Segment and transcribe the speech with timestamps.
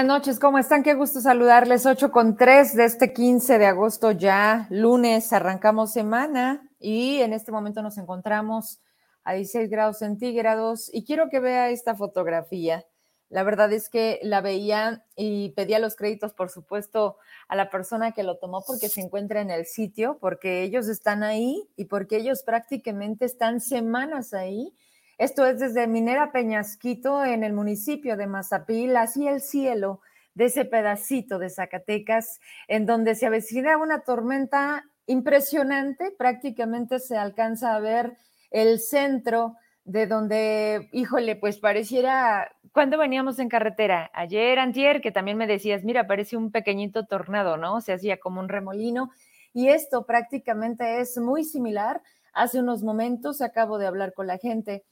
[0.00, 0.82] Buenas noches, ¿cómo están?
[0.82, 1.84] Qué gusto saludarles.
[1.84, 7.52] 8 con 3 de este 15 de agosto ya, lunes, arrancamos semana y en este
[7.52, 8.80] momento nos encontramos
[9.24, 12.86] a 16 grados centígrados y quiero que vea esta fotografía.
[13.28, 18.12] La verdad es que la veía y pedía los créditos, por supuesto, a la persona
[18.12, 22.16] que lo tomó porque se encuentra en el sitio, porque ellos están ahí y porque
[22.16, 24.74] ellos prácticamente están semanas ahí
[25.20, 30.00] esto es desde Minera Peñasquito, en el municipio de Mazapil, así el cielo
[30.32, 37.74] de ese pedacito de Zacatecas, en donde se avecina una tormenta impresionante, prácticamente se alcanza
[37.74, 38.16] a ver
[38.50, 44.10] el centro de donde, híjole, pues pareciera, cuando veníamos en carretera?
[44.14, 47.82] Ayer, antier, que también me decías, mira, parece un pequeñito tornado, ¿no?
[47.82, 49.10] Se hacía como un remolino.
[49.52, 52.00] Y esto prácticamente es muy similar.
[52.32, 54.82] Hace unos momentos acabo de hablar con la gente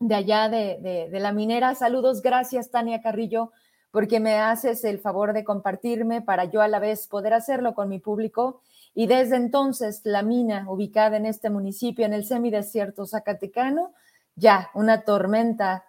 [0.00, 1.74] de allá de, la minera.
[1.74, 3.52] Saludos, gracias Tania Carrillo,
[3.90, 7.88] porque me haces el favor de compartirme para yo a la vez poder hacerlo con
[7.88, 8.60] mi público.
[8.94, 13.92] Y desde entonces, la mina ubicada en este municipio, en el semidesierto zacatecano,
[14.34, 15.84] ya una tormenta,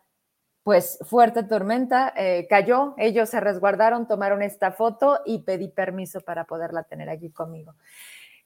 [0.64, 2.94] pues fuerte tormenta, eh, cayó.
[2.97, 7.75] Ellos se resguardaron, tomaron esta foto y pedí permiso para poderla tener aquí conmigo.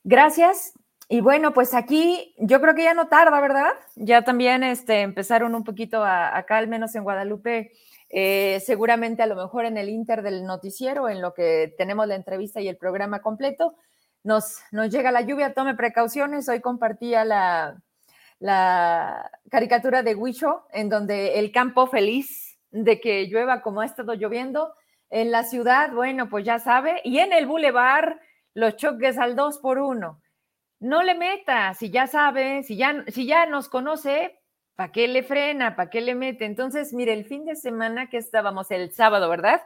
[0.04, 0.74] Gracias,
[1.12, 3.74] y bueno, pues aquí yo creo que ya no tarda, ¿verdad?
[3.98, 7.74] Ya también este, empezaron un poquito acá, al menos en Guadalupe,
[8.10, 12.16] eh, seguramente a lo mejor en el inter del noticiero, en lo que tenemos la
[12.16, 13.76] entrevista y el programa completo,
[14.24, 16.48] nos, nos llega la lluvia, tome precauciones.
[16.48, 17.84] Hoy compartía la,
[18.40, 24.14] la caricatura de Huicho, en donde el campo feliz de que llueva como ha estado
[24.14, 24.76] lloviendo.
[25.10, 28.22] En la ciudad, bueno, pues ya sabe, y en el bulevar,
[28.54, 30.21] los choques al dos por uno
[30.82, 34.40] no le meta, si ya sabe, si ya, si ya nos conoce,
[34.76, 35.76] ¿para qué le frena?
[35.76, 36.46] ¿Para qué le mete?
[36.46, 39.62] Entonces, mire, el fin de semana que estábamos el sábado, ¿verdad?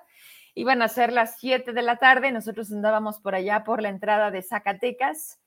[0.55, 4.29] Iban a ser las 7 de la tarde, nosotros andábamos por allá por la entrada
[4.29, 5.39] de Zacatecas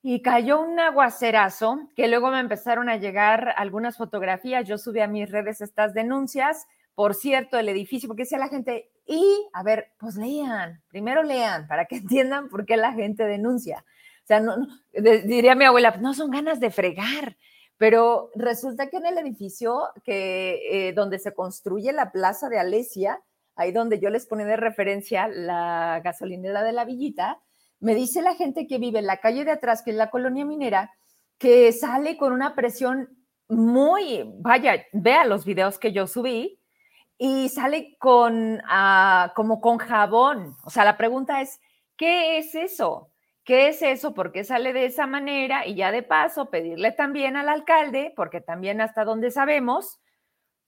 [0.00, 5.08] y cayó un aguacerazo que luego me empezaron a llegar algunas fotografías, yo subí a
[5.08, 9.92] mis redes estas denuncias, por cierto, el edificio, porque decía la gente, y a ver,
[9.98, 13.84] pues lean, primero lean para que entiendan por qué la gente denuncia.
[14.26, 14.56] Sea, no,
[14.92, 17.36] diría mi abuela, no son ganas de fregar,
[17.76, 23.22] pero resulta que en el edificio que, eh, donde se construye la plaza de Alesia,
[23.54, 27.40] ahí donde yo les ponía de referencia la gasolinera de la Villita,
[27.78, 30.44] me dice la gente que vive en la calle de atrás, que es la colonia
[30.44, 30.90] minera,
[31.38, 33.08] que sale con una presión
[33.48, 36.58] muy, vaya, vea los videos que yo subí,
[37.18, 40.56] y sale con, ah, como con jabón.
[40.64, 41.60] O sea, la pregunta es,
[41.96, 43.10] ¿qué es eso?
[43.46, 44.12] ¿Qué es eso?
[44.12, 45.68] ¿Por qué sale de esa manera?
[45.68, 50.00] Y ya de paso, pedirle también al alcalde, porque también hasta donde sabemos,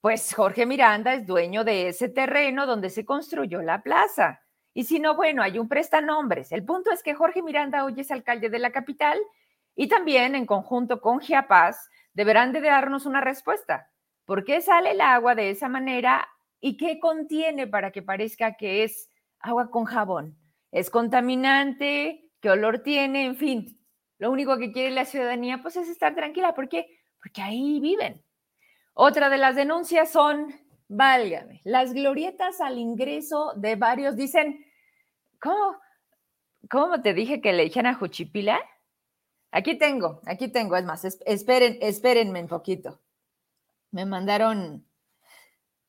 [0.00, 4.43] pues Jorge Miranda es dueño de ese terreno donde se construyó la plaza.
[4.75, 6.53] Y si no, bueno, hay un prestanombres.
[6.53, 9.19] El punto es que Jorge Miranda hoy es alcalde de la capital
[9.75, 13.91] y también en conjunto con Giapaz deberán de darnos una respuesta.
[14.25, 16.28] ¿Por qué sale el agua de esa manera
[16.61, 20.38] y qué contiene para que parezca que es agua con jabón?
[20.71, 22.28] ¿Es contaminante?
[22.41, 23.81] Qué olor tiene, en fin.
[24.19, 26.54] Lo único que quiere la ciudadanía pues es estar tranquila.
[26.54, 26.87] ¿Por qué?
[27.22, 28.25] Porque ahí viven.
[28.94, 30.53] Otra de las denuncias son,
[30.88, 34.66] válgame, las glorietas al ingreso de varios dicen,
[35.41, 35.78] ¿cómo?
[36.69, 38.60] ¿Cómo te dije que le echan a Juchipila?
[39.53, 43.00] Aquí tengo, aquí tengo, es más, esperen, espérenme un poquito.
[43.93, 44.84] Me mandaron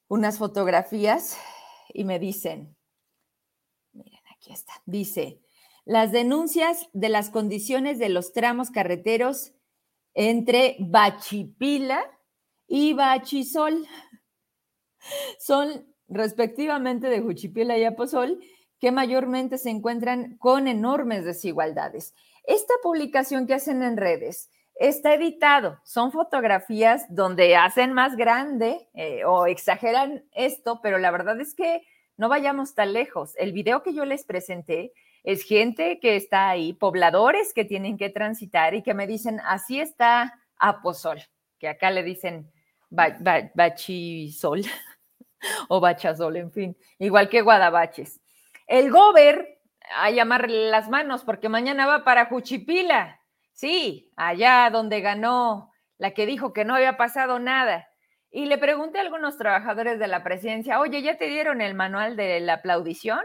[0.08, 1.38] unas fotografías
[1.94, 2.78] y me dicen,
[3.92, 5.42] miren, aquí está, dice,
[5.90, 9.54] las denuncias de las condiciones de los tramos carreteros
[10.14, 12.00] entre Bachipila
[12.68, 13.88] y Bachisol
[15.40, 18.40] son respectivamente de Juchipila y Aposol,
[18.80, 22.14] que mayormente se encuentran con enormes desigualdades.
[22.44, 29.26] Esta publicación que hacen en redes está editado, son fotografías donde hacen más grande eh,
[29.26, 31.82] o exageran esto, pero la verdad es que
[32.16, 33.34] no vayamos tan lejos.
[33.38, 34.94] El video que yo les presenté
[35.24, 39.80] es gente que está ahí, pobladores que tienen que transitar y que me dicen, así
[39.80, 41.22] está Aposol,
[41.60, 42.52] que acá le dicen
[42.90, 44.62] bachisol
[45.70, 48.22] o bachazol, en fin, igual que Guadabaches.
[48.68, 49.60] El gober,
[49.96, 53.20] a llamarle las manos porque mañana va para Juchipila,
[53.54, 57.88] sí, allá donde ganó la que dijo que no había pasado nada.
[58.32, 62.16] Y le pregunté a algunos trabajadores de la presidencia, oye, ¿ya te dieron el manual
[62.16, 63.20] de la aplaudición?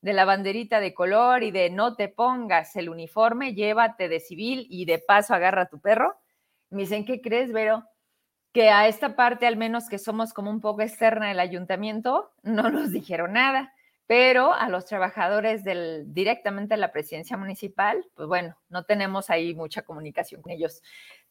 [0.00, 4.66] De la banderita de color y de no te pongas el uniforme, llévate de civil
[4.70, 6.16] y de paso agarra a tu perro.
[6.70, 7.84] Me dicen, ¿qué crees, Vero?
[8.52, 12.70] Que a esta parte, al menos que somos como un poco externa del ayuntamiento, no
[12.70, 13.72] nos dijeron nada.
[14.06, 19.54] pero a los trabajadores del, directamente de la presidencia municipal, pues bueno, no tenemos ahí
[19.54, 20.82] mucha comunicación con ellos.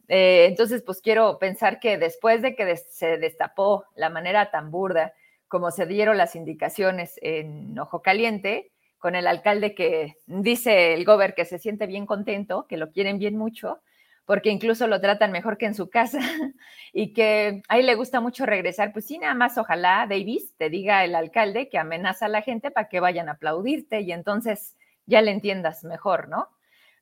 [0.10, 5.14] Eh, entonces, pues quiero pensar que después de que se destapó la manera tan burda
[5.48, 11.36] como se dieron las indicaciones en Ojo Caliente, con el alcalde que dice el gober
[11.36, 13.82] que se siente bien contento, que lo quieren bien mucho,
[14.26, 16.20] porque incluso lo tratan mejor que en su casa
[16.94, 18.92] y que a él le gusta mucho regresar.
[18.92, 22.70] Pues sí, nada más ojalá, Davis, te diga el alcalde que amenaza a la gente
[22.72, 26.50] para que vayan a aplaudirte y entonces ya le entiendas mejor, ¿no?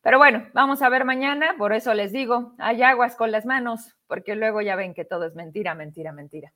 [0.03, 3.95] Pero bueno, vamos a ver mañana, por eso les digo, hay aguas con las manos,
[4.06, 6.53] porque luego ya ven que todo es mentira, mentira, mentira.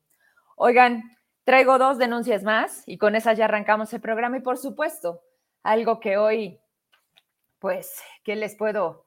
[0.55, 1.01] Oigan,
[1.43, 5.21] traigo dos denuncias más y con esas ya arrancamos el programa y por supuesto,
[5.63, 6.59] algo que hoy,
[7.59, 9.05] pues, ¿qué les puedo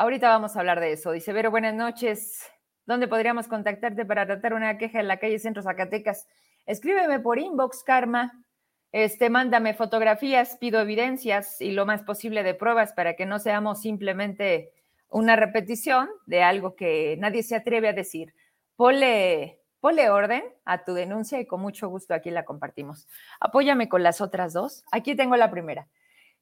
[0.00, 1.12] Ahorita vamos a hablar de eso.
[1.12, 2.50] Dice Vero, buenas noches.
[2.86, 6.26] ¿Dónde podríamos contactarte para tratar una queja en la calle Centro Zacatecas?
[6.64, 8.32] Escríbeme por inbox, Karma.
[8.92, 13.82] Este, mándame fotografías, pido evidencias y lo más posible de pruebas para que no seamos
[13.82, 14.72] simplemente
[15.10, 18.32] una repetición de algo que nadie se atreve a decir.
[18.76, 23.08] Ponle, ponle orden a tu denuncia y con mucho gusto aquí la compartimos.
[23.40, 24.84] Apóyame con las otras dos.
[24.92, 25.88] Aquí tengo la primera.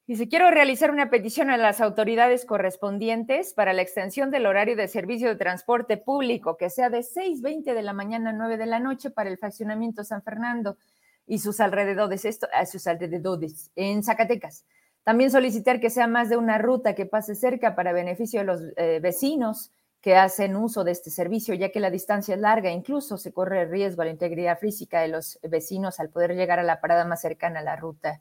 [0.08, 4.88] Dice, quiero realizar una petición a las autoridades correspondientes para la extensión del horario de
[4.88, 8.81] servicio de transporte público, que sea de 6.20 de la mañana a 9 de la
[8.81, 10.79] noche para el fraccionamiento San Fernando
[11.26, 14.64] y sus alrededores, esto, a sus alrededores, en Zacatecas.
[15.05, 18.62] También solicitar que sea más de una ruta que pase cerca para beneficio de los
[18.79, 23.18] eh, vecinos que hacen uso de este servicio, ya que la distancia es larga, incluso
[23.18, 26.80] se corre riesgo a la integridad física de los vecinos al poder llegar a la
[26.80, 28.20] parada más cercana a la ruta.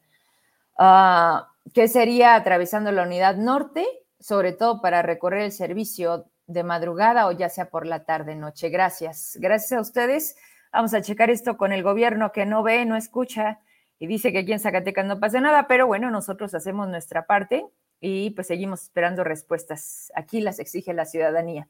[0.79, 1.43] Uh,
[1.73, 3.85] que sería atravesando la unidad norte,
[4.19, 8.69] sobre todo para recorrer el servicio de madrugada o ya sea por la tarde, noche.
[8.69, 9.37] Gracias.
[9.39, 10.35] Gracias a ustedes.
[10.71, 13.59] Vamos a checar esto con el gobierno que no ve, no escucha
[13.99, 17.65] y dice que aquí en Zacatecas no pasa nada, pero bueno, nosotros hacemos nuestra parte
[17.99, 20.11] y pues seguimos esperando respuestas.
[20.15, 21.67] Aquí las exige la ciudadanía.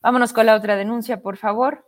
[0.00, 1.86] Vámonos con la otra denuncia, por favor.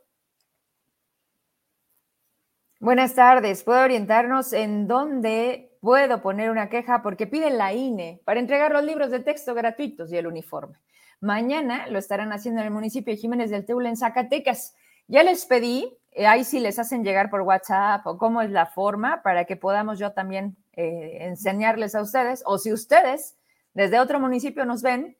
[2.81, 3.62] Buenas tardes.
[3.62, 8.83] ¿Puedo orientarnos en dónde puedo poner una queja porque piden la INE para entregar los
[8.83, 10.81] libros de texto gratuitos y el uniforme.
[11.21, 14.75] Mañana lo estarán haciendo en el municipio de Jiménez del Teula, en Zacatecas.
[15.06, 18.67] Ya les pedí, eh, ahí sí les hacen llegar por WhatsApp o cómo es la
[18.67, 23.37] forma para que podamos yo también eh, enseñarles a ustedes, o si ustedes
[23.76, 25.19] desde otro municipio nos ven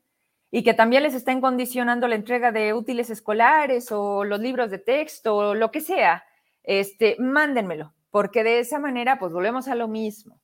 [0.51, 4.79] y que también les estén condicionando la entrega de útiles escolares o los libros de
[4.79, 6.25] texto o lo que sea,
[6.65, 10.41] este, mándenmelo, porque de esa manera pues volvemos a lo mismo.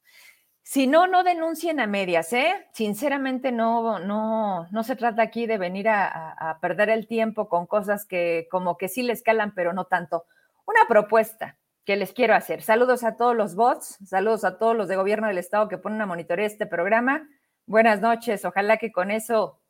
[0.62, 2.66] Si no, no denuncien a medias, ¿eh?
[2.74, 8.04] Sinceramente no, no, no se trata aquí de venir a, perder el tiempo con cosas
[8.04, 10.26] que como que sí les calan, pero no tanto.
[10.66, 11.56] Una propuesta
[11.86, 12.60] que les quiero hacer.
[12.60, 16.02] Saludos a todos los bots, saludos a todos los de gobierno del estado que ponen
[16.02, 17.26] a monitorear este programa.
[17.66, 19.60] Buenas noches, ojalá que con eso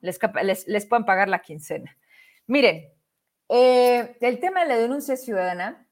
[0.00, 0.18] les,
[0.66, 1.96] les, puedan pagar la quincena.
[2.46, 2.92] Miren,
[3.48, 5.86] eh, el tema de la denuncia ciudadana,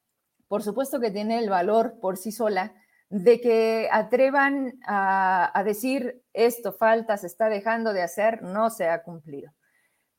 [0.49, 2.75] por supuesto que tiene el valor por sí sola,
[3.09, 9.02] de que atrevan a, decir esto falta, se está dejando de hacer, no se ha
[9.02, 9.52] cumplido.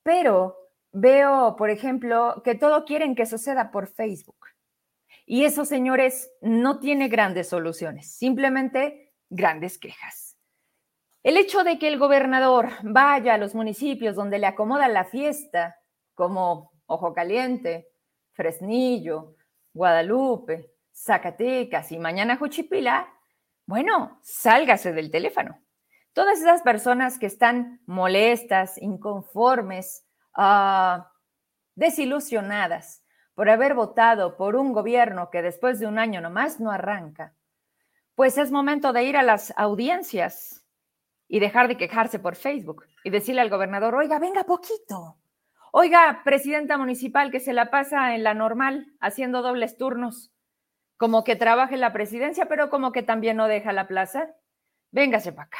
[0.03, 0.57] Pero
[0.91, 4.37] veo, por ejemplo, que todo quieren que suceda por Facebook.
[5.25, 10.26] Y eso, señores, no tiene grandes soluciones, simplemente grandes quejas.
[11.27, 15.75] El hecho de que el gobernador vaya a los municipios donde le acomoda la fiesta,
[16.13, 17.89] como Ojo Caliente,
[18.31, 19.35] Fresnillo,
[19.73, 23.13] Guadalupe, Zacatecas y mañana Juchipila,
[23.65, 25.59] bueno, sálgase del teléfono.
[26.13, 31.11] Todas esas personas que están molestas, inconformes, ah,
[31.75, 33.03] desilusionadas
[33.35, 37.35] por haber votado por un gobierno que después de un año nomás no arranca,
[38.15, 40.63] pues es momento de ir a las audiencias
[41.27, 45.17] y dejar de quejarse por Facebook y decirle al gobernador, oiga, venga poquito.
[45.71, 50.31] Oiga, presidenta municipal que se la pasa en la normal haciendo dobles turnos
[50.97, 54.29] como que trabaja en la presidencia, pero como que también no deja la plaza.
[54.91, 55.59] Véngase para acá.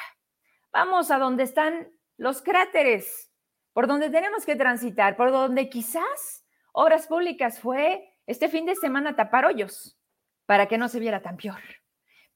[0.72, 3.32] Vamos a donde están los cráteres,
[3.74, 9.16] por donde tenemos que transitar, por donde quizás Obras Públicas fue este fin de semana
[9.16, 9.98] tapar hoyos
[10.46, 11.62] para que no se viera tan peor.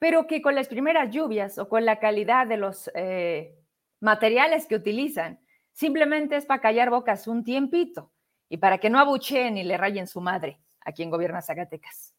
[0.02, 3.56] Pero que con las primeras lluvias o con la calidad de los eh,
[4.00, 5.40] materiales que utilizan,
[5.74, 8.12] simplemente es para callar bocas un tiempito
[8.50, 12.16] y para que no abucheen y le rayen su madre a quien gobierna Zacatecas.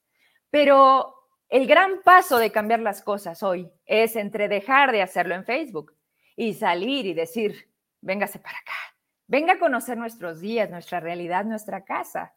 [0.49, 1.13] Pero
[1.49, 5.93] el gran paso de cambiar las cosas hoy es entre dejar de hacerlo en Facebook
[6.37, 7.69] y salir y decir,
[8.01, 8.97] véngase para acá,
[9.27, 12.33] venga a conocer nuestros días, nuestra realidad, nuestra casa,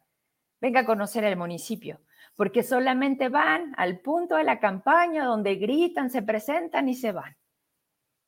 [0.60, 2.00] venga a conocer el municipio.
[2.36, 7.36] Porque solamente van al punto de la campaña donde gritan, se presentan y se van.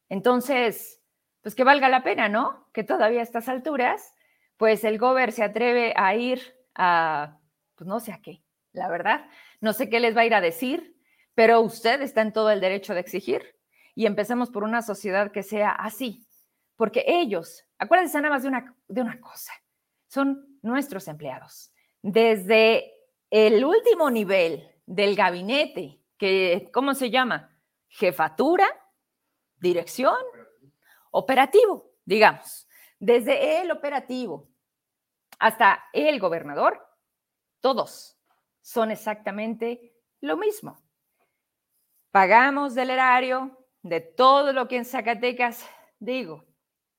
[0.09, 1.03] Entonces,
[1.43, 2.69] pues que valga la pena, ¿no?
[2.73, 4.15] Que todavía a estas alturas,
[4.57, 6.41] pues el gober se atreve a ir
[6.75, 7.39] a,
[7.75, 9.27] pues no sé a qué, la verdad.
[9.61, 10.97] No sé qué les va a ir a decir,
[11.35, 13.57] pero usted está en todo el derecho de exigir.
[13.95, 16.27] Y empecemos por una sociedad que sea así,
[16.77, 19.53] porque ellos, acuérdense nada más de una, de una cosa,
[20.07, 21.73] son nuestros empleados.
[22.01, 22.93] Desde
[23.31, 27.55] el último nivel del gabinete, que, ¿cómo se llama?
[27.89, 28.67] Jefatura,
[29.57, 30.17] dirección,
[31.11, 32.69] operativo, digamos.
[32.99, 34.49] Desde el operativo
[35.39, 36.85] hasta el gobernador,
[37.61, 38.19] todos
[38.61, 40.83] son exactamente lo mismo.
[42.11, 45.65] Pagamos del erario de todo lo que en Zacatecas,
[45.99, 46.45] digo,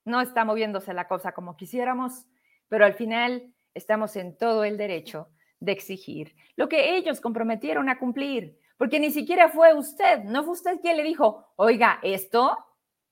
[0.05, 2.25] no está moviéndose la cosa como quisiéramos,
[2.67, 5.29] pero al final estamos en todo el derecho
[5.59, 10.53] de exigir lo que ellos comprometieron a cumplir, porque ni siquiera fue usted, no fue
[10.53, 12.57] usted quien le dijo, oiga, esto,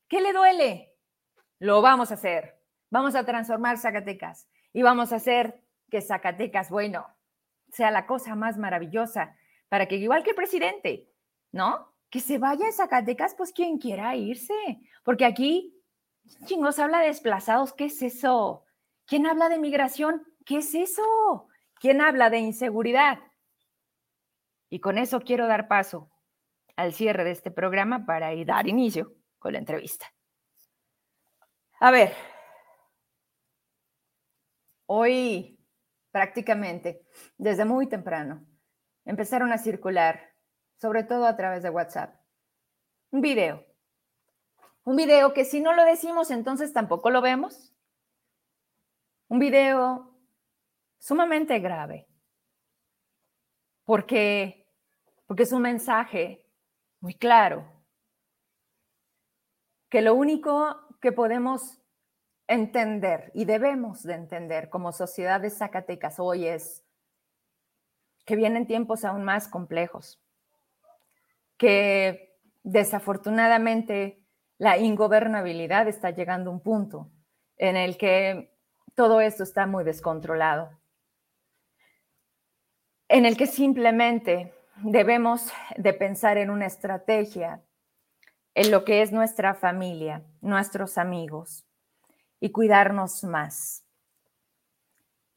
[0.07, 0.95] ¿qué le duele?
[1.59, 7.07] Lo vamos a hacer, vamos a transformar Zacatecas y vamos a hacer que Zacatecas, bueno,
[7.69, 9.35] sea la cosa más maravillosa
[9.69, 11.09] para que igual que el presidente,
[11.51, 11.93] ¿no?
[12.09, 14.53] Que se vaya a Zacatecas, pues quien quiera irse,
[15.03, 15.75] porque aquí,
[16.45, 18.63] chingos, habla de desplazados, ¿qué es eso?
[19.05, 20.25] ¿Quién habla de migración?
[20.45, 21.47] ¿Qué es eso?
[21.79, 23.19] ¿Quién habla de inseguridad?
[24.69, 26.11] Y con eso quiero dar paso
[26.75, 30.07] al cierre de este programa para dar inicio con la entrevista.
[31.79, 32.13] A ver,
[34.87, 35.59] hoy
[36.11, 37.05] prácticamente,
[37.37, 38.45] desde muy temprano,
[39.05, 40.33] empezaron a circular,
[40.77, 42.15] sobre todo a través de WhatsApp,
[43.11, 43.65] un video.
[44.83, 47.73] Un video que si no lo decimos, entonces tampoco lo vemos.
[49.27, 50.16] Un video
[50.97, 52.07] sumamente grave,
[53.85, 54.67] porque,
[55.25, 56.45] porque es un mensaje
[56.99, 57.71] muy claro,
[59.89, 61.79] que lo único que podemos
[62.47, 66.83] entender y debemos de entender como sociedad de Zacatecas hoy es
[68.25, 70.21] que vienen tiempos aún más complejos,
[71.57, 74.21] que desafortunadamente
[74.57, 77.09] la ingobernabilidad está llegando a un punto
[77.57, 78.53] en el que
[78.95, 80.76] todo esto está muy descontrolado,
[83.09, 87.63] en el que simplemente debemos de pensar en una estrategia,
[88.53, 91.65] en lo que es nuestra familia, nuestros amigos
[92.39, 93.83] y cuidarnos más.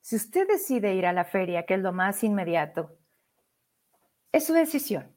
[0.00, 2.98] Si usted decide ir a la feria, que es lo más inmediato,
[4.32, 5.16] es su decisión.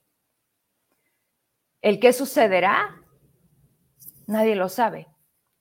[1.81, 3.01] El qué sucederá,
[4.27, 5.07] nadie lo sabe.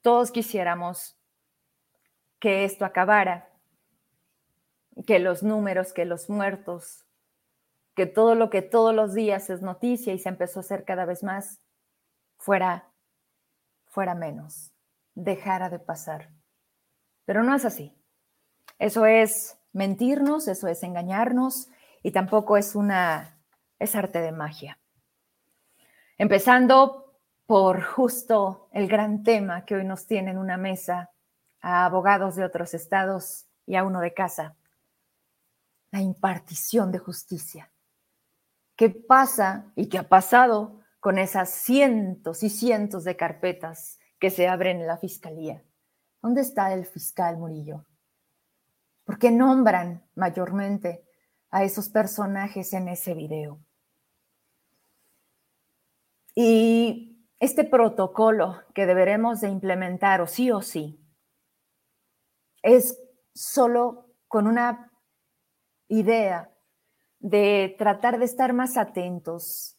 [0.01, 1.17] Todos quisiéramos
[2.39, 3.49] que esto acabara,
[5.05, 7.05] que los números, que los muertos,
[7.95, 11.05] que todo lo que todos los días es noticia y se empezó a hacer cada
[11.05, 11.61] vez más,
[12.37, 12.91] fuera,
[13.85, 14.71] fuera menos,
[15.15, 16.29] dejara de pasar.
[17.25, 17.95] Pero no es así.
[18.79, 21.69] Eso es mentirnos, eso es engañarnos
[22.01, 23.39] y tampoco es una,
[23.79, 24.79] es arte de magia.
[26.17, 31.11] Empezando por justo el gran tema que hoy nos tiene en una mesa
[31.61, 34.55] a abogados de otros estados y a uno de casa.
[35.93, 37.71] La impartición de justicia.
[38.75, 44.47] ¿Qué pasa y qué ha pasado con esas cientos y cientos de carpetas que se
[44.47, 45.63] abren en la fiscalía?
[46.19, 47.85] ¿Dónde está el fiscal Murillo?
[49.03, 51.05] ¿Por qué nombran mayormente
[51.51, 53.59] a esos personajes en ese video?
[56.33, 60.99] Y este protocolo que deberemos de implementar o sí o sí
[62.63, 62.99] es
[63.35, 64.89] solo con una
[65.87, 66.49] idea
[67.19, 69.77] de tratar de estar más atentos,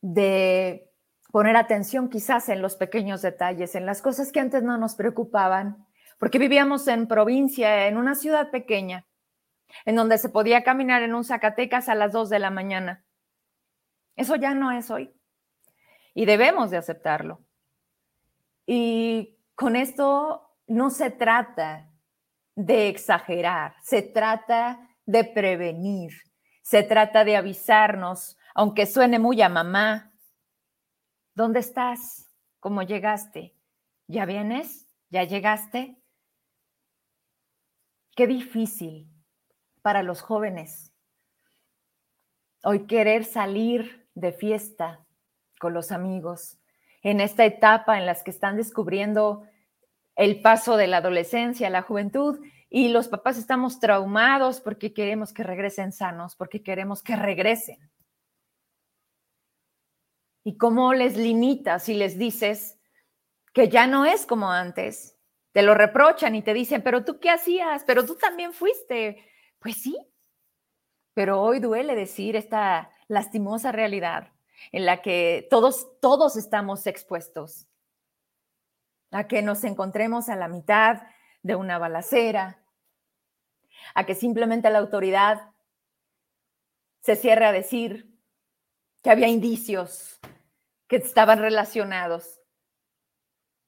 [0.00, 0.90] de
[1.32, 5.86] poner atención quizás en los pequeños detalles, en las cosas que antes no nos preocupaban,
[6.18, 9.06] porque vivíamos en provincia, en una ciudad pequeña,
[9.84, 13.04] en donde se podía caminar en un Zacatecas a las 2 de la mañana.
[14.16, 15.12] Eso ya no es hoy.
[16.14, 17.40] Y debemos de aceptarlo.
[18.66, 21.90] Y con esto no se trata
[22.54, 26.12] de exagerar, se trata de prevenir,
[26.62, 30.12] se trata de avisarnos, aunque suene muy a mamá.
[31.34, 32.30] ¿Dónde estás?
[32.60, 33.54] ¿Cómo llegaste?
[34.06, 34.86] ¿Ya vienes?
[35.10, 35.96] ¿Ya llegaste?
[38.16, 39.10] Qué difícil
[39.82, 40.94] para los jóvenes
[42.64, 45.04] hoy querer salir de fiesta
[45.60, 46.58] con los amigos
[47.02, 49.46] en esta etapa en las que están descubriendo
[50.16, 52.40] el paso de la adolescencia a la juventud
[52.76, 57.78] y los papás estamos traumados porque queremos que regresen sanos, porque queremos que regresen.
[60.42, 62.76] ¿Y cómo les limitas si les dices
[63.52, 65.16] que ya no es como antes?
[65.52, 69.24] Te lo reprochan y te dicen, pero tú qué hacías, pero tú también fuiste.
[69.60, 69.96] Pues sí,
[71.14, 74.32] pero hoy duele decir esta lastimosa realidad
[74.72, 77.68] en la que todos, todos estamos expuestos
[79.12, 81.02] a que nos encontremos a la mitad
[81.44, 82.63] de una balacera,
[83.94, 85.50] a que simplemente la autoridad
[87.00, 88.14] se cierre a decir
[89.02, 90.18] que había indicios
[90.86, 92.40] que estaban relacionados,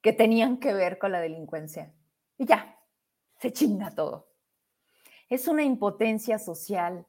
[0.00, 1.92] que tenían que ver con la delincuencia.
[2.38, 2.78] Y ya,
[3.38, 4.30] se chinga todo.
[5.28, 7.06] Es una impotencia social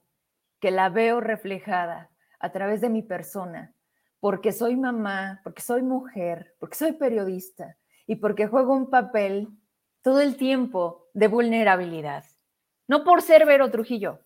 [0.60, 2.10] que la veo reflejada
[2.40, 3.76] a través de mi persona,
[4.20, 9.50] porque soy mamá, porque soy mujer, porque soy periodista y porque juego un papel
[10.02, 12.26] todo el tiempo de vulnerabilidad.
[12.88, 14.22] No por ser Vero Trujillo,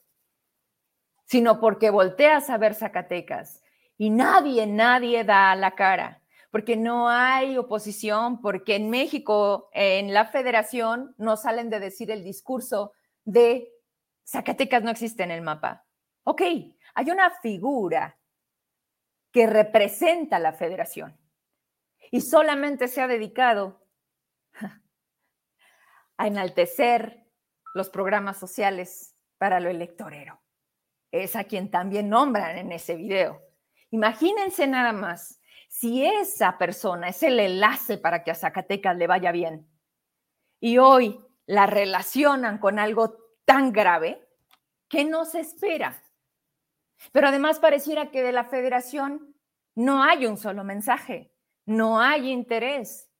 [1.26, 3.64] sino porque volteas a ver Zacatecas
[3.98, 10.26] y nadie, nadie da la cara, porque no hay oposición, porque en México, en la
[10.26, 12.92] federación, no salen de decir el discurso
[13.24, 13.72] de
[14.26, 15.86] Zacatecas no existe en el mapa.
[16.24, 16.42] Ok,
[16.94, 18.18] hay una figura
[19.32, 21.18] que representa la federación
[22.12, 23.86] y solamente se ha dedicado
[26.18, 27.21] a enaltecer
[27.74, 30.42] los programas sociales para lo electorero.
[31.12, 33.42] Es a quien también nombran en ese video.
[33.90, 39.32] Imagínense nada más, si esa persona es el enlace para que a Zacatecas le vaya
[39.32, 39.68] bien
[40.60, 44.26] y hoy la relacionan con algo tan grave,
[44.88, 46.02] ¿qué nos espera?
[47.12, 49.36] Pero además pareciera que de la federación
[49.76, 51.34] no hay un solo mensaje,
[51.66, 53.11] no hay interés,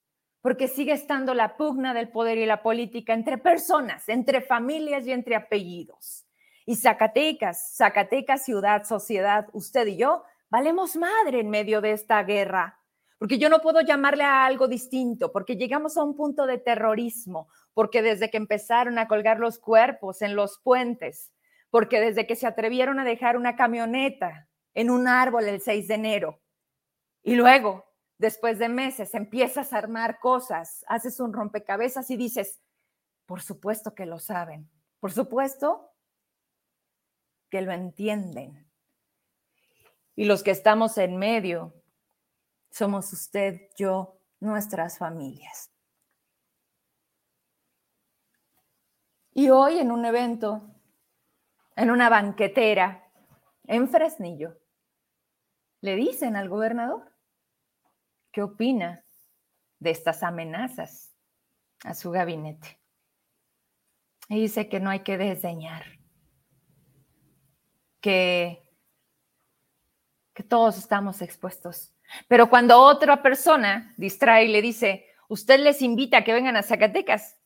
[0.42, 5.12] porque sigue estando la pugna del poder y la política entre personas, entre familias y
[5.12, 6.26] entre apellidos.
[6.66, 12.80] Y Zacatecas, Zacatecas, ciudad, sociedad, usted y yo, valemos madre en medio de esta guerra,
[13.18, 17.48] porque yo no puedo llamarle a algo distinto, porque llegamos a un punto de terrorismo,
[17.74, 21.32] porque desde que empezaron a colgar los cuerpos en los puentes,
[21.70, 25.94] porque desde que se atrevieron a dejar una camioneta en un árbol el 6 de
[25.94, 26.42] enero
[27.24, 27.86] y luego,
[28.22, 32.62] después de meses, empiezas a armar cosas, haces un rompecabezas y dices,
[33.26, 35.90] por supuesto que lo saben, por supuesto
[37.50, 38.70] que lo entienden.
[40.16, 41.74] Y los que estamos en medio
[42.70, 45.72] somos usted, yo, nuestras familias.
[49.34, 50.62] Y hoy en un evento
[51.76, 53.10] en una banquetera
[53.66, 54.60] en Fresnillo,
[55.80, 57.11] le dicen al gobernador
[58.32, 59.04] qué opina
[59.80, 61.14] de estas amenazas
[61.84, 62.80] a su gabinete.
[64.30, 65.84] Y dice que no hay que desdeñar,
[68.00, 68.64] que,
[70.34, 71.94] que todos estamos expuestos.
[72.28, 76.64] Pero cuando otra persona distrae y le dice, usted les invita a que vengan a
[76.64, 77.38] Zacatecas,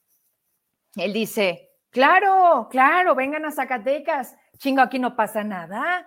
[0.96, 4.36] él dice, Claro, claro, vengan a Zacatecas.
[4.58, 6.06] Chingo, aquí no pasa nada.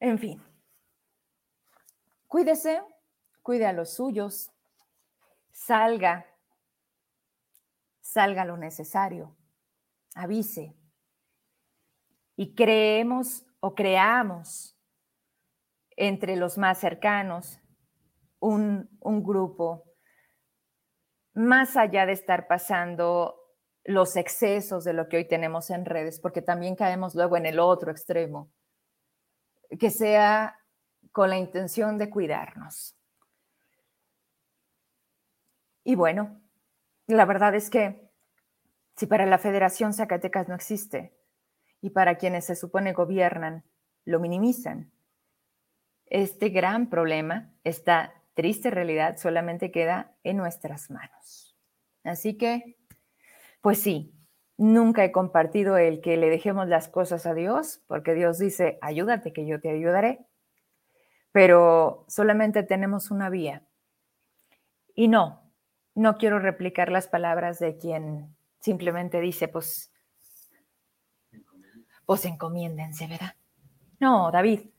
[0.00, 0.42] En fin,
[2.28, 2.82] cuídese,
[3.42, 4.52] cuide a los suyos,
[5.50, 6.26] salga,
[8.00, 9.36] salga lo necesario,
[10.14, 10.74] avise.
[12.36, 14.76] Y creemos o creamos
[15.96, 17.58] entre los más cercanos
[18.38, 19.84] un, un grupo
[21.34, 23.38] más allá de estar pasando
[23.84, 27.58] los excesos de lo que hoy tenemos en redes, porque también caemos luego en el
[27.58, 28.52] otro extremo,
[29.78, 30.58] que sea
[31.12, 32.96] con la intención de cuidarnos.
[35.84, 36.40] Y bueno,
[37.06, 38.10] la verdad es que
[38.96, 41.14] si para la Federación Zacatecas no existe
[41.80, 43.64] y para quienes se supone gobiernan
[44.04, 44.90] lo minimizan,
[46.06, 51.56] este gran problema está triste realidad solamente queda en nuestras manos.
[52.04, 52.78] Así que,
[53.60, 54.17] pues sí,
[54.58, 59.32] nunca he compartido el que le dejemos las cosas a Dios, porque Dios dice, ayúdate
[59.32, 60.26] que yo te ayudaré,
[61.32, 63.62] pero solamente tenemos una vía.
[64.94, 65.48] Y no,
[65.94, 69.92] no quiero replicar las palabras de quien simplemente dice, pues,
[72.04, 73.34] pues encomiéndense, ¿verdad?
[74.00, 74.70] No, David,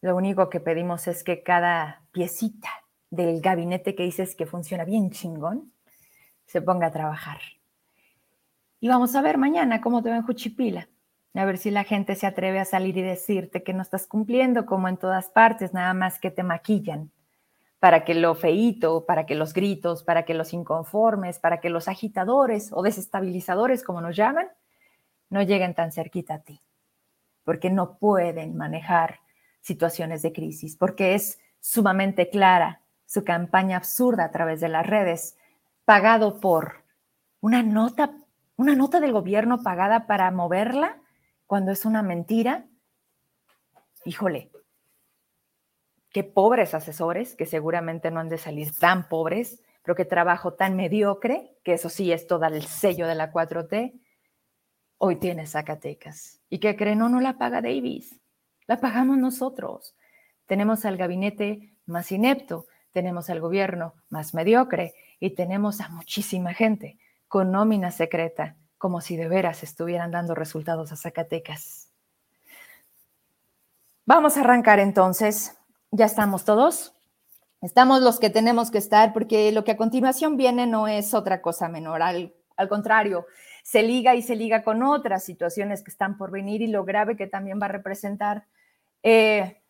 [0.00, 2.70] lo único que pedimos es que cada piecita
[3.10, 5.72] del gabinete que dices que funciona bien chingón
[6.46, 7.38] se ponga a trabajar.
[8.80, 10.88] Y vamos a ver mañana cómo te va en Juchipila.
[11.34, 14.64] A ver si la gente se atreve a salir y decirte que no estás cumpliendo
[14.64, 17.10] como en todas partes, nada más que te maquillan
[17.78, 21.88] para que lo feíto, para que los gritos, para que los inconformes, para que los
[21.88, 24.48] agitadores o desestabilizadores, como nos llaman,
[25.28, 26.60] no lleguen tan cerquita a ti,
[27.44, 29.20] porque no pueden manejar
[29.60, 35.36] situaciones de crisis, porque es sumamente clara su campaña absurda a través de las redes,
[35.84, 36.84] pagado por
[37.40, 38.16] una nota,
[38.56, 41.00] una nota del gobierno pagada para moverla
[41.46, 42.66] cuando es una mentira.
[44.04, 44.50] Híjole,
[46.10, 50.74] qué pobres asesores, que seguramente no han de salir tan pobres, pero qué trabajo tan
[50.74, 54.00] mediocre, que eso sí es todo el sello de la 4T,
[54.98, 56.40] hoy tiene Zacatecas.
[56.48, 56.98] ¿Y qué creen?
[56.98, 58.18] No, no la paga Davis,
[58.66, 59.94] la pagamos nosotros.
[60.46, 66.98] Tenemos al gabinete más inepto, tenemos al gobierno más mediocre y tenemos a muchísima gente
[67.28, 71.90] con nómina secreta, como si de veras estuvieran dando resultados a Zacatecas.
[74.04, 75.56] Vamos a arrancar entonces
[75.90, 76.94] ya estamos todos.
[77.60, 81.40] Estamos los que tenemos que estar porque lo que a continuación viene no es otra
[81.40, 82.32] cosa menor, al,
[82.68, 83.26] contrario,
[83.64, 87.16] se liga y se liga con otras situaciones que están por venir y lo grave
[87.16, 88.44] que también va a representar
[89.02, 89.60] eh,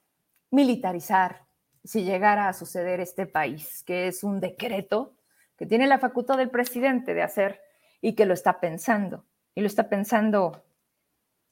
[0.51, 1.47] militarizar
[1.85, 5.15] si llegara a suceder este país, que es un decreto
[5.57, 7.61] que tiene la facultad del presidente de hacer
[8.01, 10.65] y que lo está pensando, y lo está pensando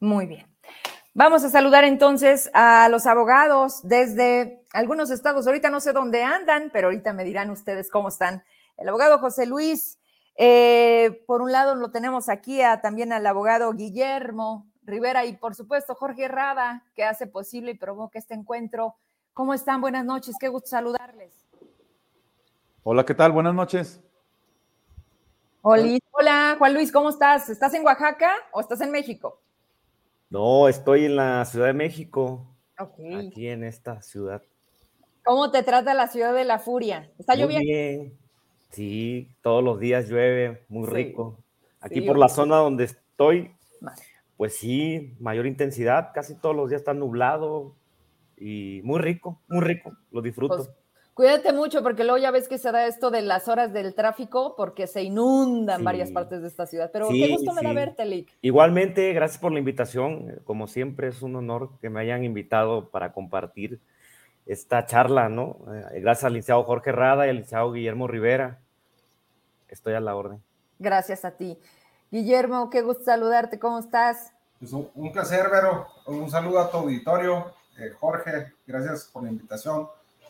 [0.00, 0.46] muy bien.
[1.14, 5.46] Vamos a saludar entonces a los abogados desde algunos estados.
[5.46, 8.42] Ahorita no sé dónde andan, pero ahorita me dirán ustedes cómo están.
[8.76, 9.98] El abogado José Luis,
[10.36, 15.94] eh, por un lado lo tenemos aquí también al abogado Guillermo Rivera y por supuesto
[15.94, 18.96] Jorge Rada, que hace posible y provoca este encuentro.
[19.32, 19.80] ¿Cómo están?
[19.80, 21.43] Buenas noches, qué gusto saludarles.
[22.86, 23.32] Hola, ¿qué tal?
[23.32, 23.98] Buenas noches.
[25.62, 27.48] Hola, hola, Juan Luis, ¿cómo estás?
[27.48, 29.40] ¿Estás en Oaxaca o estás en México?
[30.28, 32.46] No, estoy en la Ciudad de México.
[32.76, 34.42] Aquí en esta ciudad.
[35.24, 37.10] ¿Cómo te trata la ciudad de la furia?
[37.18, 37.64] ¿Está lloviendo?
[37.64, 38.18] Muy bien.
[38.68, 41.38] Sí, todos los días llueve, muy rico.
[41.80, 43.50] Aquí por la zona donde estoy,
[44.36, 47.76] pues sí, mayor intensidad, casi todos los días está nublado
[48.36, 50.56] y muy rico, muy rico, lo disfruto.
[50.56, 50.83] Pues,
[51.14, 54.56] Cuídate mucho porque luego ya ves que se da esto de las horas del tráfico
[54.56, 56.90] porque se inundan varias partes de esta ciudad.
[56.92, 58.36] Pero qué gusto me da verte, Lick.
[58.42, 60.40] Igualmente, gracias por la invitación.
[60.44, 63.80] Como siempre, es un honor que me hayan invitado para compartir
[64.44, 65.58] esta charla, ¿no?
[65.94, 68.60] Eh, gracias al licenciado Jorge Rada y al licenciado Guillermo Rivera.
[69.68, 70.42] Estoy a la orden.
[70.80, 71.58] Gracias a ti.
[72.10, 73.60] Guillermo, qué gusto saludarte.
[73.60, 74.32] ¿Cómo estás?
[74.58, 75.86] Pues un, placer, Vero.
[76.06, 77.52] Un saludo a tu auditorio.
[77.78, 79.88] Eh, Jorge, gracias por la invitación.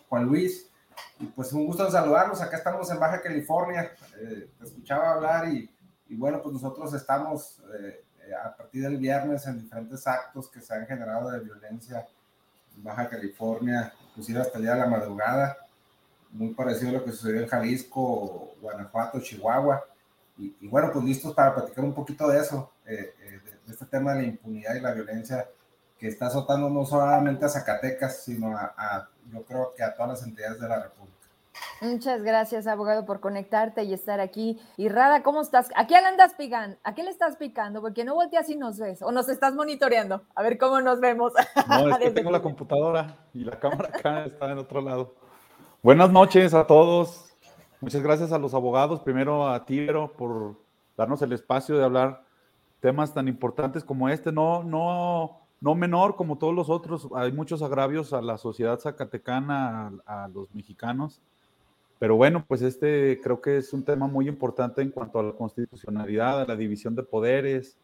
[0.09, 0.71] Juan Luis,
[1.19, 2.41] y pues un gusto saludarlos.
[2.41, 3.93] Acá estamos en Baja California.
[4.21, 5.71] Eh, te escuchaba hablar y,
[6.09, 8.05] y, bueno, pues nosotros estamos eh,
[8.45, 12.07] a partir del viernes en diferentes actos que se han generado de violencia
[12.77, 15.57] en Baja California, inclusive hasta el día de la madrugada.
[16.31, 19.85] Muy parecido a lo que sucedió en Jalisco, Guanajuato, Chihuahua.
[20.37, 23.15] Y, y bueno, pues listos para platicar un poquito de eso, eh,
[23.67, 25.49] de, este tema de la impunidad y la violencia
[25.99, 30.23] que está azotando no solamente a Zacatecas, sino a, yo creo que a todas las
[30.27, 31.15] entidades de la República.
[31.81, 34.61] Muchas gracias, abogado, por conectarte y estar aquí.
[34.77, 35.71] Y Rada, ¿cómo estás?
[35.77, 36.77] ¿A qué le andas picando?
[36.83, 37.81] ¿A qué le estás picando?
[37.81, 39.03] Porque no volteas y nos ves.
[39.03, 40.23] ¿O nos estás monitoreando?
[40.35, 41.33] A ver cómo nos vemos.
[41.69, 45.15] No, es que tengo la computadora y la cámara acá está en otro lado.
[45.83, 47.35] Buenas noches a todos.
[47.81, 49.01] Muchas gracias a los abogados.
[49.01, 50.57] Primero a Tibero por
[50.97, 52.25] darnos el espacio de hablar
[52.81, 54.33] temas tan importantes como este.
[54.33, 59.95] No, no no menor como todos los otros, hay muchos agravios a la sociedad zacatecana,
[60.05, 61.23] a, los mexicanos,
[61.99, 65.33] pero bueno, pues este creo que es un tema muy importante en cuanto a la
[65.33, 67.79] constitucionalidad, a la división de poderes,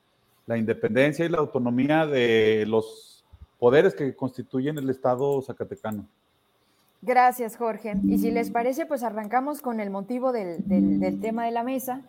[0.46, 3.24] la independencia y la autonomía de los
[3.58, 6.06] poderes que constituyen el Estado zacatecano.
[7.00, 7.94] Gracias, Jorge.
[8.04, 12.02] Y si les parece, pues arrancamos con el motivo del, del tema de la mesa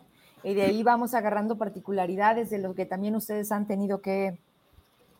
[0.44, 4.38] y de ahí vamos agarrando particularidades de lo que también ustedes han tenido que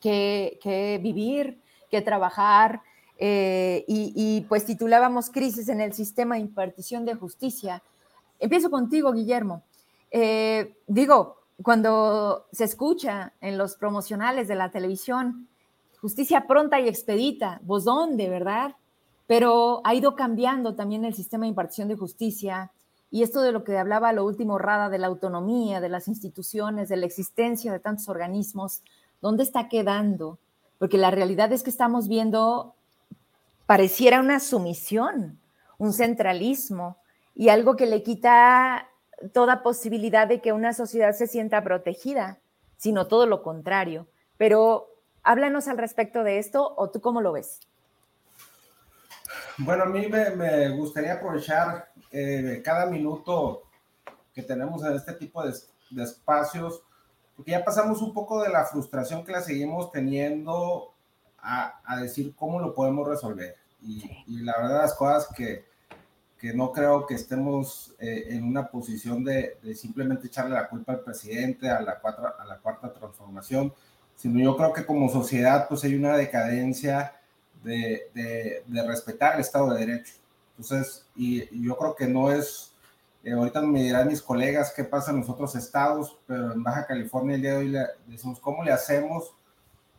[0.03, 1.61] que, vivir,
[1.91, 2.83] que trabajar.
[3.19, 7.83] Eh, y, pues titulábamos Crisis en el sistema de impartición de justicia.
[8.41, 9.63] Empiezo contigo, Guillermo.
[10.11, 15.49] Eh, digo, cuando se escucha en los promocionales de la televisión,
[16.01, 18.75] justicia pronta y expedita, ¿vos dónde, verdad?
[19.29, 22.73] Pero ha ido cambiando también el sistema de impartición de justicia
[23.13, 26.89] y esto de lo que hablaba lo último Rada, de la autonomía, de las instituciones,
[26.89, 28.83] de la existencia de tantos organismos,
[29.23, 30.39] ¿Dónde está quedando?
[30.79, 32.75] Porque la realidad es que estamos viendo,
[33.65, 35.39] pareciera una sumisión,
[35.79, 36.99] un centralismo
[37.35, 38.89] y algo que le quita
[39.33, 42.41] toda posibilidad de que una sociedad se sienta protegida,
[42.77, 44.09] sino todo lo contrario.
[44.37, 44.89] Pero
[45.23, 47.61] háblanos al respecto de esto o tú cómo lo ves.
[49.59, 53.63] Bueno, a mí me, gustaría aprovechar eh, cada minuto
[54.35, 55.53] que tenemos en este tipo de,
[56.03, 56.83] espacios,
[57.37, 60.93] porque ya pasamos un poco de la frustración que la seguimos teniendo
[61.39, 63.57] a, decir cómo lo podemos resolver.
[63.83, 65.65] Y, la verdad, las cosas que,
[66.39, 71.01] que no creo que estemos eh, en una posición de, simplemente echarle la culpa al
[71.01, 73.73] presidente, a la, cuatro, a la cuarta transformación,
[74.15, 77.17] sino yo creo que como sociedad pues hay una decadencia
[77.63, 80.15] de, de, respetar el Estado de Derecho.
[80.59, 82.72] Entonces, y, yo creo que no es,
[83.25, 86.87] eh, ahorita me dirán mis colegas qué pasa en los otros estados, pero en Baja
[86.87, 89.35] California el día de hoy decimos, ¿cómo le hacemos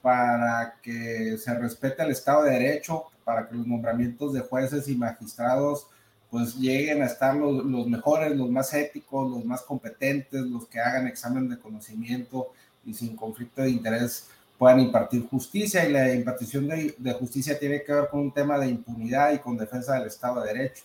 [0.02, 4.96] para que se respete el Estado de Derecho, para que los nombramientos de jueces y
[4.96, 5.88] magistrados
[6.30, 10.80] pues lleguen a estar los, los, mejores, los más éticos, los más competentes, los que
[10.80, 12.52] hagan examen de conocimiento
[12.84, 17.84] y sin conflicto de interés puedan impartir justicia y la impartición de, de, justicia tiene
[17.84, 20.84] que ver con un tema de impunidad y con defensa del Estado de Derecho.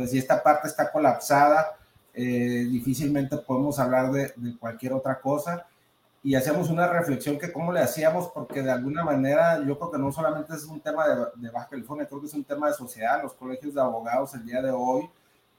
[0.00, 1.76] Entonces, si esta parte está colapsada,
[2.14, 5.66] eh, difícilmente podemos hablar de, de, cualquier otra cosa.
[6.22, 9.98] Y hacemos una reflexión que cómo le hacíamos, porque de alguna manera yo creo que
[9.98, 12.74] no solamente es un tema de, de Baja California, creo que es un tema de
[12.74, 15.08] sociedad, los colegios de abogados el día de hoy,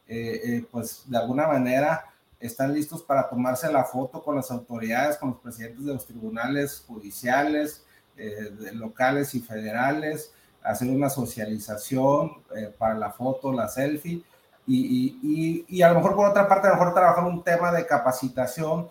[0.07, 2.05] eh, eh, pues de alguna manera
[2.39, 6.83] están listos para tomarse la foto con las autoridades, con los presidentes de los tribunales
[6.87, 7.85] judiciales,
[8.17, 12.33] eh, locales y federales, hacer una socialización
[12.77, 14.23] para la foto, la selfie,
[14.67, 17.71] y, y, y, a lo mejor por otra parte, a lo mejor trabajar un tema
[17.71, 18.87] de capacitación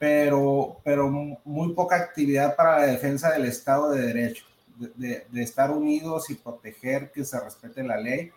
[0.00, 1.10] pero, pero
[1.44, 4.46] muy poca actividad para la defensa del Estado de Derecho,
[4.78, 8.30] de, de, estar unidos y proteger que se respete la ley.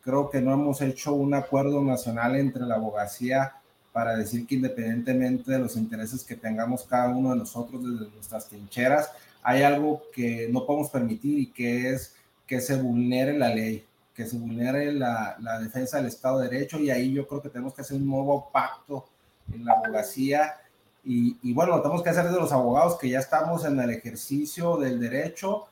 [0.00, 3.54] Creo que no hemos hecho un acuerdo nacional entre la abogacía
[3.92, 8.48] para decir que independientemente de los intereses que tengamos cada uno de nosotros desde nuestras
[8.48, 9.10] trincheras,
[9.42, 12.14] hay algo que no podemos permitir y que es
[12.46, 13.84] que se vulnere la ley,
[14.18, 17.50] que se vulnere la, la defensa del Estado de Derecho y ahí yo creo que
[17.50, 19.08] tenemos que hacer un nuevo pacto
[19.54, 20.56] en la abogacía
[21.04, 24.76] y, bueno, lo tenemos que hacer desde los abogados que ya estamos en el ejercicio
[24.76, 25.66] del derecho,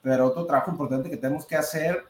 [0.00, 2.02] pero otro trabajo importante que tenemos que hacer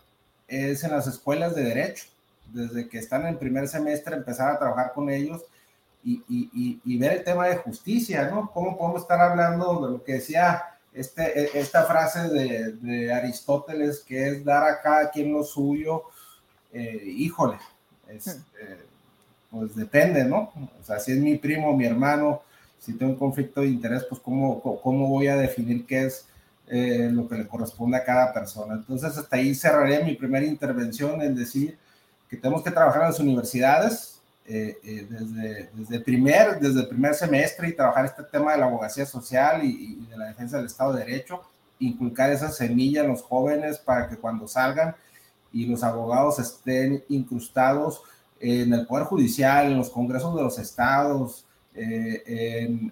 [0.46, 2.04] es en las escuelas de derecho,
[2.52, 5.42] desde que están en primer semestre, empezar a trabajar con ellos
[6.04, 8.52] y, y, y, ver el tema de justicia, ¿no?
[8.52, 14.00] ¿Cómo podemos estar hablando de lo que decía este, e, esta frase de, de Aristóteles,
[14.00, 16.04] que es dar a cada quien lo suyo?
[16.72, 17.58] Eh, híjole,
[18.08, 18.40] es, hmm.
[18.60, 18.78] eh,
[19.50, 20.52] pues depende, ¿no?
[20.80, 22.42] O sea, si es mi primo, mi hermano,
[22.78, 26.26] si tengo un conflicto de interés, pues cómo, cómo voy a definir qué es
[26.68, 28.74] eh, lo que le corresponde a cada persona.
[28.74, 31.78] Entonces, hasta ahí cerraré mi primera intervención en decir
[32.30, 34.21] que tenemos que trabajar en las universidades
[34.54, 38.66] eh, eh, desde, desde, primer, desde el primer semestre y trabajar este tema de la
[38.66, 41.40] abogacía social y, y de la defensa del Estado de Derecho,
[41.78, 44.94] inculcar esa semilla en los jóvenes para que cuando salgan
[45.52, 48.02] y los abogados estén incrustados
[48.40, 52.22] en el Poder Judicial, en los congresos de los estados, eh,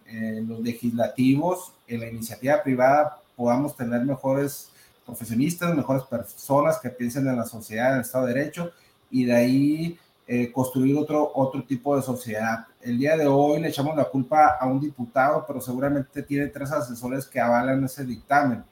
[0.07, 4.71] en, los legislativos, en la iniciativa privada, podamos tener mejores
[5.05, 8.71] profesionistas, mejores personas que piensen en la sociedad, en el Estado de Derecho,
[9.11, 9.99] y de ahí
[10.33, 12.65] eh, construir otro, otro tipo de sociedad.
[12.81, 16.71] El día de hoy le echamos la culpa a un diputado, pero seguramente tiene tres
[16.71, 18.63] asesores que avalan ese dictamen.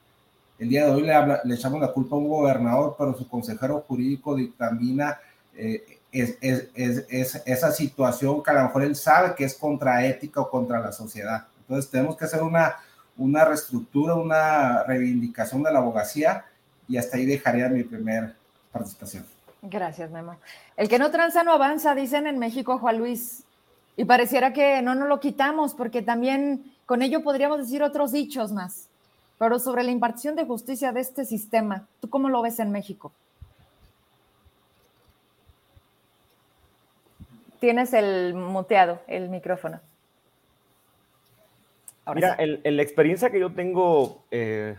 [0.57, 3.83] El día de hoy le, le echamos la culpa a un gobernador, pero su consejero
[3.85, 5.19] jurídico dictamina
[5.53, 6.69] eh, es, es,
[7.09, 10.79] es, esa situación que a lo mejor él sabe que es contra ética o contra
[10.79, 11.45] la sociedad.
[11.59, 12.77] Entonces tenemos que hacer una,
[13.17, 16.45] una reestructura, una reivindicación de la abogacía
[16.87, 18.33] y hasta ahí dejaría mi primera
[18.71, 19.25] participación.
[19.61, 20.37] Gracias, Memo.
[20.77, 23.43] El que no tranza no avanza, dicen en México, Juan Luis.
[23.97, 28.51] Y pareciera que no nos lo quitamos, porque también con ello podríamos decir otros dichos
[28.51, 28.87] más.
[29.37, 33.11] Pero sobre la impartición de justicia de este sistema, ¿tú cómo lo ves en México?
[37.59, 39.81] Tienes el muteado, el micrófono.
[42.15, 44.75] Mira, la experiencia que yo tengo eh,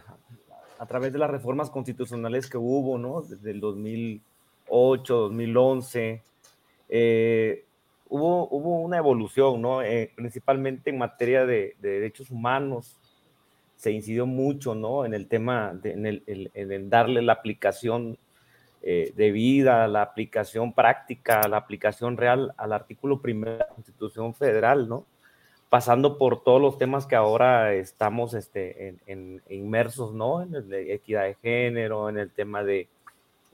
[0.78, 3.20] a través de las reformas constitucionales que hubo, ¿no?
[3.20, 3.60] Desde el
[4.70, 6.22] 2008, 2011,
[6.88, 7.64] eh,
[8.08, 9.82] hubo, hubo una evolución, ¿no?
[9.82, 12.96] Eh, principalmente en materia de, derechos humanos,
[13.76, 15.04] se incidió mucho, ¿no?
[15.04, 18.18] En el tema, de, en, el, en darle la aplicación
[18.82, 24.34] eh, de vida, la aplicación práctica, la aplicación real al artículo primero de la Constitución
[24.34, 25.06] Federal, ¿no?
[25.68, 30.42] Pasando por todos los temas que ahora estamos este, en, inmersos, ¿no?
[30.42, 32.88] En la equidad de género, en el tema de,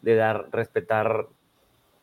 [0.02, 1.28] de dar, respetar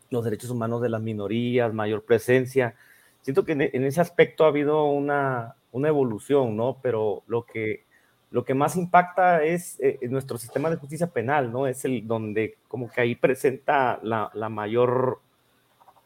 [0.09, 2.75] los derechos humanos de las minorías, mayor presencia.
[3.21, 6.79] Siento que en, ese aspecto ha habido una, una evolución, ¿no?
[6.81, 7.85] Pero lo que
[8.33, 11.67] lo que más impacta es eh, nuestro sistema de justicia penal, ¿no?
[11.67, 15.21] Es el donde como que ahí presenta la, la mayor,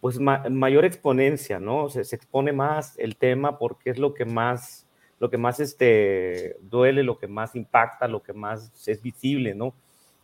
[0.02, 1.88] pues mayor exponencia, ¿no?
[1.88, 4.86] Se, se, expone más el tema porque es lo que más,
[5.20, 9.74] lo que más este, duele, lo que más impacta, lo que más es visible, ¿no?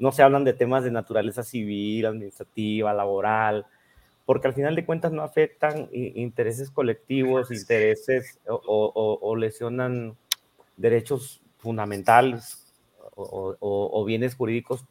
[0.04, 3.66] No se hablan de temas de naturaleza civil, administrativa, laboral,
[4.26, 10.18] porque al final de cuentas no afectan intereses colectivos, intereses o, lesionan
[10.76, 12.74] derechos fundamentales
[13.16, 14.84] o, bienes jurídicos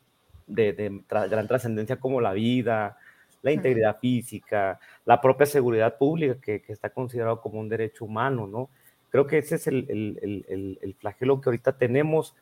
[0.47, 2.97] de, gran trascendencia como la vida,
[3.43, 8.71] la integridad física, la propia seguridad pública, que, está considerado como un derecho humano, ¿no?
[9.11, 12.35] Creo que ese es el, flagelo que ahorita tenemos.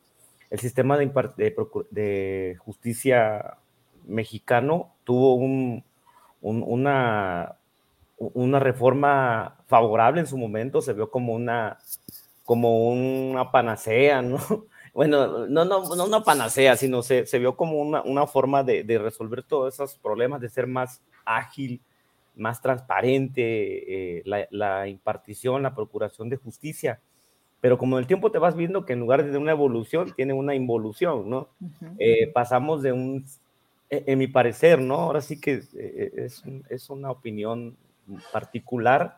[0.51, 3.57] El sistema de justicia
[4.05, 5.83] mexicano tuvo un,
[6.41, 7.57] una,
[8.59, 11.77] reforma favorable en su momento, se vio como una,
[12.43, 14.37] como una panacea, ¿no?
[14.93, 19.41] Bueno, no, no, no una panacea, sino se, vio como una, forma de, de, resolver
[19.41, 21.79] todos esos problemas, de ser más ágil,
[22.35, 26.99] más transparente, eh, la, impartición, la procuración de justicia.
[27.61, 30.33] Pero como en el tiempo te vas viendo que en lugar de una evolución, tiene
[30.33, 31.49] una involución, ¿no?
[31.99, 33.23] eh, pasamos de un
[33.89, 34.95] e, en mi parecer, ¿no?
[34.95, 37.77] Ahora sí que eh, es, es una opinión
[38.31, 39.17] particular.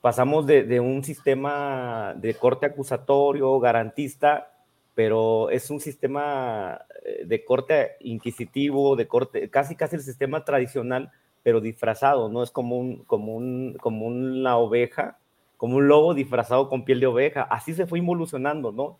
[0.00, 4.50] Pasamos de, de, un sistema de corte acusatorio, garantista,
[4.94, 11.10] pero es un sistema eh, de corte inquisitivo, de corte, casi casi el sistema tradicional,
[11.42, 12.42] pero disfrazado, ¿no?
[12.42, 15.18] Es como un, como un, como una oveja,
[15.56, 17.42] como un lobo disfrazado con piel de oveja.
[17.42, 18.98] Así se fue involucionando, ¿no?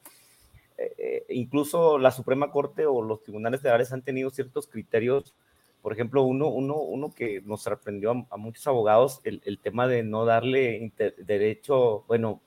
[0.76, 5.34] Eh, incluso la Suprema Corte o los tribunales federales han tenido ciertos criterios.
[5.82, 10.24] Por ejemplo, uno, uno, uno que nos sorprendió a, muchos abogados, el, tema de no
[10.24, 12.40] darle derecho, bueno,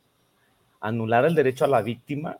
[0.79, 2.39] anular el derecho a la víctima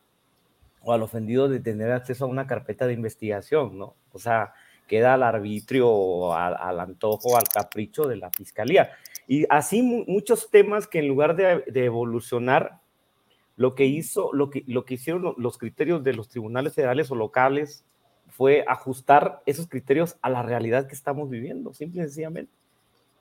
[0.82, 3.94] o al ofendido de tener acceso a una carpeta de investigación, ¿no?
[4.12, 4.54] O sea,
[4.88, 8.90] queda al arbitrio, al antojo, al capricho de la fiscalía.
[9.28, 12.80] Y así muchos temas que en lugar de, evolucionar,
[13.56, 17.14] lo que hizo, lo que, lo que hicieron los criterios de los tribunales federales o
[17.14, 17.84] locales
[18.28, 22.52] fue ajustar esos criterios a la realidad que estamos viviendo, simple y sencillamente.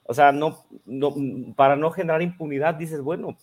[0.04, 1.14] O sea, no, no,
[1.56, 3.38] para no generar impunidad, dices, bueno,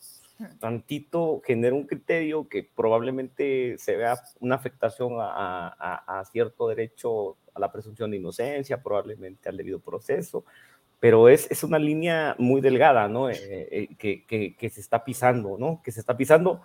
[0.58, 7.60] tantito genera un criterio que probablemente se vea una afectación a, a, cierto derecho a
[7.60, 10.44] la presunción de inocencia, probablemente al debido proceso,
[11.00, 13.30] pero es, es una línea muy delgada, ¿no?
[13.30, 13.36] Eh,
[13.70, 15.80] eh, que, que, que, se está pisando, ¿no?
[15.84, 16.62] Que se está pisando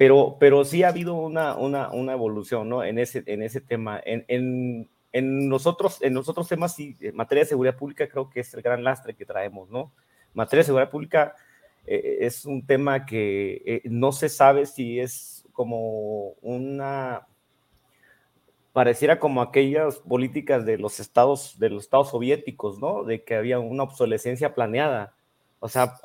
[0.00, 2.82] pero, pero sí ha habido una, una, una evolución ¿no?
[2.82, 4.00] en, ese, en ese tema.
[4.02, 8.40] En, en, en, nosotros, en nosotros temas, sí, en materia de seguridad pública, creo que
[8.40, 9.92] es el gran lastre que traemos, ¿no?
[10.32, 11.34] Materia de seguridad pública
[11.86, 17.26] eh, es un tema que eh, no se sabe si es como una
[18.72, 23.04] pareciera como aquellas políticas de los estados de los estados soviéticos, ¿no?
[23.04, 25.14] De que había una obsolescencia planeada.
[25.58, 25.98] O sea,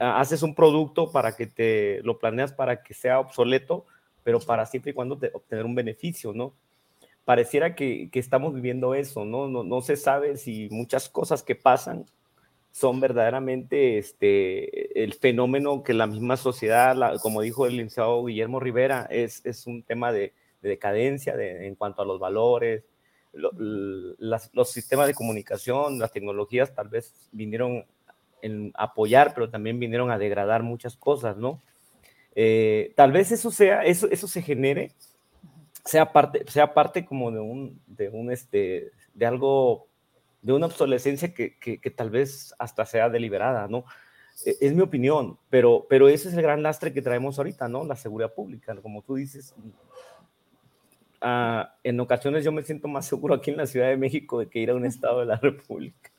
[0.00, 3.86] haces un producto para que te lo planeas para que sea obsoleto,
[4.24, 6.54] pero para siempre y cuando te, obtener un beneficio, ¿no?
[7.24, 9.48] Pareciera que, que estamos viviendo eso, ¿no?
[9.48, 9.62] ¿no?
[9.62, 9.80] ¿no?
[9.80, 12.06] se sabe si muchas cosas que pasan
[12.72, 19.06] son verdaderamente este, el fenómeno que la misma sociedad, como dijo el licenciado Guillermo Rivera,
[19.10, 22.84] es, es un tema de, de decadencia de, en cuanto a los valores,
[23.32, 23.50] lo,
[24.18, 27.86] los sistemas de comunicación, las tecnologías tal vez vinieron
[28.42, 31.62] en apoyar, pero también vinieron a degradar muchas cosas, ¿no?
[32.34, 34.92] Eh, tal vez eso sea, eso, eso se genere,
[35.84, 39.86] sea parte, sea parte como de un, de un, este, de algo,
[40.40, 43.84] de una obsolescencia que, que, que tal vez hasta sea deliberada, ¿no?
[44.44, 47.84] E, es mi opinión, pero, pero ese es el gran lastre que traemos ahorita, ¿no?
[47.84, 49.54] La seguridad pública, como tú dices.
[51.22, 54.48] Uh, en ocasiones yo me siento más seguro aquí en la Ciudad de México de
[54.48, 56.10] que ir a un estado de la República.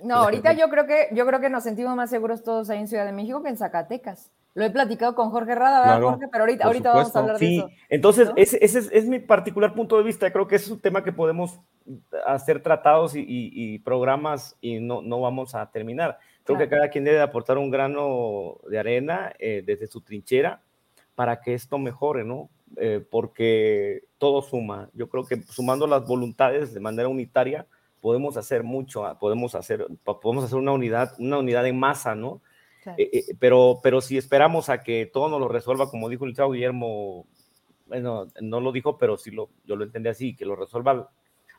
[0.00, 2.88] No, ahorita yo creo que yo creo que nos sentimos más seguros todos ahí en
[2.88, 4.30] Ciudad de México que en Zacatecas.
[4.54, 6.28] Lo he platicado con Jorge Rada, ¿verdad, claro, Jorge?
[6.30, 7.46] Pero ahorita, ahorita vamos a hablar sí.
[7.46, 7.70] de eso.
[7.88, 8.34] Entonces, ¿no?
[8.36, 10.30] ese, ese es, es, mi particular punto de vista.
[10.30, 11.58] Creo que es un tema que podemos
[12.26, 16.18] hacer tratados y, y, y programas y no, no vamos a terminar.
[16.44, 16.70] Creo claro.
[16.70, 20.60] que cada quien debe aportar un grano de arena eh, desde su trinchera
[21.14, 22.50] para que esto mejore, ¿no?
[22.76, 24.88] Eh, porque todo suma.
[24.94, 27.66] Yo creo que sumando las voluntades de manera unitaria,
[28.00, 32.40] podemos hacer mucho, ah, podemos hacer, podemos hacer una unidad, una unidad en masa, ¿no?
[32.82, 32.98] Claro.
[32.98, 36.34] Eh, eh, pero, pero si esperamos a que todo nos lo resuelva, como dijo el
[36.34, 37.26] chavo Guillermo,
[37.86, 41.10] bueno, no lo dijo, pero sí lo, yo lo entendí así, que lo resuelva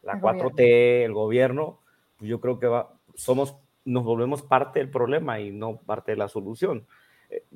[0.02, 1.06] la el 4T, gobierno.
[1.06, 1.80] el gobierno,
[2.18, 3.56] pues yo creo que va, somos,
[3.86, 6.86] nos volvemos parte del problema y no parte de la solución.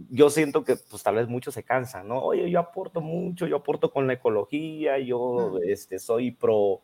[0.10, 2.20] Yo siento que pues tal vez muchos se cansan, ¿no?
[2.20, 6.82] Oye, yo aporto mucho, yo aporto con la ecología, yo este, soy pro,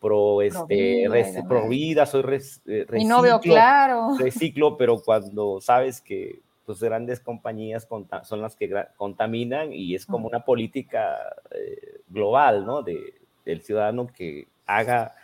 [0.00, 1.06] pro, este,
[1.48, 4.16] pro vida, soy res, eh, reciclo, no veo claro.
[4.18, 7.88] reciclo, pero cuando sabes que pues grandes compañías
[8.24, 11.16] son las que contaminan y es como una política
[11.50, 12.82] eh, global, ¿no?
[12.82, 13.14] De,
[13.46, 15.14] del ciudadano que haga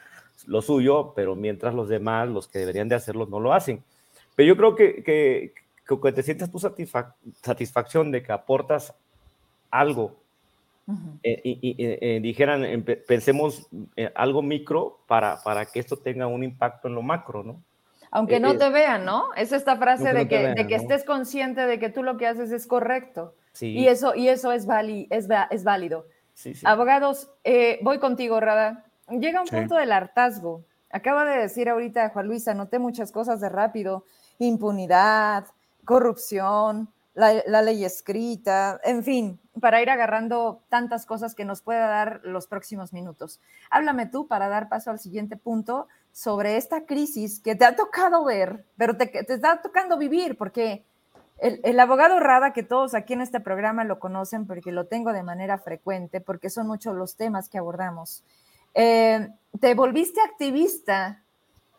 [0.46, 3.84] lo suyo, pero mientras los demás, los que deberían de hacerlo, no lo hacen.
[4.34, 5.52] Pero yo creo que, que,
[5.86, 8.94] que te sientas tu satisfacción de que aportas
[9.70, 10.16] algo
[11.22, 13.68] eh, y, eh, dijeran, pensemos
[14.14, 17.62] algo micro para, para que esto tenga un impacto en lo macro, ¿no?
[18.10, 19.34] Aunque no te vean, ¿no?
[19.34, 22.52] Es esta frase de que, de que estés consciente de que tú lo que haces
[22.52, 23.34] es correcto.
[23.60, 24.66] Y eso, y eso es,
[25.10, 26.06] es, es válido.
[26.64, 28.84] Abogados, eh, voy contigo, Rada.
[29.08, 30.64] Llega un punto del hartazgo.
[30.90, 34.04] Acaba de decir ahorita Juan Luis, anoté muchas cosas de rápido.
[34.38, 35.46] Impunidad,
[35.84, 42.20] corrupción, la, ley escrita, en fin, para ir agarrando tantas cosas que nos pueda dar
[42.24, 43.40] los próximos minutos.
[43.70, 48.24] Háblame tú para dar paso al siguiente punto sobre esta crisis que te ha tocado
[48.24, 50.84] ver, pero te, está tocando vivir, porque
[51.38, 55.22] el, abogado Rada, que todos aquí en este programa lo conocen porque lo tengo de
[55.22, 58.24] manera frecuente, porque son muchos los temas que abordamos,
[58.74, 59.28] eh,
[59.60, 61.22] te volviste activista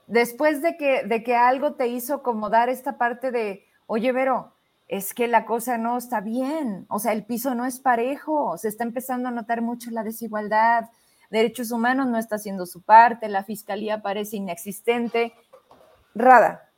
[0.08, 4.54] después de que, de que algo te hizo como dar esta parte de, oye, Vero,
[4.88, 8.68] es que la cosa no está bien, o sea, el piso no es parejo, se
[8.68, 10.90] está empezando a notar mucho la desigualdad,
[11.32, 15.34] derechos humanos no está haciendo su parte, la fiscalía parece inexistente.
[16.14, 16.70] Rada,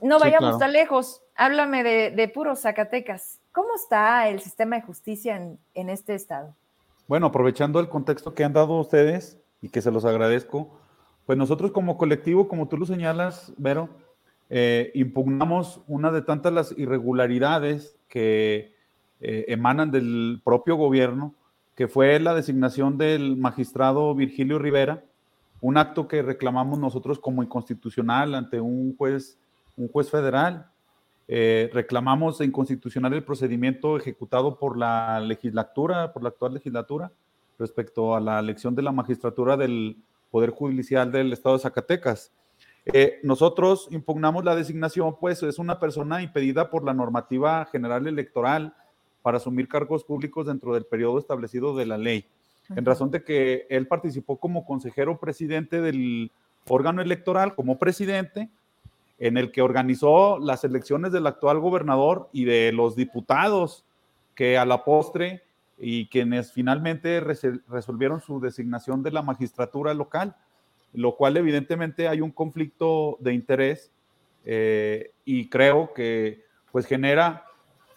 [0.00, 3.40] no vayamos tan lejos, háblame de, de puros Zacatecas.
[3.52, 6.54] ¿Cómo está el sistema de justicia en, en este estado?
[7.08, 10.78] Bueno, aprovechando el contexto que han dado ustedes y que se los agradezco,
[11.26, 13.88] pues nosotros como colectivo, como tú lo señalas, Vero,
[14.50, 18.74] eh, impugnamos una de tantas las irregularidades que
[19.20, 21.34] eh, emanan del propio gobierno,
[21.76, 25.04] que fue la designación del magistrado Virgilio Rivera,
[25.60, 29.38] un acto que reclamamos nosotros como inconstitucional ante un juez,
[29.76, 30.66] un juez federal.
[31.28, 37.12] Eh, reclamamos inconstitucional el procedimiento ejecutado por la legislatura, por la actual legislatura,
[37.56, 39.96] respecto a la elección de la magistratura del
[40.32, 42.32] Poder Judicial del Estado de Zacatecas.
[42.86, 48.74] Eh, nosotros impugnamos la designación, pues es una persona impedida por la normativa general electoral
[49.22, 52.24] para asumir cargos públicos dentro del periodo establecido de la ley,
[52.70, 56.30] en razón de que él participó como consejero presidente del
[56.68, 58.48] órgano electoral, como presidente,
[59.18, 63.84] en el que organizó las elecciones del actual gobernador y de los diputados
[64.34, 65.42] que a la postre
[65.78, 70.34] y quienes finalmente resolvieron su designación de la magistratura local
[70.92, 73.92] lo cual evidentemente hay un conflicto de interés
[74.44, 77.44] eh, y creo que pues genera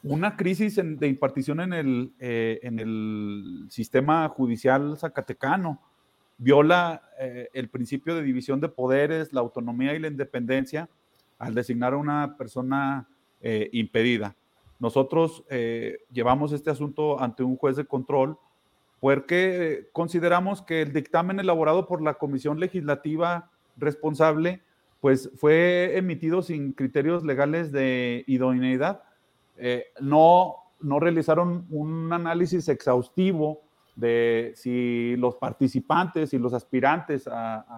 [0.03, 5.81] una crisis de impartición en el, eh, en el sistema judicial zacatecano,
[6.37, 10.89] viola eh, el principio de división de poderes, la autonomía y la independencia
[11.39, 13.07] al designar a una persona
[13.73, 14.37] impedida.
[14.79, 15.43] Nosotros
[16.13, 18.37] llevamos este asunto ante un juez de control
[19.03, 24.61] porque consideramos que el dictamen elaborado por la Comisión Legislativa responsable,
[25.01, 29.03] pues fue emitido sin criterios legales de idoneidad.
[29.57, 33.63] Eh, no, no realizaron un análisis exhaustivo
[33.97, 37.27] de si los participantes y los aspirantes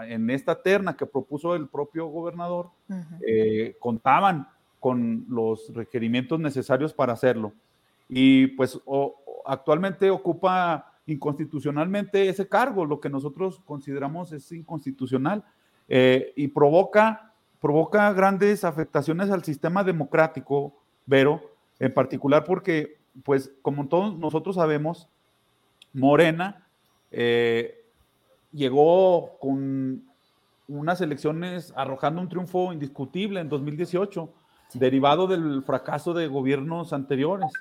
[0.07, 2.69] en esta terna que propuso el propio gobernador
[3.28, 4.47] eh, contaban
[4.80, 7.51] con los requerimientos necesarios para hacerlo.
[8.07, 8.80] Y pues
[9.47, 15.43] actualmente ocupa inconstitucionalmente ese cargo, lo que nosotros consideramos es inconstitucional
[15.87, 20.75] eh, y provoca, provoca grandes afectaciones al sistema democrático,
[21.07, 21.41] pero
[21.79, 25.09] en particular porque, pues, como todos nosotros sabemos,
[25.93, 26.67] Morena
[27.11, 27.85] eh,
[28.51, 30.03] llegó con
[30.67, 34.33] unas elecciones arrojando un triunfo indiscutible en 2018,
[34.73, 37.51] derivado del fracaso de gobiernos anteriores.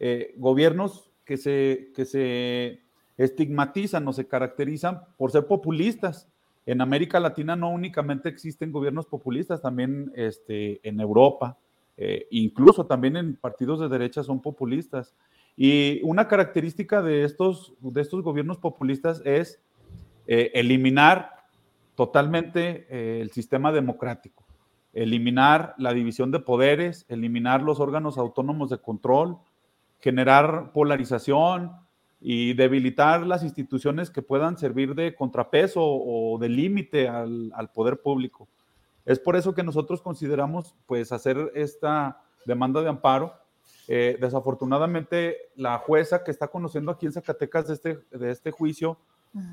[0.00, 2.82] Eh, gobiernos que se, que se
[3.16, 6.28] estigmatizan o se caracterizan por ser populistas.
[6.66, 11.58] En América Latina no únicamente existen gobiernos populistas, también este, en Europa,
[11.96, 15.14] eh, incluso también en partidos de derecha son populistas.
[15.56, 19.60] Y una característica de estos, de estos gobiernos populistas es
[20.26, 21.42] eh, eliminar
[21.94, 24.44] totalmente eh, el sistema democrático,
[24.92, 29.38] eliminar la división de poderes, eliminar los órganos autónomos de control,
[30.02, 31.72] generar polarización
[32.20, 38.48] y debilitar las instituciones que puedan servir de contrapeso o de límite al, poder público.
[39.06, 43.32] Es por eso que nosotros consideramos pues hacer esta demanda de amparo
[43.88, 48.98] Eh, desafortunadamente, la jueza que está conociendo aquí en Zacatecas de este, de este juicio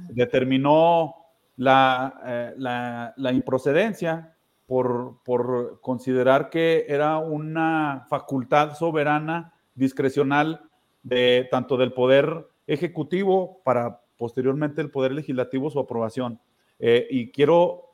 [0.09, 1.15] determinó
[1.57, 4.35] la, eh, la, la improcedencia
[4.65, 10.69] por, por, considerar que era una facultad soberana, discrecional,
[11.01, 16.39] de tanto del poder ejecutivo para posteriormente el poder legislativo su aprobación.
[16.77, 17.85] Eh, y quiero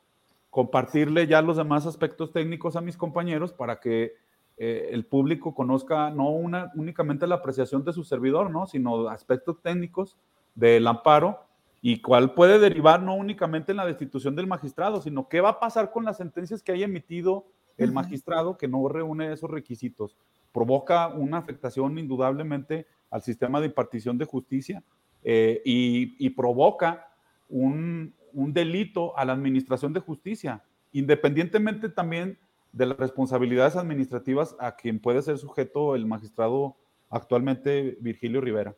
[0.50, 4.14] compartirle ya los demás aspectos técnicos a mis compañeros para que
[4.58, 8.66] eh, el público conozca no una, únicamente la apreciación de su servidor, ¿no?
[8.66, 10.16] sino aspectos técnicos
[10.54, 11.44] del amparo
[11.82, 15.60] y cuál puede derivar no únicamente en la destitución del magistrado, sino qué va a
[15.60, 20.16] pasar con las sentencias que haya emitido el magistrado que no reúne esos requisitos.
[20.56, 24.82] Provoca una afectación indudablemente al sistema de impartición de justicia
[25.22, 27.08] eh, y, provoca
[27.50, 32.38] un, un delito a la administración de justicia, independientemente también
[32.72, 36.74] de las responsabilidades administrativas a quien puede ser sujeto el magistrado
[37.10, 38.74] actualmente Virgilio Rivera.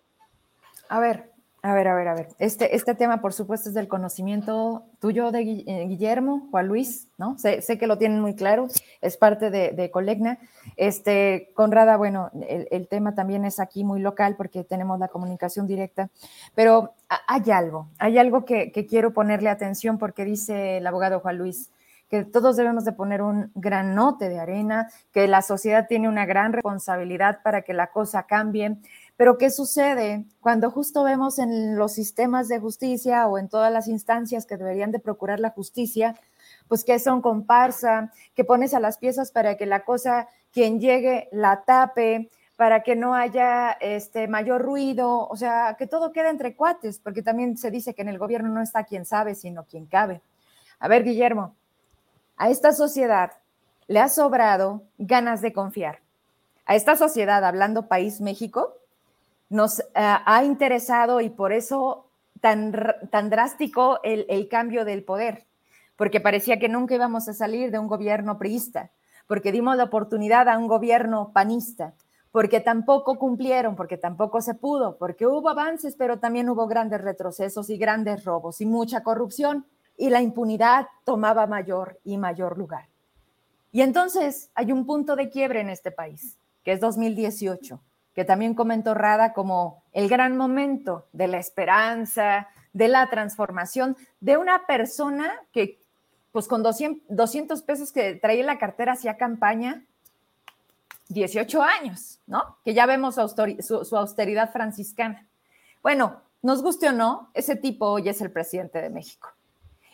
[0.88, 1.30] A ver,
[1.60, 2.28] a ver, a ver, a ver.
[2.38, 7.36] Este, este tema, por supuesto, es del conocimiento tuyo de eh, Guillermo, Juan Luis, ¿no?
[7.36, 8.68] Sé, que lo tienen muy claro,
[9.00, 10.38] es parte de, Colegna.
[10.76, 16.10] Este, Conrada, bueno, el, tema también es aquí muy local porque tenemos la comunicación directa,
[16.54, 16.92] pero
[17.26, 21.70] hay algo, hay algo que, que quiero ponerle atención porque dice el abogado Juan Luis
[22.08, 26.52] que todos debemos de poner un granote de arena, que la sociedad tiene una gran
[26.52, 28.78] responsabilidad para que la cosa cambie.
[29.18, 33.88] Pero ¿qué sucede cuando justo vemos en los sistemas de justicia o en todas las
[33.88, 36.14] instancias que deberían de procurar la justicia,
[36.68, 41.28] pues que son comparsa, que pones a las piezas para que la cosa, quien llegue,
[41.32, 46.54] la tape, para que no haya este mayor ruido, o sea, que todo quede entre
[46.54, 49.86] cuates, porque también se dice que en el gobierno no está quien sabe, sino quien
[49.86, 50.22] cabe.
[50.78, 51.56] A ver, Guillermo,
[52.36, 53.32] a esta sociedad
[53.88, 56.02] le ha sobrado ganas de confiar.
[56.66, 58.77] A esta sociedad, hablando país México,
[59.50, 62.06] nos uh, ha interesado y por eso
[62.40, 62.72] tan,
[63.10, 65.46] tan drástico el, el, cambio del poder,
[65.96, 68.90] porque parecía que nunca íbamos a salir de un gobierno priista,
[69.26, 71.94] porque dimos la oportunidad a un gobierno panista,
[72.30, 77.70] porque tampoco cumplieron, porque tampoco se pudo, porque hubo avances, pero también hubo grandes retrocesos
[77.70, 82.88] y grandes robos y mucha corrupción y la impunidad tomaba mayor y mayor lugar.
[83.72, 87.80] Y entonces hay un punto de quiebre en este país, que es 2018
[88.18, 94.36] que también comentó Rada como el gran momento de la esperanza, de la transformación de
[94.36, 95.78] una persona que,
[96.32, 99.84] pues con 200, pesos que traía en la cartera hacía campaña,
[101.10, 102.56] 18 años, ¿no?
[102.64, 105.24] Que ya vemos su, su austeridad franciscana.
[105.80, 109.28] Bueno, nos guste o no, ese tipo hoy es el presidente de México.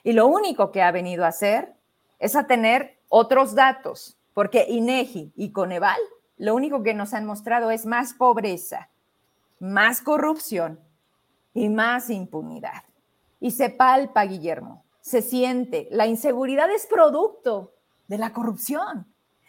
[0.02, 1.74] Y lo único que ha venido a hacer
[2.18, 6.00] es a tener otros datos, porque INEGI y Coneval
[6.36, 8.88] lo único que nos han mostrado es más pobreza,
[9.60, 10.80] más corrupción
[11.52, 12.82] y más impunidad.
[13.40, 15.88] Y se palpa, Guillermo, se siente.
[15.90, 17.74] La inseguridad es producto
[18.08, 19.06] de la corrupción,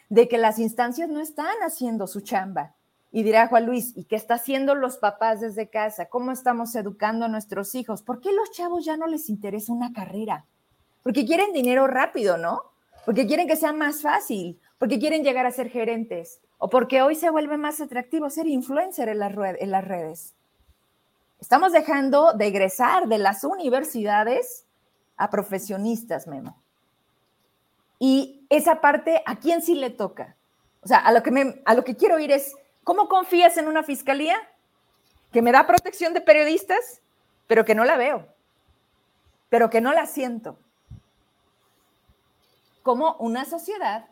[0.10, 2.76] de que las instancias no están haciendo su chamba.
[3.12, 6.08] Y dirá Juan Luis, ¿y qué está haciendo los papás desde casa?
[6.08, 8.04] ¿Cómo estamos educando a nuestros hijos?
[8.04, 10.46] ¿Por qué los chavos ya no les interesa una carrera?
[11.02, 12.62] Porque quieren dinero rápido, ¿no?
[13.06, 17.16] Porque quieren que sea más fácil, porque quieren llegar a ser gerentes, o porque hoy
[17.16, 20.36] se vuelve más atractivo ser influencer en las, redes.
[21.40, 24.66] Estamos dejando de egresar de las universidades
[25.18, 26.62] a profesionistas, Memo.
[28.00, 30.36] Y esa parte, ¿a quién sí le toca?
[30.82, 33.84] O sea, a lo que, a lo que quiero ir es, ¿cómo confías en una
[33.84, 34.36] fiscalía
[35.32, 37.02] que me da protección de periodistas,
[37.48, 38.28] pero que no la veo,
[39.50, 40.58] pero que no la siento?
[42.84, 44.06] Como una sociedad,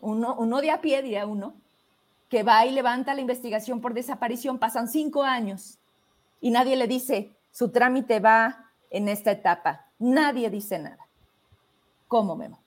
[0.00, 1.54] uno, uno de a pie, diría uno,
[2.28, 5.78] que va y levanta la investigación por desaparición, pasan cinco años
[6.40, 9.86] y nadie le dice, su trámite va en esta etapa.
[9.98, 11.08] Nadie dice nada.
[12.08, 12.60] ¿Cómo, Memo?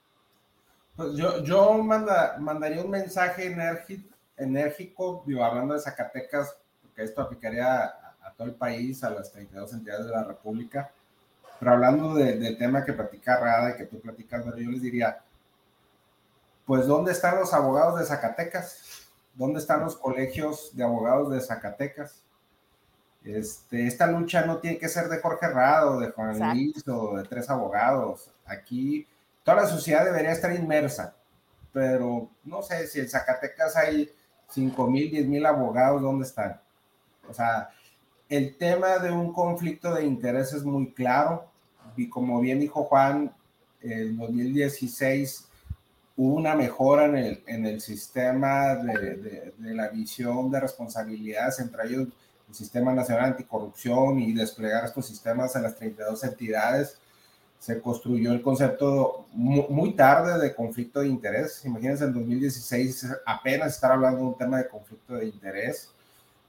[0.96, 7.22] Pues yo, yo manda, mandaría un mensaje enérgico, enérgico, digo, hablando de Zacatecas, porque esto
[7.22, 10.92] aplicaría a, todo el país, a las 32 entidades de la República,
[11.60, 15.20] pero hablando de, del tema que platica Rada y que tú platicas, yo les diría,
[16.66, 18.97] pues, ¿dónde están los abogados de Zacatecas?
[19.38, 22.24] ¿Dónde están los colegios de abogados de Zacatecas?
[23.24, 27.24] Este, esta lucha no tiene que ser de Jorge Rado, de Juan Luis o de
[27.24, 28.32] tres abogados.
[28.46, 29.06] Aquí
[29.44, 31.16] toda la sociedad debería estar inmersa,
[31.72, 34.12] pero no sé si en Zacatecas hay
[34.50, 36.60] 5 mil, 10 mil abogados, ¿dónde están?
[37.30, 37.70] O sea,
[38.30, 41.50] el tema de un conflicto de interés es muy claro
[41.96, 43.36] y como bien dijo Juan,
[43.82, 45.47] en 2016
[46.18, 52.08] una mejora en el, en el sistema de, de, la visión de responsabilidades, entre ellos
[52.50, 56.98] el Sistema Nacional Anticorrupción y desplegar estos sistemas en las 32 entidades.
[57.60, 61.64] Se construyó el concepto muy, tarde de conflicto de interés.
[61.66, 65.92] Imagínense, en 2016 apenas estar hablando de un tema de conflicto de interés.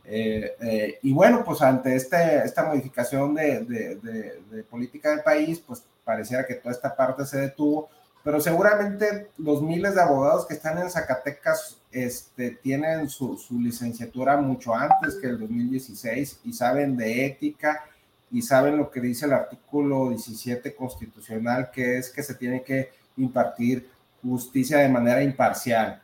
[0.05, 5.83] Eh, eh, y bueno, pues ante este, esta modificación de, de política del país, pues
[6.05, 7.91] pareciera que toda esta parte se detuvo
[8.29, 14.75] pero seguramente los miles de abogados que están en Zacatecas este, tienen su, licenciatura mucho
[14.75, 17.87] antes que el 2016 y saben de ética
[18.31, 22.91] y saben lo que dice el artículo 17 constitucional, que es que se tiene que
[23.17, 23.89] impartir
[24.21, 26.03] justicia de manera imparcial.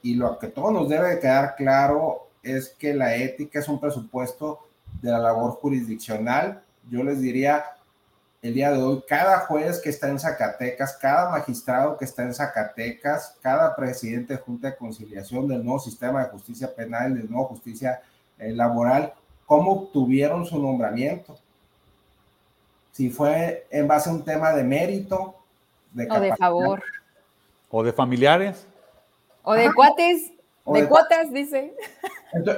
[0.00, 4.60] Y lo que todo nos debe quedar claro es que la ética es un presupuesto
[5.02, 6.62] de la labor jurisdiccional.
[6.88, 7.64] Yo les diría,
[8.44, 12.34] el día de hoy, cada juez que está en Zacatecas, cada magistrado que está en
[12.34, 17.46] Zacatecas, cada presidente de Junta de Conciliación del nuevo sistema de justicia penal, del nuevo
[17.46, 18.02] justicia
[18.38, 19.14] eh, laboral,
[19.46, 21.38] ¿cómo obtuvieron su nombramiento?
[22.92, 25.36] Si fue en base a un tema de mérito,
[25.94, 26.82] de o de favor,
[27.70, 28.66] o de familiares,
[29.42, 30.32] o de cuates,
[30.66, 31.74] de, cuotas, dice.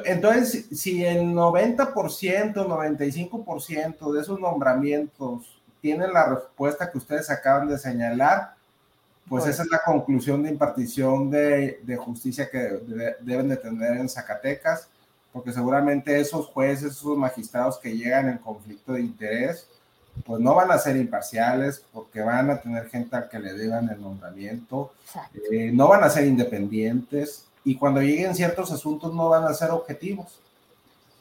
[0.05, 5.56] Entonces, si el 90%, 95% de esos nombramientos
[5.87, 8.57] tienen la respuesta que ustedes acaban de señalar,
[9.29, 12.81] pues, pues esa es la conclusión de impartición de, de justicia que
[13.21, 14.89] deben de tener en Zacatecas,
[15.33, 19.69] porque seguramente esos jueces, esos magistrados que llegan en conflicto de interés,
[20.25, 23.89] pues no van a ser imparciales, porque van a tener gente al que le deban
[23.89, 24.93] el nombramiento,
[25.53, 29.71] eh, no van a ser independientes, y cuando lleguen ciertos asuntos no van a ser
[29.71, 30.41] objetivos.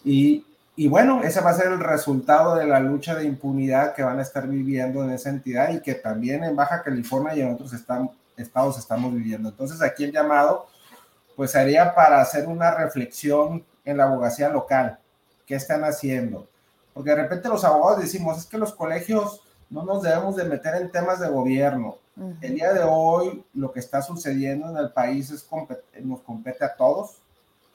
[0.03, 0.43] Y,
[0.77, 4.19] y bueno, ese va a ser el resultado de la lucha de impunidad que van
[4.19, 7.71] a estar viviendo en esa entidad y que también en Baja California y en otros
[7.73, 9.49] estados estamos viviendo.
[9.49, 10.67] Entonces aquí el llamado
[11.37, 14.99] pues sería para hacer una reflexión en la abogacía local.
[15.45, 16.47] ¿Qué están haciendo?
[16.93, 20.75] Porque de repente los abogados decimos, es que los colegios no nos debemos de meter
[20.75, 21.97] en temas de gobierno.
[22.41, 25.47] El día de hoy lo que está sucediendo en el país es
[26.03, 27.21] nos compete a todos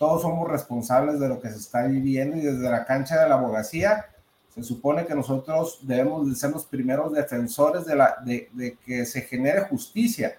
[0.01, 3.35] todos somos responsables de lo que se está viviendo y desde la cancha de la
[3.35, 4.07] abogacía
[4.55, 10.39] se supone que nosotros debemos de ser los primeros defensores de, que se genere justicia,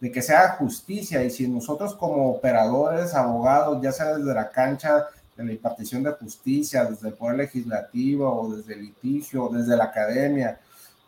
[0.00, 1.22] de que sea justicia.
[1.22, 6.10] Y si nosotros como operadores, abogados, ya sea desde la cancha de la impartición de
[6.10, 10.58] justicia, desde el Poder Legislativo o desde el litigio, desde la academia,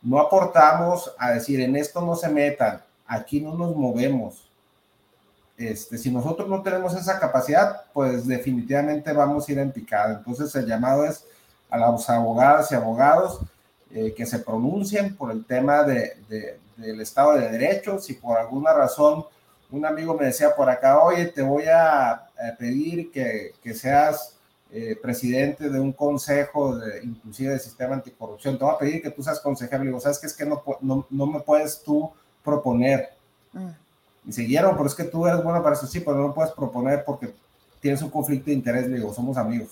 [0.01, 4.49] no aportamos a decir en esto no se metan, aquí no nos movemos,
[5.57, 10.17] este, si nosotros no tenemos esa capacidad, pues definitivamente vamos a ir en picada.
[10.19, 11.25] Entonces el llamado es
[11.71, 13.41] a las abogadas y abogados
[13.91, 16.17] eh, que se pronuncien por el tema de,
[16.77, 17.99] del Estado de Derecho.
[17.99, 19.25] Si por alguna razón
[19.71, 22.29] un amigo me decía por acá, oye, te voy a,
[22.59, 24.37] pedir que, que seas
[24.73, 29.23] eh, presidente de un consejo, inclusive de sistema anticorrupción, te voy a pedir que tú
[29.23, 29.85] seas consejero.
[29.85, 30.27] Le digo, ¿sabes qué?
[30.27, 32.11] Es que no, no, no me puedes tú
[32.43, 33.11] proponer.
[33.53, 33.82] Mm
[34.25, 37.05] y siguieron, pero es que tú eres bueno para eso, sí, pero no puedes proponer
[37.05, 37.35] porque
[37.81, 39.71] tienes un conflicto de interés, le digo, somos amigos.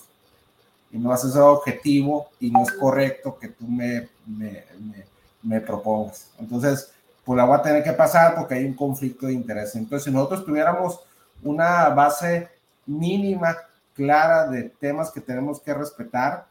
[0.91, 4.65] Y no haces ese objetivo y no es correcto que tú me, me,
[5.41, 6.29] me, propongas.
[6.37, 6.91] Entonces,
[7.23, 9.73] pues la voy a tener que pasar porque hay un conflicto de interés.
[9.75, 10.99] Entonces, si nosotros tuviéramos
[11.41, 12.49] una base
[12.85, 13.55] mínima,
[13.93, 16.45] clara de temas que tenemos que respetar,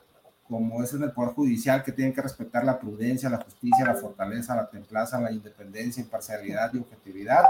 [0.50, 3.94] como es en el Poder Judicial, que tienen que respetar la prudencia, la justicia, la
[3.94, 7.44] fortaleza, la templaza, la independencia, imparcialidad y objetividad.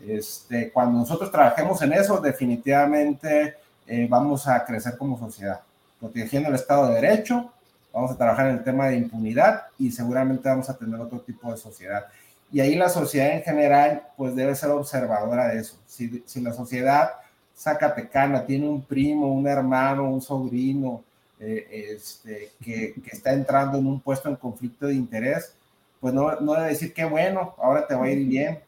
[0.00, 3.56] Este, cuando nosotros trabajemos en eso, definitivamente
[3.86, 5.60] eh, vamos a crecer como sociedad,
[6.00, 7.52] protegiendo el Estado de Derecho,
[7.92, 11.50] vamos a trabajar en el tema de impunidad y seguramente vamos a tener otro tipo
[11.50, 12.06] de sociedad.
[12.52, 15.76] Y ahí la sociedad en general, pues debe ser observadora de eso.
[15.86, 17.12] Si, la sociedad
[17.56, 21.02] zacatecana tiene un primo, un hermano, un sobrino,
[21.38, 25.52] eh, este, que, que, está entrando en un puesto en conflicto de interés,
[26.00, 28.60] pues no, no debe decir que bueno, ahora te va a ir bien.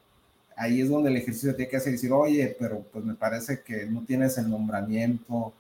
[0.57, 3.87] Ahí es donde el ejercicio tiene que hacer decir, oye, pero pues me parece que
[3.87, 5.53] no tienes el nombramiento,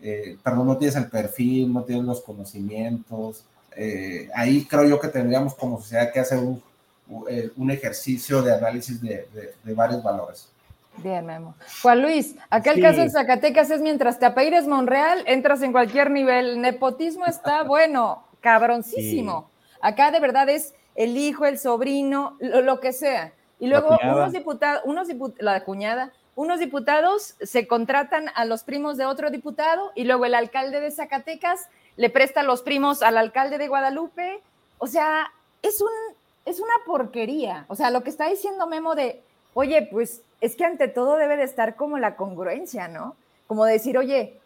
[0.00, 3.44] eh, perdón, no tienes el perfil, no tienes los conocimientos.
[3.74, 6.62] Eh, ahí creo yo que tendríamos como sociedad que hacer un,
[7.56, 9.26] un ejercicio de análisis de,
[9.64, 10.51] de varios valores.
[10.98, 11.54] Bien, Memo.
[11.82, 16.60] Juan Luis, aquel caso en Zacatecas es mientras te apellides Monreal, entras en cualquier nivel.
[16.60, 19.50] Nepotismo está bueno, cabroncísimo.
[19.80, 23.32] Acá de verdad es el hijo, el sobrino, lo, que sea.
[23.58, 29.06] Y luego unos diputados, unos la cuñada, unos diputados se contratan a los primos de
[29.06, 33.68] otro diputado y luego el alcalde de Zacatecas le presta los primos al alcalde de
[33.68, 34.42] Guadalupe.
[34.78, 35.32] O sea,
[35.62, 35.88] es un
[36.44, 37.66] es una porquería.
[37.68, 39.22] O sea, lo que está diciendo Memo de
[39.54, 43.16] oye, pues es que ante todo debe de estar como la congruencia, ¿no?
[43.46, 44.38] Como decir, oye,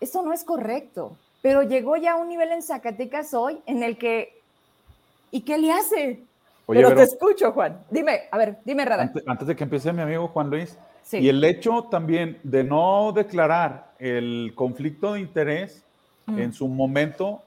[0.00, 3.98] esto no es correcto, pero llegó ya a un nivel en Zacatecas hoy en el
[3.98, 4.40] que,
[5.30, 6.20] ¿y qué le hace?
[6.66, 7.80] pero, te escucho, Juan.
[7.90, 9.10] Dime, a ver, dime, Rada.
[9.26, 10.76] Antes, de que empiece mi amigo Juan Luis,
[11.12, 15.82] y el hecho también de no declarar el conflicto de interés
[16.26, 16.38] mm.
[16.38, 17.42] en su momento,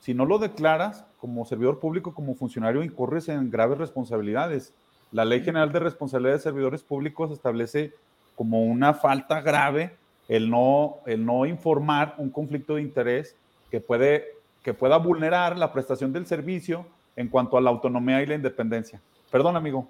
[0.00, 4.74] si no lo declaras como servidor público, como funcionario, incurres en graves responsabilidades.
[5.14, 7.92] La Ley General de Responsabilidad de Servidores Públicos establece
[8.34, 9.92] como una falta grave
[10.28, 13.36] el no, el no informar un conflicto de interés
[13.70, 14.24] que, puede,
[14.64, 16.84] que pueda vulnerar la prestación del servicio
[17.14, 19.00] en cuanto a la autonomía y la independencia.
[19.30, 19.86] Perdón, amigo.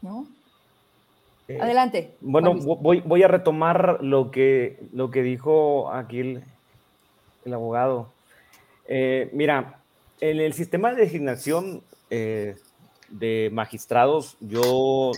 [0.00, 0.26] No,
[1.48, 2.14] eh, Adelante.
[2.22, 6.40] Bueno, voy, voy, a retomar lo que, lo que dijo aquí
[7.44, 8.10] el, abogado.
[8.88, 9.80] Eh, mira,
[10.22, 12.56] en el sistema de designación eh,
[13.12, 15.12] de magistrados, yo,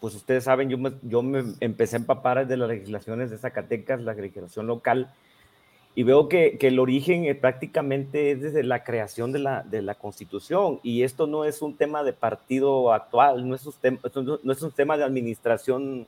[0.00, 4.00] pues ustedes saben, yo me, yo me empecé a empapar de las legislaciones de Zacatecas,
[4.00, 5.12] la legislación local,
[5.94, 9.82] y veo que, que, el origen eh, prácticamente es desde la creación de la, de
[9.82, 13.98] la Constitución y esto no es un tema de partido actual, no es un tema,
[14.42, 16.06] no es un tema de administración,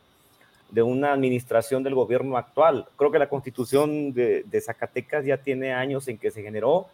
[0.71, 2.87] de una administración del gobierno actual.
[2.97, 6.87] Creo que la Constitución de, Zacatecas ya tiene años en que se generó,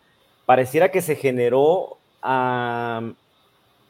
[0.46, 1.99] pareciera que se generó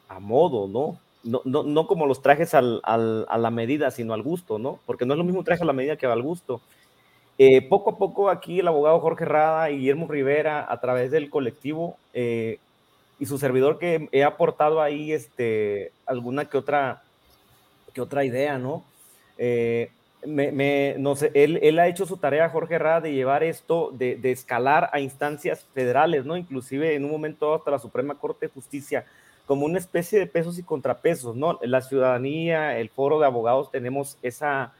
[0.09, 0.99] a modo, ¿no?
[1.23, 4.79] No, no, no como los trajes a la medida, sino al gusto, ¿no?
[4.85, 6.61] Porque no es lo mismo traje a la medida que al gusto.
[7.41, 11.29] Eh, poco a poco aquí el abogado Jorge Rada y Guillermo Rivera, a través del
[11.29, 12.59] colectivo eh,
[13.17, 17.01] y su servidor que he aportado ahí este, alguna que otra,
[17.93, 18.83] que otra idea, ¿no?
[19.37, 19.89] Eh,
[20.25, 24.17] me, no sé, él, él, ha hecho su tarea, Jorge Rada, de llevar esto, de,
[24.17, 26.35] de, escalar a instancias federales, ¿no?
[26.35, 29.05] Inclusive en un momento hasta la Suprema Corte de Justicia,
[29.49, 31.57] como una especie de pesos y contrapesos, ¿no?
[31.63, 34.73] La ciudadanía, el foro de abogados, tenemos esa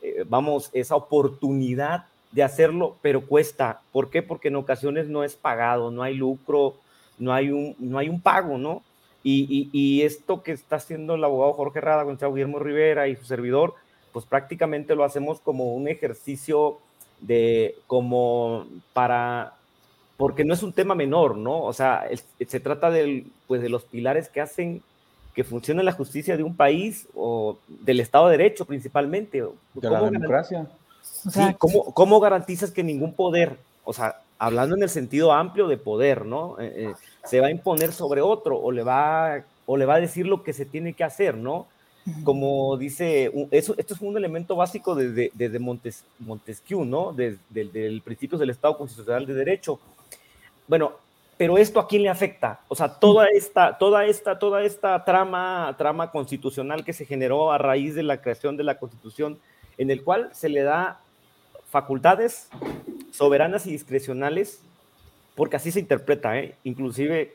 [0.00, 3.82] eh, vamos, esa oportunidad de hacerlo, pero cuesta.
[3.92, 4.22] ¿Por qué?
[4.22, 6.76] Porque en ocasiones no es pagado, no hay lucro,
[7.18, 8.82] no hay un, no hay un pago, ¿no?
[9.22, 13.74] Y, esto que está haciendo el abogado Jorge Rada con Guillermo Rivera y su servidor,
[14.12, 16.78] pues prácticamente lo hacemos como un ejercicio
[17.20, 19.56] de, como para,
[20.16, 21.62] porque no es un tema menor, ¿no?
[21.62, 22.08] O sea,
[22.46, 24.82] se trata del, pues de los pilares que hacen
[25.34, 29.44] que funcione la justicia de un país o del Estado de Derecho principalmente.
[29.74, 30.66] De la democracia.
[31.02, 35.76] Sí, ¿cómo, ¿cómo, garantizas que ningún poder, o sea, hablando en el sentido amplio de
[35.76, 36.58] poder, ¿no?
[36.58, 36.94] Eh, eh,
[37.24, 40.42] se va a imponer sobre otro o le, va, o le va a decir lo
[40.42, 41.66] que se tiene que hacer, ¿no?
[42.22, 47.12] Como dice, eso, esto es un elemento básico desde, desde Montesquieu, ¿no?
[47.12, 49.80] Desde, desde el principio del Estado Constitucional de Derecho.
[50.68, 50.92] Bueno,
[51.36, 52.60] pero esto a quién le afecta?
[52.68, 57.58] O sea, toda esta, toda esta, toda esta trama, trama constitucional que se generó a
[57.58, 59.38] raíz de la creación de la Constitución,
[59.76, 61.00] en el cual se le da
[61.68, 62.48] facultades
[63.12, 64.62] soberanas y discrecionales,
[65.34, 66.54] porque así se interpreta, ¿eh?
[66.64, 67.34] inclusive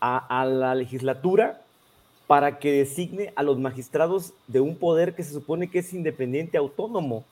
[0.00, 1.60] a, a la legislatura
[2.28, 6.56] para que designe a los magistrados de un poder que se supone que es independiente,
[6.56, 7.24] autónomo.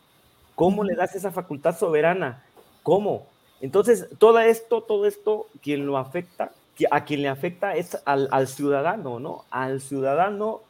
[0.56, 2.42] ¿Cómo le das esa facultad soberana?
[2.82, 3.28] ¿Cómo?
[3.60, 6.52] Entonces, todo esto, todo esto, quien lo afecta,
[6.90, 9.44] a quien le afecta es al, ciudadano, ¿no?
[9.50, 10.60] Al ciudadano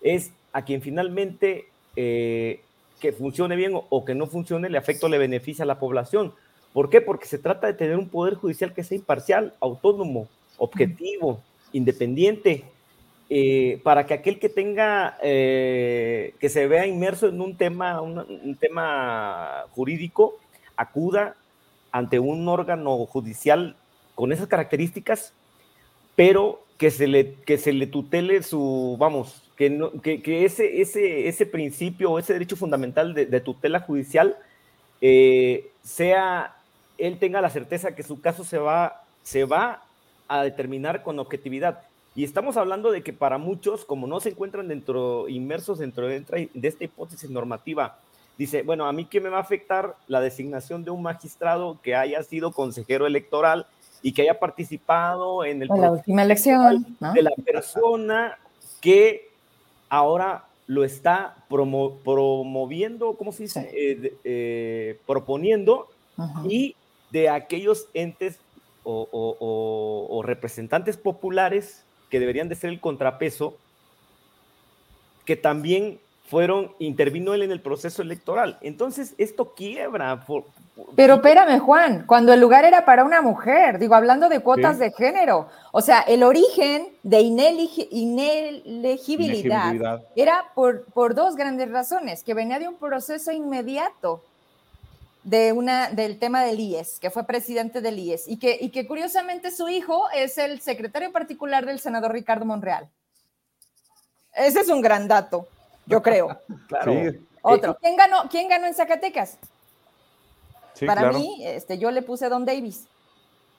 [0.00, 1.66] es a quien finalmente
[1.96, 2.60] eh,
[3.00, 6.32] que funcione bien o, que no funcione le afecta o le beneficia a la población.
[6.72, 7.00] ¿Por qué?
[7.00, 12.64] Porque se trata de tener un poder judicial que sea imparcial, autónomo, objetivo, independiente,
[13.28, 18.56] eh, para que aquel que tenga, eh, que se vea inmerso en un tema, un
[18.58, 20.38] tema jurídico,
[20.76, 21.36] acuda
[21.92, 23.76] ante un órgano judicial
[24.14, 25.32] con esas características,
[26.16, 30.80] pero que se le, que se le tutele su, vamos, que, no, que, que ese,
[30.80, 34.36] ese, ese principio o ese derecho fundamental de, tutela judicial
[35.00, 36.56] eh, sea,
[36.98, 39.82] él tenga la certeza que su caso se va, se va
[40.28, 41.82] a determinar con objetividad.
[42.14, 46.24] Y estamos hablando de que para muchos, como no se encuentran dentro, inmersos dentro de
[46.62, 47.98] esta hipótesis normativa,
[48.40, 51.94] dice, bueno, a mí qué me va a afectar la designación de un magistrado que
[51.94, 53.66] haya sido consejero electoral
[54.00, 58.38] y que haya participado en el la última elección de la persona
[58.80, 59.28] que
[59.90, 63.68] ahora lo está promoviendo, ¿cómo se dice?
[63.74, 65.88] Eh, eh, proponiendo
[66.48, 66.76] y
[67.10, 68.38] de aquellos entes
[68.84, 73.58] o, representantes populares que deberían de ser el contrapeso,
[75.26, 76.00] que también
[76.30, 78.56] fueron, intervino él en el proceso electoral.
[78.60, 80.24] Entonces, esto quiebra
[80.94, 84.92] Pero espérame, Juan, cuando el lugar era para una mujer, digo, hablando de cuotas de
[84.92, 92.60] género, o sea, el origen de inelegibilidad, era por, por dos grandes razones, que venía
[92.60, 94.22] de un proceso inmediato
[95.24, 98.86] de una, del tema del IES, que fue presidente del IES, y que, y que
[98.86, 102.88] curiosamente su hijo es el secretario particular del senador Ricardo Monreal.
[104.32, 105.48] Ese es un gran dato,
[105.90, 106.40] yo creo.
[106.68, 106.94] claro.
[107.42, 107.76] Otro.
[107.80, 109.38] ¿Quién ganó, ¿Quién ganó en Zacatecas?
[110.86, 112.86] Para mí, este, yo le puse Don Davis.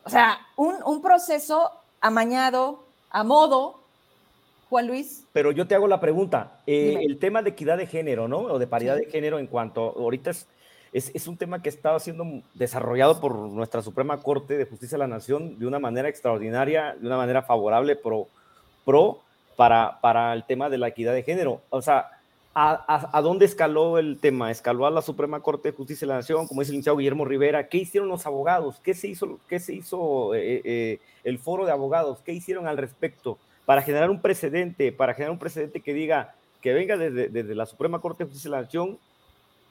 [0.03, 3.79] O sea, un, proceso amañado, a modo,
[4.69, 5.25] Juan Luis.
[5.34, 8.39] Pero yo te hago la pregunta, eh, el tema de equidad de género, ¿no?
[8.39, 10.47] O de paridad de género en cuanto, ahorita es,
[10.91, 12.25] es, un tema que está siendo
[12.55, 17.05] desarrollado por nuestra Suprema Corte de Justicia de la Nación de una manera extraordinaria, de
[17.05, 18.27] una manera favorable, pro,
[18.84, 19.19] pro
[19.55, 21.61] para, para el tema de la equidad de género.
[21.69, 22.20] O sea,
[22.53, 24.51] ¿A, dónde escaló el tema?
[24.51, 27.23] ¿Escaló a la Suprema Corte de Justicia de la Nación, como dice el licenciado Guillermo
[27.23, 27.69] Rivera?
[27.69, 28.81] ¿Qué hicieron los abogados?
[28.83, 32.19] ¿Qué se hizo, qué se hizo eh, eh, el foro de abogados?
[32.25, 33.37] ¿Qué hicieron al respecto?
[33.65, 37.99] Para generar un precedente, para generar un precedente que diga, que venga desde, la Suprema
[37.99, 38.97] Corte de Justicia de la Nación,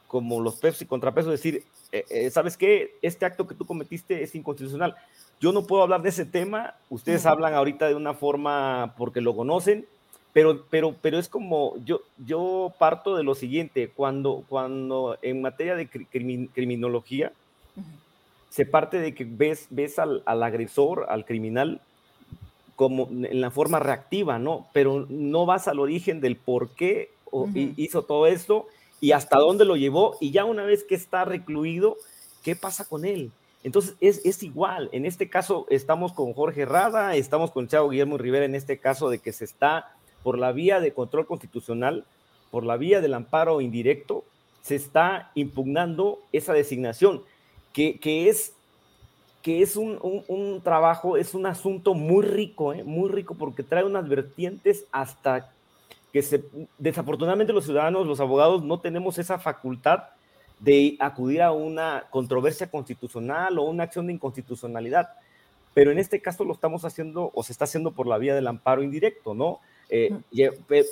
[0.08, 2.96] como los pesos y contrapesos, decir, eh, ¿sabes qué?
[3.02, 4.96] Este acto que tú cometiste es inconstitucional.
[5.38, 9.36] Yo no puedo hablar de ese tema, ustedes hablan ahorita de una forma porque lo
[9.36, 9.86] conocen,
[10.32, 15.74] pero, pero, pero es como, yo, yo parto de lo siguiente, cuando, cuando en materia
[15.74, 17.32] de criminología,
[18.48, 21.80] se parte de que ves, ves al, agresor, al criminal,
[22.76, 24.66] como en la forma reactiva, ¿no?
[24.72, 27.10] Pero no vas al origen del por qué
[27.54, 28.66] hizo todo esto
[29.00, 31.96] y hasta dónde lo llevó, y ya una vez que está recluido,
[32.42, 33.32] ¿qué pasa con él?
[33.62, 38.18] Entonces es, es igual, en este caso estamos con Jorge Rada, estamos con Chavo Guillermo
[38.18, 42.04] Rivera en este caso de que se está por la vía de control constitucional,
[42.50, 44.24] por la vía del amparo indirecto,
[44.62, 47.22] se está impugnando esa designación,
[47.72, 47.98] que,
[48.28, 48.54] es,
[49.42, 52.84] que es un, trabajo, es un asunto muy rico, ¿eh?
[52.84, 55.52] muy rico, porque trae unas vertientes hasta
[56.12, 56.44] que se,
[56.78, 60.04] desafortunadamente los ciudadanos, los abogados, no tenemos esa facultad
[60.58, 65.08] de acudir a una controversia constitucional o una acción de inconstitucionalidad.
[65.72, 68.48] Pero en este caso lo estamos haciendo o se está haciendo por la vía del
[68.48, 69.60] amparo indirecto, ¿no?
[69.90, 70.16] Eh,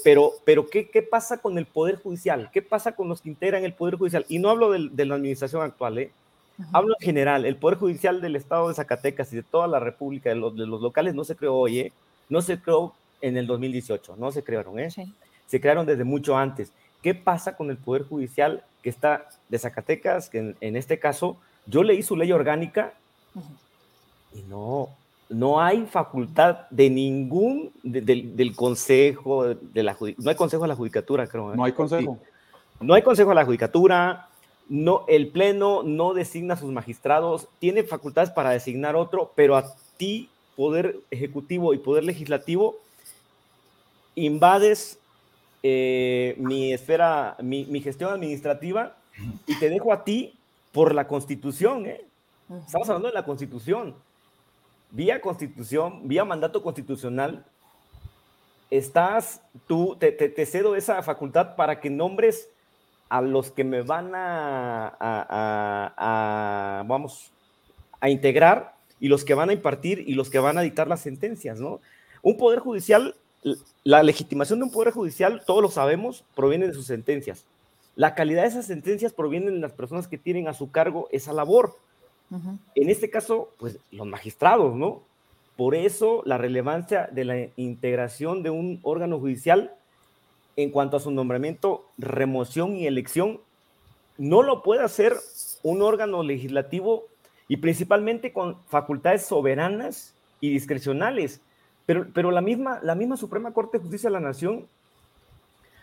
[0.02, 2.50] pero, pero ¿qué, ¿qué, pasa con el Poder Judicial?
[2.52, 4.26] ¿Qué pasa con los que integran el Poder Judicial?
[4.28, 6.10] Y no hablo de, la administración actual, ¿eh?
[6.72, 7.46] hablo en general.
[7.46, 10.66] El Poder Judicial del Estado de Zacatecas y de toda la República, de los, de
[10.66, 11.92] los locales, no se creó hoy, ¿eh?
[12.28, 14.90] no se creó en el 2018, no se crearon, ¿eh?
[15.46, 16.72] se crearon desde mucho antes.
[17.02, 21.36] ¿Qué pasa con el Poder Judicial que está de Zacatecas, que en, este caso
[21.66, 22.94] yo leí su ley orgánica
[24.34, 24.90] y no,
[25.28, 31.26] no hay facultad de ningún del consejo, de la, no hay consejo de la judicatura,
[31.26, 31.52] creo.
[31.52, 31.56] ¿eh?
[31.56, 32.18] No hay consejo.
[32.80, 34.28] No hay consejo de la judicatura,
[34.68, 39.74] no, el pleno no designa a sus magistrados, tiene facultades para designar otro, pero a
[39.96, 42.76] ti, poder ejecutivo y poder legislativo,
[44.14, 44.98] invades
[45.62, 48.96] eh, mi esfera, mi, mi, gestión administrativa
[49.46, 50.34] y te dejo a ti
[50.70, 52.04] por la constitución, ¿eh?
[52.64, 53.94] Estamos hablando de la constitución
[54.90, 57.44] vía constitución, vía mandato constitucional,
[58.70, 62.48] estás, tú, te, cedo esa facultad para que nombres
[63.08, 64.96] a los que me van a,
[65.96, 67.32] a, vamos,
[68.00, 71.00] a integrar y los que van a impartir y los que van a dictar las
[71.00, 71.80] sentencias, ¿no?
[72.20, 73.14] Un poder judicial,
[73.84, 77.46] la legitimación de un poder judicial, todos lo sabemos, proviene de sus sentencias.
[77.94, 81.32] La calidad de esas sentencias proviene de las personas que tienen a su cargo esa
[81.32, 81.78] labor.
[82.30, 85.02] En este caso, pues los magistrados, ¿no?
[85.56, 89.74] Por eso la relevancia de la integración de un órgano judicial
[90.56, 93.40] en cuanto a su nombramiento, remoción y elección,
[94.18, 95.16] no lo puede hacer
[95.62, 97.06] un órgano legislativo
[97.46, 101.40] y principalmente con facultades soberanas y discrecionales.
[101.86, 104.66] Pero, pero la, misma, la misma Suprema Corte de Justicia de la Nación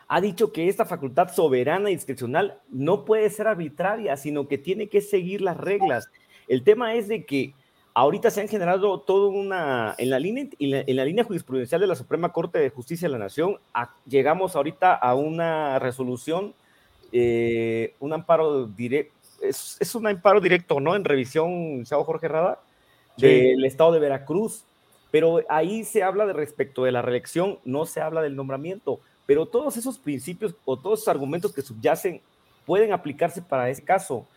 [0.07, 4.87] ha dicho que esta facultad soberana y discrecional no puede ser arbitraria, sino que tiene
[4.87, 6.09] que seguir las reglas
[6.47, 7.53] el tema es de que
[7.93, 11.95] ahorita se han generado todo una, en la línea, en la, línea jurisprudencial de la
[11.95, 13.57] Suprema Corte de Justicia de la Nación,
[14.05, 16.53] llegamos ahorita a una resolución,
[17.11, 20.95] eh, un amparo directo, es, un amparo directo, ¿no?
[20.95, 22.59] En revisión, Chavo Jorge Rada,
[23.17, 24.65] del Estado de Veracruz,
[25.09, 29.45] pero ahí se habla de respecto de la reelección, no se habla del nombramiento, pero
[29.45, 32.21] todos esos principios o todos esos argumentos que subyacen
[32.65, 34.27] pueden aplicarse para ese caso.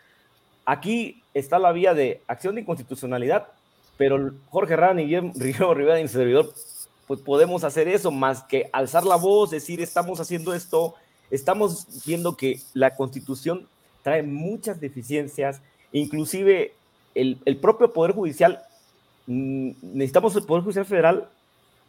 [0.71, 3.49] Aquí está la vía de acción de inconstitucionalidad,
[3.97, 6.53] pero Jorge Rani y Río Rivera mi servidor,
[7.07, 10.95] pues podemos hacer eso, más que alzar la voz, decir estamos haciendo esto,
[11.31, 13.67] estamos viendo que la constitución
[14.03, 16.75] trae muchas deficiencias, inclusive
[17.15, 18.61] el, el propio Poder Judicial,
[19.27, 21.31] mm, necesitamos el Poder Judicial Federal,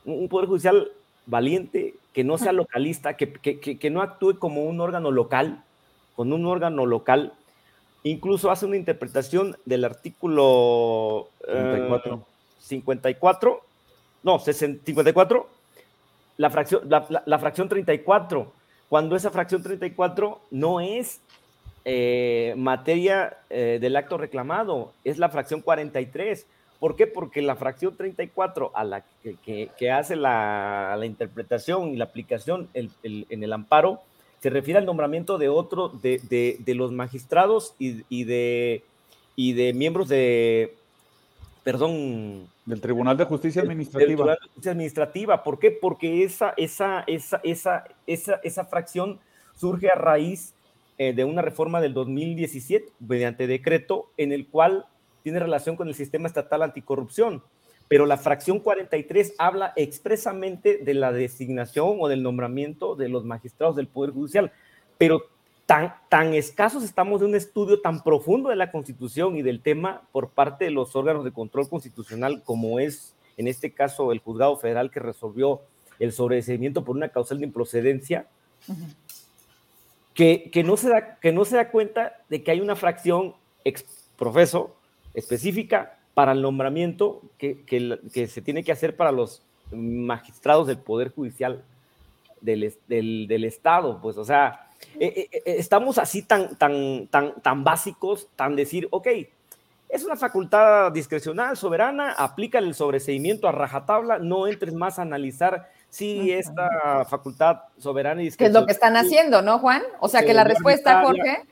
[0.06, 0.90] un Poder Judicial
[1.26, 5.66] valiente, que no sea localista, que, que, que, no actúe como un órgano local,
[6.16, 7.34] con un órgano local,
[8.04, 12.26] incluso hace una interpretación del artículo 54,
[12.60, 13.70] 54 eh,
[14.24, 15.48] no, 54,
[16.38, 18.52] la fracción, la, la, fracción 34,
[18.90, 21.22] cuando esa fracción 34 no es
[21.86, 26.46] eh, materia eh, del acto reclamado, es la fracción 43.
[26.80, 27.08] ¿Por qué?
[27.08, 32.70] Porque la fracción 34 a la que, que, hace la, la, interpretación y la aplicación
[32.74, 34.02] el, en el amparo
[34.40, 38.84] se refiere al nombramiento de otro, de, de, de los magistrados y, y, de,
[39.36, 40.76] y de miembros de,
[41.64, 42.48] perdón.
[42.66, 44.00] Del Tribunal de Justicia Administrativa.
[44.00, 45.44] Del Tribunal de Justicia Administrativa.
[45.44, 45.72] ¿Por qué?
[45.72, 49.20] Porque esa, esa, esa, esa, esa, esa fracción
[49.56, 50.54] surge a raíz
[50.98, 54.86] eh, de una reforma del 2017 mediante decreto en el cual
[55.24, 57.44] tiene relación con el sistema estatal anticorrupción.
[57.90, 63.76] Pero la fracción 43 habla expresamente de la designación o del nombramiento de los magistrados
[63.76, 64.54] del Poder Judicial.
[64.98, 65.24] Pero
[65.66, 70.30] tan, escasos estamos de un estudio tan profundo de la Constitución y del tema por
[70.30, 74.90] parte de los órganos de control constitucional, como es en este caso el juzgado federal
[74.90, 75.62] que resolvió
[76.00, 78.28] el sobreseimiento por una causal de improcedencia,
[80.16, 83.36] que, que, no se da, que no se da cuenta de que hay una fracción
[83.64, 83.86] ex
[84.18, 84.76] profeso
[85.14, 89.42] específica para el nombramiento que, que, que, se tiene que hacer para los
[89.72, 91.64] magistrados del Poder Judicial
[92.42, 94.02] del, del, del Estado.
[94.02, 94.68] Pues, o sea,
[95.00, 99.08] eh, eh, estamos así tan, tan, tan, tan básicos, tan decir, ok,
[99.88, 105.70] es una facultad discrecional, soberana, aplica el sobreseimiento a rajatabla, no entres más a analizar
[105.90, 108.52] si esta facultad soberana y discrecional.
[108.52, 109.84] ¿Qué es lo que están haciendo, no, Juan?
[110.02, 111.46] O sea, que la respuesta, Jorge,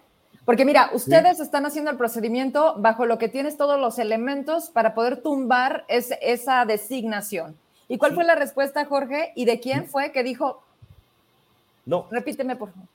[0.47, 4.93] porque mira, ustedes están haciendo el procedimiento bajo lo que tienes todos los elementos para
[4.93, 7.57] poder tumbar esa designación.
[7.89, 9.33] ¿Y cuál fue la respuesta, Jorge?
[9.35, 10.63] ¿Y de quién fue que dijo?
[11.85, 12.07] No.
[12.09, 12.87] Repíteme, por favor.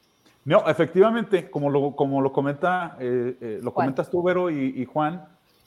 [0.46, 5.22] No, efectivamente, como lo, como lo comenta, eh, eh, lo comentas tú, Vero y, Juan,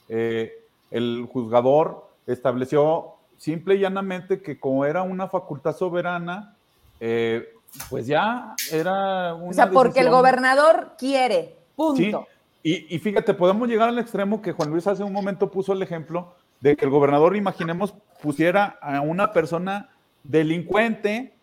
[0.08, 6.56] eh, el juzgador estableció simple y llanamente que como era una facultad soberana,
[6.98, 9.50] pues ya era una.
[9.50, 12.26] O sea, porque el gobernador quiere, punto.
[12.62, 15.82] Y, y, fíjate, podemos llegar al extremo que Juan Luis hace un momento puso el
[15.82, 19.90] ejemplo de que el gobernador, imaginemos, pusiera a una persona
[20.24, 21.36] delincuente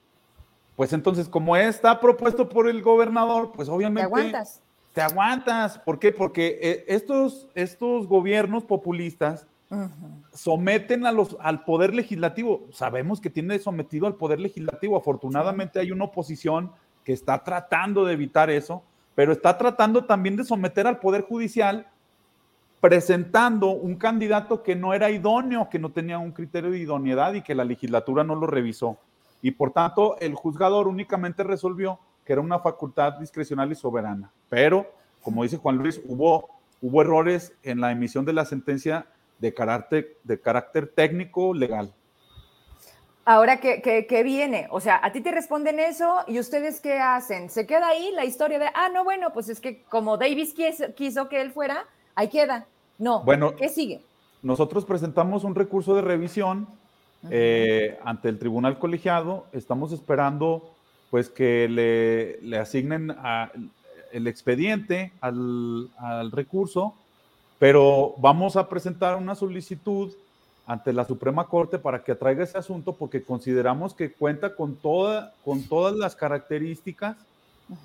[0.76, 4.02] pues entonces, como está propuesto por el gobernador, pues obviamente...
[4.02, 4.62] Te aguantas.
[4.94, 5.80] Te aguantas.
[5.80, 6.12] ¿Por qué?
[6.12, 9.48] Porque eh, estos, estos gobiernos populistas
[10.32, 12.68] someten a los, al poder legislativo.
[12.72, 14.96] Sabemos que tiene sometido al poder legislativo.
[14.96, 16.72] Afortunadamente hay una oposición
[17.04, 18.84] que está tratando de evitar eso,
[19.16, 21.88] pero está tratando también de someter al poder judicial
[22.82, 27.42] presentando un candidato que no era idóneo, que no tenía un criterio de idoneidad y
[27.42, 28.98] que la legislatura no lo revisó
[29.44, 34.32] y por tanto el juzgador únicamente resolvió que era una facultad discrecional y soberana.
[34.50, 34.90] Pero,
[35.22, 36.50] como dice Juan Luis, hubo,
[36.82, 39.06] hubo errores en la emisión de la sentencia
[39.40, 41.94] de carácter, de carácter técnico legal.
[43.26, 44.68] Ahora, ¿qué, ¿qué, viene?
[44.70, 47.50] O sea, a ti te responden eso y ustedes qué hacen?
[47.50, 50.94] ¿Se queda ahí la historia de, ah, no, bueno, pues es que como Davis quiso,
[50.94, 52.68] quiso que él fuera, ahí queda?
[52.98, 54.02] No, bueno, ¿qué sigue?
[54.42, 56.68] Nosotros presentamos un recurso de revisión
[57.30, 59.46] eh, ante el tribunal colegiado.
[59.54, 60.70] Estamos esperando
[61.10, 63.16] pues que le, le asignen
[64.12, 66.96] el expediente al, al, recurso,
[67.60, 70.12] pero vamos a presentar una solicitud
[70.66, 75.34] ante la Suprema Corte para que atraiga ese asunto porque consideramos que cuenta con, toda,
[75.44, 77.18] con todas las características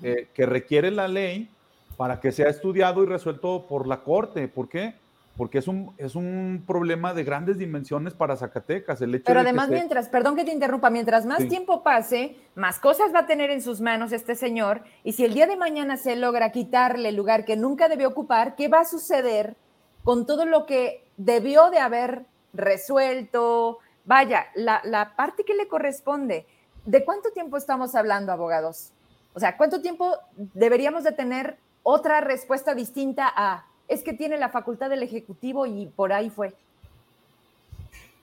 [0.01, 1.49] eh, que requiere la ley
[1.97, 4.47] para que sea estudiado y resuelto por la Corte.
[4.47, 4.93] ¿Por qué?
[5.39, 9.01] porque es un, es un problema de grandes dimensiones para Zacatecas.
[9.01, 13.15] El hecho Pero además, mientras, perdón que te interrumpa, mientras más tiempo pase, más cosas
[13.15, 16.17] va a tener en sus manos este señor, y si el día de mañana se
[16.17, 19.55] logra quitarle el lugar que nunca debió ocupar, ¿qué va a suceder
[20.03, 23.79] con todo lo que debió de haber resuelto?
[24.05, 26.45] Vaya, la, la parte que le corresponde.
[26.85, 28.91] ¿De cuánto tiempo estamos hablando, abogados?
[29.33, 34.49] O sea, ¿cuánto tiempo deberíamos de tener otra respuesta distinta a es que tiene la
[34.49, 36.53] facultad del Ejecutivo y por ahí fue.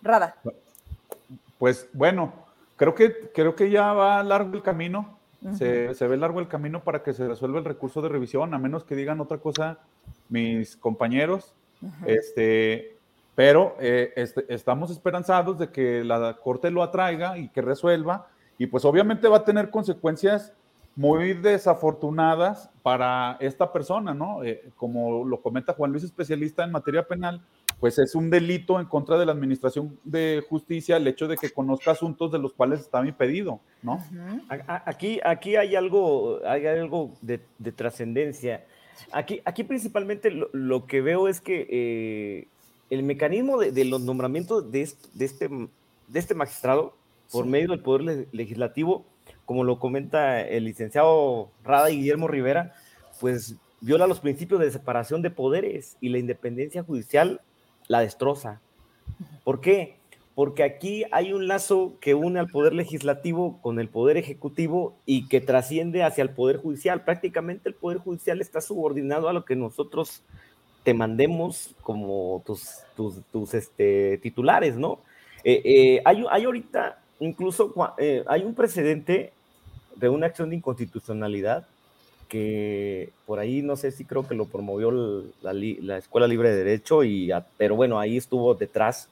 [0.01, 0.37] Rada.
[1.59, 2.33] Pues bueno,
[2.77, 5.19] creo que, creo que ya va largo el camino.
[5.53, 8.85] se, ve largo el camino para que se resuelva el recurso de revisión, a menos
[8.85, 9.79] que digan otra cosa
[10.29, 11.53] mis compañeros.
[12.07, 12.96] este,
[13.37, 18.29] pero eh, este, estamos esperanzados de que la Corte lo atraiga y que resuelva.
[18.59, 20.55] Y pues obviamente va a tener consecuencias
[20.97, 24.43] muy desafortunadas para esta persona, ¿no?
[24.43, 27.43] Eh, como lo comenta Juan Luis, especialista en materia penal,
[27.79, 31.51] pues es un delito en contra de la Administración de Justicia el hecho de que
[31.51, 34.03] conozca asuntos de los cuales estaba impedido, ¿no?
[34.87, 37.39] Aquí, aquí hay algo, hay algo de,
[37.73, 38.65] trascendencia.
[39.13, 42.49] Aquí, aquí principalmente lo, que veo es que eh,
[42.91, 46.95] el mecanismo de, los nombramientos de este, de este, de este magistrado
[47.33, 49.05] por medio del Poder Legislativo,
[49.45, 52.75] como lo comenta el licenciado Rada y Guillermo Rivera,
[53.21, 57.41] pues viola los principios de separación de poderes y la independencia judicial
[57.89, 58.61] la destroza.
[59.45, 59.97] ¿Por qué?
[60.35, 65.29] Porque aquí hay un lazo que une al poder legislativo con el poder ejecutivo y
[65.29, 67.05] que trasciende hacia el poder judicial.
[67.05, 70.23] Prácticamente el poder judicial está subordinado a lo que nosotros
[70.87, 72.79] te mandemos como tus,
[73.33, 75.01] tus, este, titulares, ¿no?
[75.43, 79.33] Eh, eh, hay, hay ahorita, incluso eh, hay un precedente
[79.97, 81.67] de una acción de inconstitucionalidad
[82.29, 87.03] que por ahí no sé si creo que lo promovió la, Escuela Libre de Derecho,
[87.03, 89.09] y, pero bueno, ahí estuvo detrás,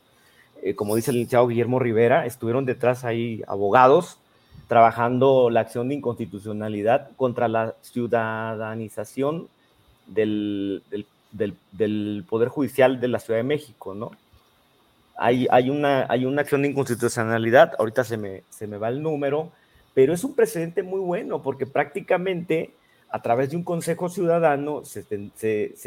[0.76, 4.20] como dice el licenciado Guillermo Rivera, estuvieron detrás ahí abogados
[4.68, 9.48] trabajando la acción de inconstitucionalidad contra la ciudadanización
[10.06, 11.06] del, del,
[12.28, 14.12] Poder Judicial de la Ciudad de México, ¿no?
[15.16, 19.00] Hay, hay, una, hay una acción de inconstitucionalidad, ahorita se me, se me va el
[19.00, 19.52] número,
[19.94, 22.72] pero es un precedente muy bueno porque prácticamente
[23.14, 25.04] a través de un consejo ciudadano se,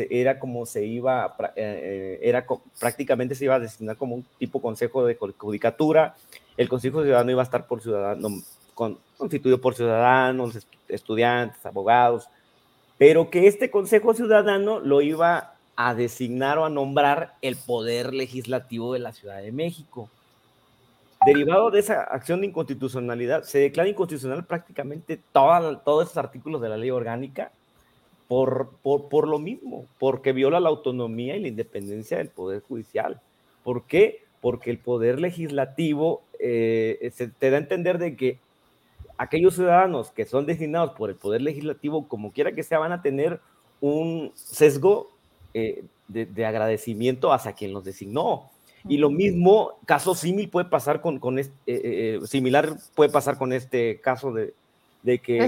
[0.10, 2.46] era como se iba, eh, eh, era
[2.80, 6.16] prácticamente se iba a designar como un tipo consejo de judicatura.
[6.56, 8.30] El consejo ciudadano iba a estar por ciudadano,
[9.18, 12.30] constituido por ciudadanos, estudiantes, abogados,
[12.98, 18.94] pero que este consejo ciudadano lo iba a designar o a nombrar el poder legislativo
[18.94, 20.10] de la Ciudad de México.
[21.26, 26.78] Derivado de esa acción de inconstitucionalidad, se declara inconstitucional prácticamente todos esos artículos de la
[26.78, 27.52] ley orgánica
[28.28, 33.22] por, por, lo mismo, porque viola la autonomía y la independencia del Poder Judicial.
[33.64, 34.24] ¿Por qué?
[34.42, 38.40] Porque el Poder Legislativo eh, se te da a entender de que
[39.18, 43.02] aquellos ciudadanos que son designados por el Poder Legislativo, como quiera que sea, van a
[43.02, 43.40] tener
[43.82, 45.10] un sesgo
[45.54, 48.50] eh, de, de agradecimiento hacia quien los designó.
[48.88, 53.38] Y lo mismo, caso similar puede pasar con, con este, eh, eh, similar puede pasar
[53.38, 54.54] con este caso de,
[55.04, 55.40] de que...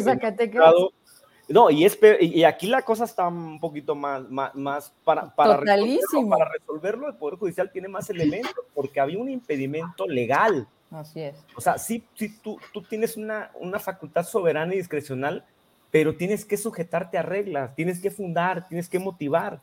[1.47, 6.30] no, y, es, y aquí la cosa está un poquito más, más, para, para, resolverlo,
[6.30, 10.67] para resolverlo, el Poder Judicial tiene más elementos, porque había un impedimento legal.
[10.92, 11.36] Así es.
[11.56, 15.46] O sea, sí, sí tú, tú tienes una, una facultad soberana y discrecional,
[15.92, 19.62] pero tienes que sujetarte a reglas, tienes que fundar, tienes que motivar,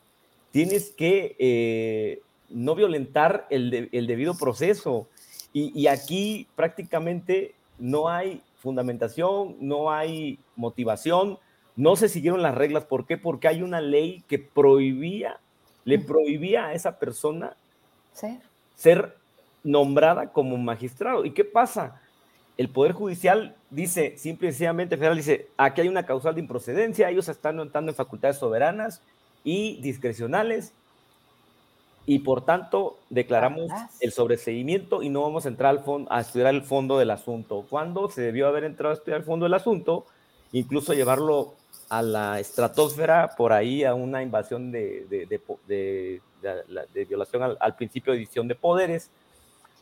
[0.51, 5.07] tienes que eh, no violentar el, el debido proceso.
[5.53, 11.39] Y, aquí prácticamente no hay fundamentación, no hay motivación,
[11.75, 12.85] no se siguieron las reglas.
[12.85, 13.17] ¿Por qué?
[13.17, 15.39] Porque hay una ley que prohibía,
[15.83, 17.57] le prohibía a esa persona
[18.75, 19.15] ser
[19.67, 21.25] nombrada como magistrado.
[21.25, 22.01] ¿Y qué pasa?
[22.57, 27.09] El Poder Judicial dice, simple y sencillamente, federal dice, aquí hay una causal de improcedencia,
[27.09, 29.01] ellos están entrando en facultades soberanas
[29.43, 30.73] y discrecionales,
[32.09, 36.55] y por tanto declaramos el sobreseimiento y no vamos a entrar al fondo, a estudiar
[36.55, 37.65] el fondo del asunto.
[37.69, 40.05] Cuando se debió haber entrado a estudiar el fondo del asunto,
[40.53, 41.53] incluso llevarlo
[41.89, 46.21] a la estratosfera, por ahí a una invasión de, de,
[46.93, 49.09] de, violación al, principio de división de poderes,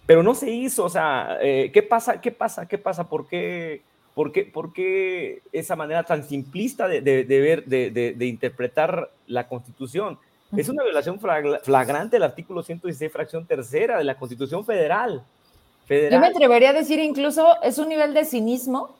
[0.05, 2.21] pero no se hizo, o sea, eh, ¿qué pasa?
[2.21, 2.67] ¿Qué pasa?
[2.67, 3.07] ¿Qué pasa?
[3.07, 3.81] ¿Por qué?
[4.13, 10.17] ¿Por qué, ¿Por qué, esa manera tan simplista de, ver, de, interpretar la Constitución?
[10.55, 15.25] Es una violación flagrante del artículo 116, fracción tercera de la Constitución Federal.
[15.89, 18.95] Yo me atrevería a decir incluso es un nivel de cinismo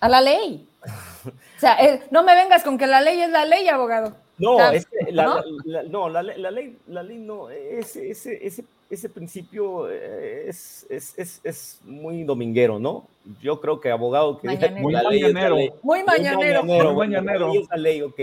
[0.00, 0.66] a la ley.
[1.56, 4.16] O sea, eh, no me vengas con que la ley es la ley, abogado.
[4.38, 4.56] No,
[5.10, 5.44] la,
[5.90, 6.08] ¿no?
[6.08, 8.64] La, ley, la ley no, ese, ese, ese,
[9.08, 13.06] principio es, es, es, muy dominguero, ¿no?
[13.40, 14.48] Yo creo que abogado que
[14.80, 15.56] muy mañanero.
[15.82, 16.64] Muy mañanero.
[16.64, 17.52] Muy mañanero.
[17.54, 18.20] es la ley, ok.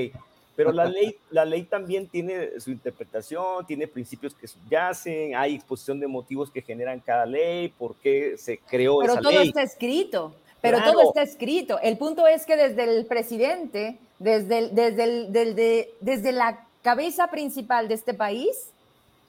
[0.57, 5.99] Pero la ley, la ley también tiene su interpretación, tiene principios que subyacen, hay exposición
[6.01, 9.29] de motivos que generan cada ley, por qué se creó pero esa ley.
[9.29, 11.79] Pero todo está escrito, pero todo está escrito.
[11.79, 17.93] El punto es que desde el presidente, desde, desde, desde, desde la cabeza principal de
[17.93, 18.71] este país,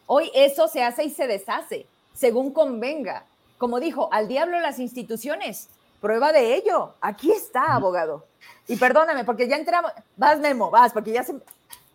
[0.09, 3.25] hoy eso se hace y se deshace, según convenga.
[3.59, 5.69] Como dijo, al diablo las instituciones,
[6.01, 6.95] prueba de ello.
[7.01, 8.27] Aquí está, abogado.
[8.67, 9.93] Y perdóname, porque ya entramos.
[10.17, 11.35] Vas, Memo, vas, porque ya se.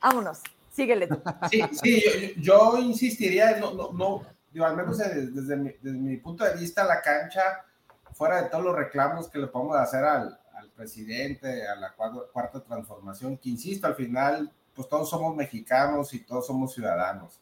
[0.02, 0.40] Vámonos,
[0.72, 1.22] síguele tú.
[1.50, 6.44] Sí, sí, yo, insistiría, no, no, no, digo, al menos desde, mi, desde mi punto
[6.44, 7.66] de vista, la cancha,
[8.14, 12.64] fuera de todos los reclamos que le podemos hacer al, al presidente, a la cuarta,
[12.64, 17.40] transformación, que insisto, al final, pues todos somos mexicanos y todos somos ciudadanos.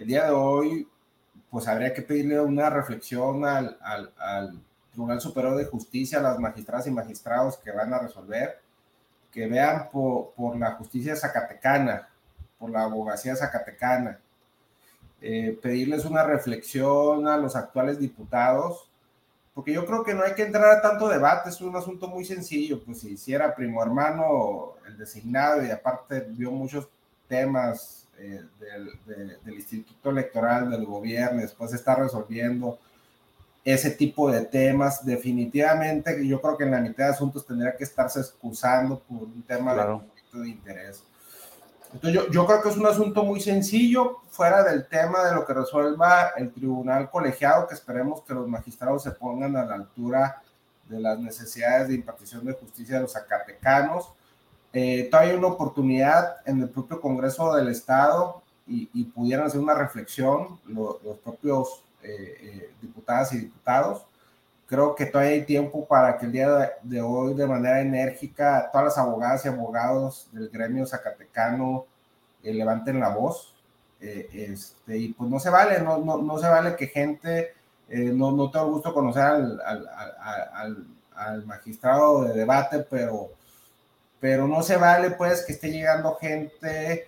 [0.00, 0.88] El día de hoy,
[1.50, 4.58] pues habría que pedirle una reflexión al, al
[4.92, 8.62] Tribunal Superior de Justicia, a las magistradas y magistrados que van a resolver,
[9.30, 12.08] que vean por, por la justicia zacatecana,
[12.58, 14.18] por la abogacía zacatecana,
[15.20, 18.88] eh, pedirles una reflexión a los actuales diputados,
[19.52, 22.24] porque yo creo que no hay que entrar a tanto debate, es un asunto muy
[22.24, 26.88] sencillo, pues si hiciera primo hermano el designado y aparte vio muchos
[27.28, 32.78] temas eh, del, del, Instituto Electoral, del gobierno, después está resolviendo
[33.64, 37.84] ese tipo de temas, definitivamente yo creo que en la mitad de asuntos tendría que
[37.84, 41.02] estarse excusando por un tema de conflicto de interés.
[41.92, 45.44] Entonces yo, yo, creo que es un asunto muy sencillo, fuera del tema de lo
[45.44, 50.42] que resuelva el tribunal colegiado, que esperemos que los magistrados se pongan a la altura
[50.90, 54.12] de las necesidades de impartición de justicia de los zacatecanos.
[54.72, 59.74] Eh, todavía hay una oportunidad en el propio Congreso del Estado y, pudieran hacer una
[59.74, 64.06] reflexión los propios eh, eh, diputadas y diputados.
[64.66, 68.84] Creo que todavía hay tiempo para que el día de hoy, de manera enérgica, todas
[68.84, 71.86] las abogadas y abogados del gremio zacatecano
[72.42, 73.56] levanten la voz.
[74.00, 77.54] este, y pues no se vale, no, no, no se vale que gente,
[77.88, 80.86] no, no tengo gusto conocer al, al,
[81.16, 83.30] al, magistrado de debate, pero,
[84.20, 87.06] pero no se vale pues que esté llegando gente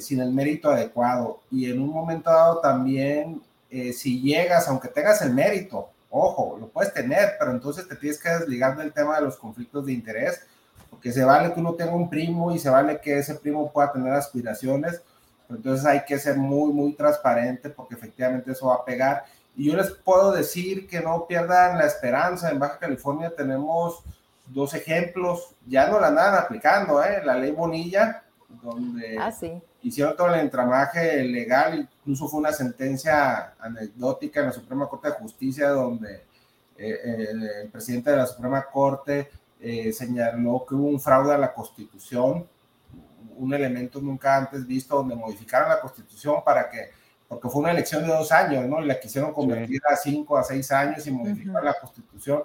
[0.00, 1.40] sin el mérito adecuado.
[1.50, 6.68] Y en un momento dado también eh, si llegas, aunque tengas el mérito, ojo, lo
[6.68, 10.40] puedes tener, pero entonces te tienes que desligar del tema de los conflictos de interés,
[10.88, 13.92] porque se vale que uno tenga un primo y se vale que ese primo pueda
[13.92, 15.02] tener aspiraciones,
[15.50, 19.24] entonces hay que ser muy, muy transparente porque efectivamente eso va a pegar.
[19.56, 22.50] Y yo les puedo decir que no pierdan la esperanza.
[22.50, 24.02] En Baja California tenemos
[24.48, 27.22] dos ejemplos, ya no la andan aplicando, ¿eh?
[27.24, 28.24] la ley Bonilla,
[28.62, 34.52] donde ah, sí hicieron todo el entramaje legal, incluso fue una sentencia anecdótica en la
[34.52, 36.24] Suprema Corte de Justicia donde
[36.76, 37.26] eh, eh,
[37.62, 42.48] el presidente de la Suprema Corte eh, señaló que hubo un fraude a la Constitución,
[43.36, 46.90] un elemento nunca antes visto donde modificaron la Constitución para que,
[47.28, 48.82] porque fue una elección de dos años, ¿no?
[48.82, 52.42] Y la quisieron convertir a cinco, a seis años y modificar la Constitución.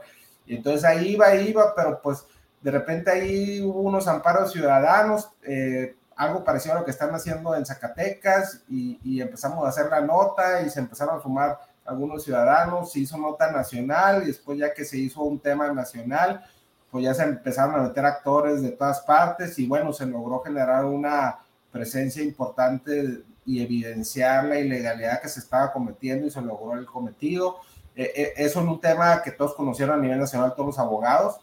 [0.52, 2.26] Y entonces ahí iba, iba, pero pues
[2.60, 7.56] de repente ahí hubo unos amparos ciudadanos, eh, algo parecido a lo que están haciendo
[7.56, 12.92] en Zacatecas y, empezamos a hacer la nota y se empezaron a sumar algunos ciudadanos,
[12.92, 16.44] se hizo nota nacional y después ya que se hizo un tema nacional,
[16.92, 20.84] pues ya se empezaron a meter actores de todas partes y bueno, se logró generar
[20.84, 21.40] una
[21.72, 27.62] presencia importante y evidenciar la ilegalidad que se estaba cometiendo y se logró el cometido.
[27.96, 31.40] Eh, eh, eso es un tema que todos conocieron a nivel nacional, todos los abogados.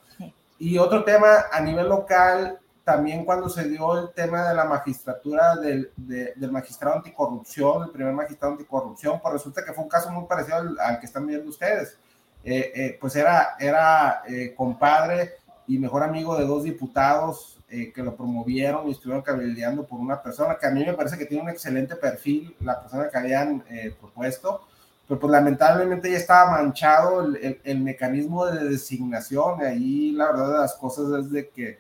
[0.58, 2.58] Y otro tema a nivel local,
[2.88, 8.14] también cuando se dio el tema de la magistratura del, del magistrado anticorrupción, el primer
[8.14, 11.98] magistrado anticorrupción, pues resulta que fue un caso muy parecido al, que están viendo ustedes.
[12.42, 15.32] Eh, eh, pues era, era eh, compadre
[15.66, 20.56] y mejor amigo de dos diputados que lo promovieron y estuvieron cabildeando por una persona
[20.58, 23.62] que a mí me parece que tiene un excelente perfil, la persona que habían
[24.00, 24.62] propuesto,
[25.08, 30.52] pero pues lamentablemente ya estaba manchado el, el, el mecanismo de designación ahí la verdad
[30.52, 31.78] de las cosas es de que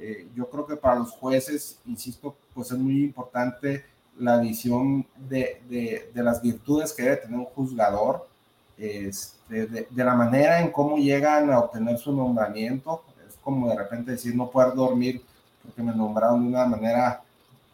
[0.00, 3.84] eh, yo creo que para los jueces, insisto, pues es muy importante
[4.16, 8.28] la visión de, de, de las virtudes que debe tener un juzgador,
[8.76, 13.02] este, de, de, la manera en cómo llegan a obtener su nombramiento.
[13.28, 15.22] Es como de repente decir, no poder dormir
[15.62, 17.22] porque me nombraron de una manera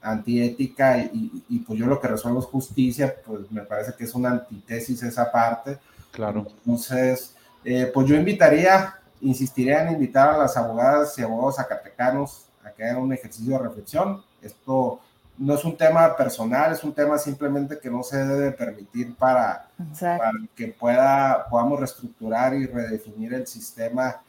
[0.05, 4.14] antiética y, y, pues yo lo que resuelvo es justicia, pues me parece que es
[4.14, 5.78] una antítesis esa parte.
[6.12, 6.47] Claro.
[6.64, 12.70] Entonces, eh, pues yo invitaría Insistiré en invitar a las abogadas y abogados zacatecanos a
[12.70, 14.22] que hagan un ejercicio de reflexión.
[14.43, 15.01] Esto
[15.39, 19.66] no es un tema personal, es un tema simplemente que no se debe permitir para,
[19.98, 24.20] para, que pueda, podamos reestructurar y redefinir el sistema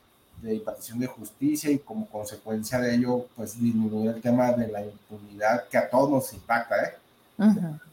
[0.45, 4.81] de impartición de justicia y como consecuencia de ello, pues disminuir el tema de la
[4.84, 6.76] impunidad que a todos nos impacta.
[6.84, 6.93] ¿eh?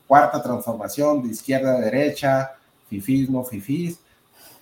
[0.06, 2.52] Cuarta transformación de izquierda a derecha,
[2.88, 3.98] fifis, no fifis,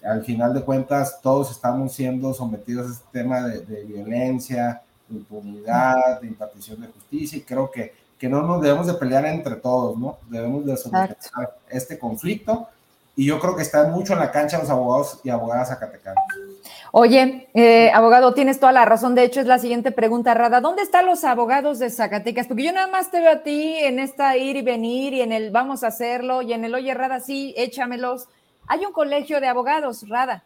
[0.05, 6.21] al final de cuentas todos estamos siendo sometidos a este tema de, violencia, de impunidad,
[6.21, 9.99] de impartición de justicia y creo que, que no nos debemos de pelear entre todos,
[9.99, 10.19] ¿no?
[10.29, 11.17] Debemos de solucionar
[11.69, 12.69] este conflicto
[13.21, 16.25] y yo creo que están mucho en la cancha los abogados y abogadas zacatecanos.
[16.91, 19.15] Oye, eh, abogado, tienes toda la razón.
[19.15, 20.63] De hecho, es la siguiente pregunta, Rada.
[20.63, 22.47] ¿Dónde están los abogados de Zacatecas?
[22.47, 25.33] Porque yo nada más te veo a ti en esta ir y venir y en
[25.33, 28.27] el vamos a hacerlo y en el oye, Rada, sí, échamelos
[28.67, 30.43] hay un colegio de abogados, Rada.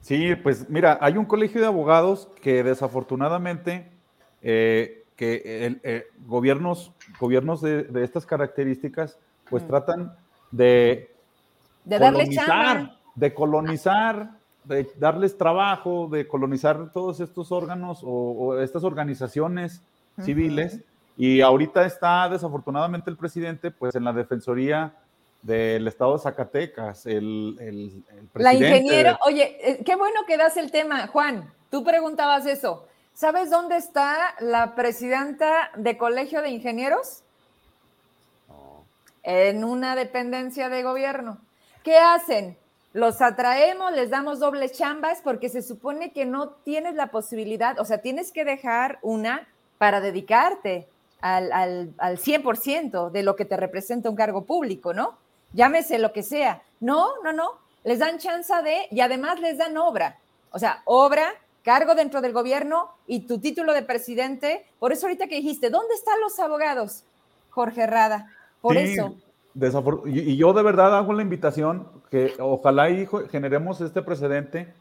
[0.00, 3.92] Sí, pues mira, hay un colegio de abogados que desafortunadamente
[4.42, 10.16] eh, que el, gobiernos, gobiernos de, estas características pues tratan
[10.50, 11.14] de,
[11.88, 14.30] de colonizar, de colonizar,
[14.64, 19.82] de darles trabajo, de colonizar todos estos órganos o, estas organizaciones
[20.22, 20.80] civiles.
[21.16, 24.94] Y ahorita está desafortunadamente el presidente pues en la defensoría
[25.42, 28.42] del estado de Zacatecas, el, el, presidente.
[28.42, 31.52] La ingeniero, oye, eh, qué bueno que das el tema, Juan.
[31.70, 32.86] Tú preguntabas eso.
[33.14, 37.24] ¿Sabes dónde está la presidenta de Colegio de Ingenieros?
[39.22, 41.38] En una dependencia de gobierno.
[41.82, 42.56] ¿Qué hacen?
[42.92, 47.84] Los atraemos, les damos doble chambas porque se supone que no tienes la posibilidad, o
[47.84, 49.46] sea, tienes que dejar una
[49.76, 50.88] para dedicarte
[51.20, 55.16] al, al, al 100% de lo que te representa un cargo público, ¿no?
[55.52, 56.62] llámese lo que sea.
[56.80, 60.18] No, no, no, les dan chance de, y además les dan obra.
[60.50, 64.66] O sea, obra, cargo dentro del gobierno y tu título de presidente.
[64.78, 67.04] Por eso ahorita que dijiste, ¿dónde están los abogados?
[67.50, 69.14] Jorge Rada, por eso.
[70.06, 74.72] Y yo de verdad hago la invitación que ojalá y generemos este precedente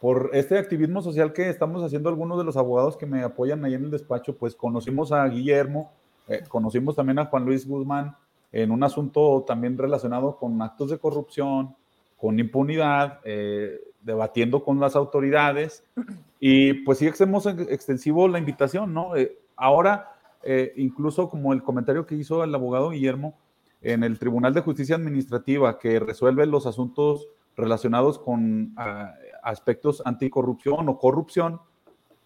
[0.00, 3.74] por este activismo social que estamos haciendo algunos de los abogados que me apoyan ahí
[3.74, 5.92] en el despacho, pues conocimos a Guillermo,
[6.28, 8.16] eh, conocimos también a Juan Luis Guzmán,
[8.52, 11.74] en un asunto también relacionado con actos de corrupción,
[12.22, 15.84] con impunidad, eh, debatiendo con las autoridades.
[16.38, 19.16] Y pues sí hacemos extensivo la invitación, ¿no?
[19.16, 23.34] Eh, ahora, eh, incluso como el comentario que hizo el abogado Guillermo,
[23.82, 30.88] en el Tribunal de Justicia Administrativa que resuelve los asuntos relacionados con ah, aspectos anticorrupción
[30.88, 31.60] o corrupción,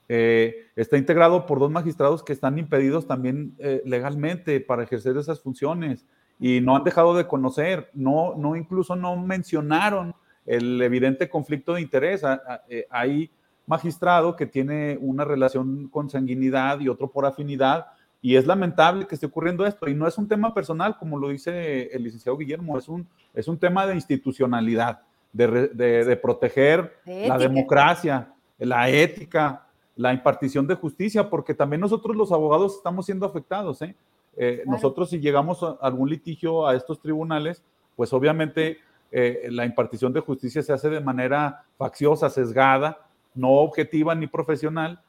[0.08, 6.06] está integrado por dos magistrados que están impedidos también legalmente para ejercer esas funciones
[6.38, 10.14] y no han dejado de conocer, no, no incluso no mencionaron
[10.44, 12.22] el evidente conflicto de interés.
[12.68, 13.30] Eh, hay
[13.66, 17.86] magistrado que tiene una relación con sanguinidad y otro por afinidad,
[18.27, 19.89] y es lamentable que esté ocurriendo esto.
[19.89, 23.47] Y no es un tema personal, como lo dice el licenciado Guillermo, es un, es
[23.47, 31.31] un tema de institucionalidad, de, de, proteger la democracia, la ética, la impartición de justicia,
[31.31, 33.81] porque también nosotros los abogados estamos siendo afectados.
[33.82, 33.94] ¿eh?
[34.36, 37.62] Eh, nosotros si llegamos a algún litigio a estos tribunales,
[37.94, 38.78] pues obviamente
[39.12, 45.01] eh, la impartición de justicia se hace de manera facciosa, sesgada, no objetiva ni profesional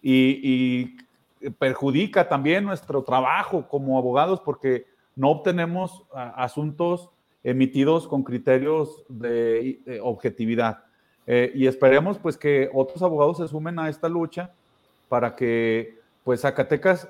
[0.00, 0.96] y,
[1.58, 4.86] perjudica también nuestro trabajo como abogados porque
[5.16, 7.10] no obtenemos asuntos
[7.42, 10.84] emitidos con criterios de, objetividad.
[11.26, 14.52] Eh, y esperemos pues que otros abogados se sumen a esta lucha
[15.08, 17.08] para que pues Zacatecas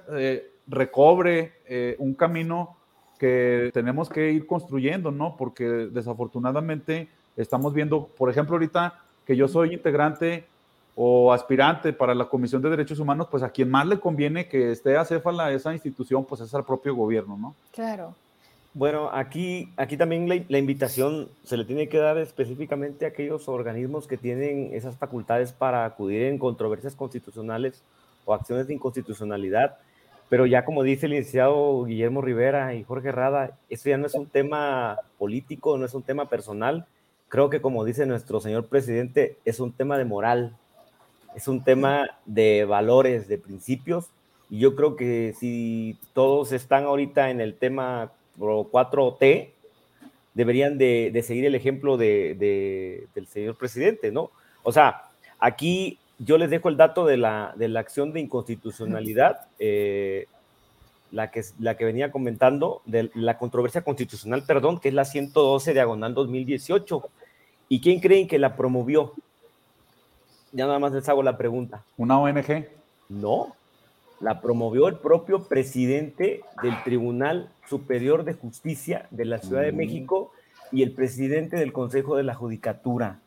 [0.70, 2.76] recobre eh, un camino
[3.18, 5.36] que tenemos que ir construyendo, ¿no?
[5.36, 10.46] Porque desafortunadamente estamos viendo, por ejemplo, ahorita que yo soy integrante
[10.94, 14.72] o aspirante para la Comisión de Derechos Humanos, pues a quien más le conviene que
[14.72, 17.54] esté acéfala esa institución, pues es al propio gobierno, ¿no?
[17.72, 18.14] Claro.
[18.72, 23.48] Bueno, aquí, aquí también la, la, invitación se le tiene que dar específicamente a aquellos
[23.48, 27.82] organismos que tienen esas facultades para acudir en controversias constitucionales
[28.24, 29.76] o acciones de inconstitucionalidad
[30.30, 34.14] pero ya como dice el licenciado Guillermo Rivera y Jorge Rada, esto ya no es
[34.14, 36.86] un tema político, no es un tema personal.
[37.28, 40.56] Creo que como dice nuestro señor presidente, es un tema de moral,
[41.34, 44.10] es un tema de valores, de principios.
[44.48, 49.50] Y yo creo que si todos están ahorita en el tema 4T,
[50.34, 54.30] deberían de, seguir el ejemplo de, del señor presidente, ¿no?
[54.62, 55.02] O sea,
[55.38, 60.26] aquí yo les dejo el dato de la, de la acción de inconstitucionalidad, eh,
[61.10, 65.72] la, que, la que venía comentando, de la controversia constitucional, perdón, que es la 112
[65.72, 67.02] diagonal 2018.
[67.68, 69.14] ¿Y quién creen que la promovió?
[70.52, 71.84] Ya nada más les hago la pregunta.
[71.96, 72.66] ¿Una ONG?
[73.08, 73.54] No,
[74.20, 79.76] la promovió el propio presidente del Tribunal Superior de Justicia de la Ciudad de mm.
[79.76, 80.32] México
[80.72, 83.18] y el presidente del Consejo de la Judicatura.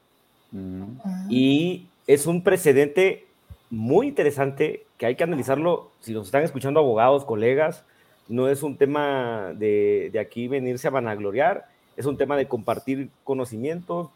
[0.51, 0.83] Mm.
[1.29, 3.25] Y es un precedente
[3.69, 5.91] muy interesante que hay que analizarlo.
[5.99, 7.83] Si nos están escuchando abogados, colegas,
[8.27, 14.09] no es un tema de, aquí venirse a vanagloriar, es un tema de compartir conocimientos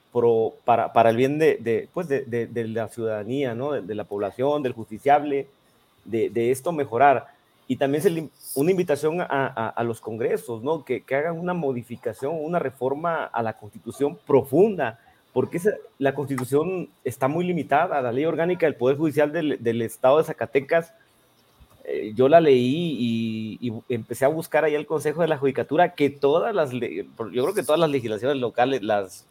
[0.65, 3.73] para, el bien de, pues de, la ciudadanía, ¿no?
[3.73, 5.47] de, la población, del justiciable,
[6.05, 7.27] de, esto mejorar.
[7.67, 10.83] Y también es una invitación a, los congresos, ¿no?
[10.83, 14.99] que, que hagan una modificación, una reforma a la constitución profunda,
[15.37, 15.61] porque
[15.99, 20.95] la constitución está muy limitada, la ley orgánica del Poder Judicial del, Estado de Zacatecas,
[21.89, 26.09] eh, yo la leí y, empecé a buscar ahí el Consejo de la Judicatura que
[26.09, 29.25] todas las, yo creo que todas las legislaciones locales, las,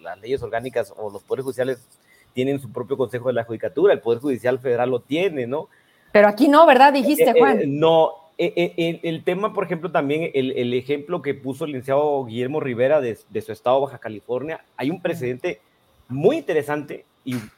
[0.00, 1.84] las leyes orgánicas o los poderes judiciales
[2.32, 5.68] tienen su propio Consejo de la Judicatura, el Poder Judicial Federal lo tiene, ¿no?
[6.12, 6.92] Pero aquí no, ¿verdad?
[6.92, 7.60] Dijiste, Juan.
[7.78, 13.16] no, el, tema, por ejemplo, también el, ejemplo que puso el licenciado Guillermo Rivera de,
[13.16, 15.60] su estado Baja California, hay un precedente
[16.08, 17.04] muy interesante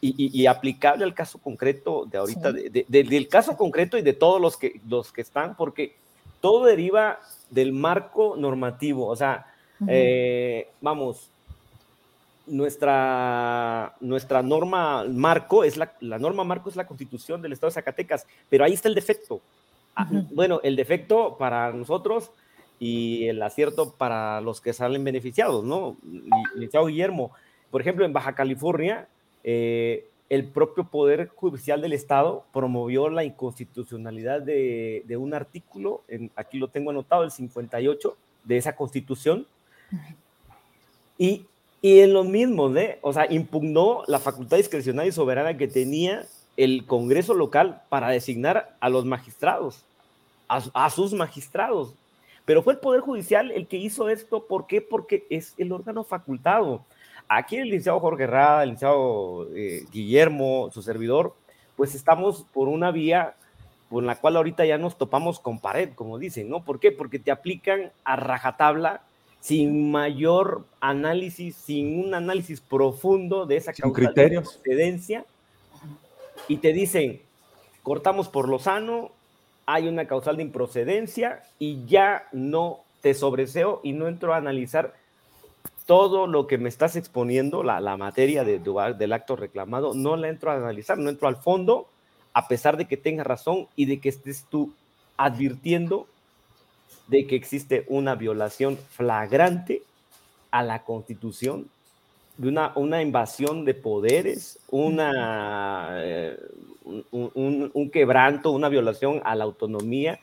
[0.01, 4.81] y, aplicable al caso concreto de ahorita, del caso concreto y de todos los que,
[4.89, 5.97] los que están, porque
[6.40, 7.20] todo deriva
[7.51, 9.07] del marco normativo.
[9.07, 9.47] O sea,
[9.86, 11.31] eh, vamos,
[12.47, 17.74] nuestra, nuestra norma marco es la, la, norma marco es la constitución del estado de
[17.74, 19.40] Zacatecas, pero ahí está el defecto.
[19.95, 22.31] Ah, bueno, el defecto para nosotros
[22.78, 25.97] y el acierto para los que salen beneficiados, ¿no?
[26.55, 27.32] Licenciado Guillermo,
[27.70, 29.09] por ejemplo, en Baja California,
[29.44, 36.59] eh, el propio Poder Judicial del Estado promovió la inconstitucionalidad de, un artículo, en, aquí
[36.59, 39.47] lo tengo anotado, el 58 de esa constitución,
[41.16, 41.47] y,
[41.81, 42.98] y en lo mismo, ¿eh?
[43.02, 46.27] o sea, impugnó la facultad discrecional y soberana que tenía
[46.59, 49.85] el Congreso local para designar a los magistrados,
[50.48, 51.94] a, sus magistrados.
[52.44, 54.44] Pero fue el Poder Judicial el que hizo esto.
[54.44, 54.81] ¿Por qué?
[54.81, 56.85] Porque es el órgano facultado.
[57.29, 61.35] Aquí el licenciado Jorge Rada, el licenciado eh, Guillermo, su servidor,
[61.77, 63.35] pues estamos por una vía
[63.89, 66.65] por la cual ahorita ya nos topamos con pared, como dicen, ¿no?
[66.65, 66.93] ¿Por qué?
[66.93, 69.03] Porque te aplican a rajatabla
[69.41, 75.25] sin mayor análisis, sin un análisis profundo de esa causa de procedencia
[76.49, 77.21] y te dicen,
[77.83, 79.11] cortamos por lo sano,
[79.67, 84.95] hay una causal de improcedencia y ya no te sobreseo y no entro a analizar
[85.89, 90.51] todo lo que me estás exponiendo, la, materia de, del acto reclamado, no la entro
[90.51, 91.89] a analizar, no entro al fondo,
[92.35, 94.74] a pesar de que tengas razón y de que estés tú
[95.16, 96.06] advirtiendo
[97.06, 99.81] de que existe una violación flagrante
[100.51, 101.70] a la constitución
[102.36, 106.39] de una, una invasión de poderes, una, eh,
[107.12, 110.20] un, quebranto, una violación a la autonomía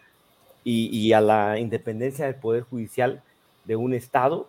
[0.64, 3.24] y, a la independencia del Poder Judicial
[3.64, 4.48] de un Estado.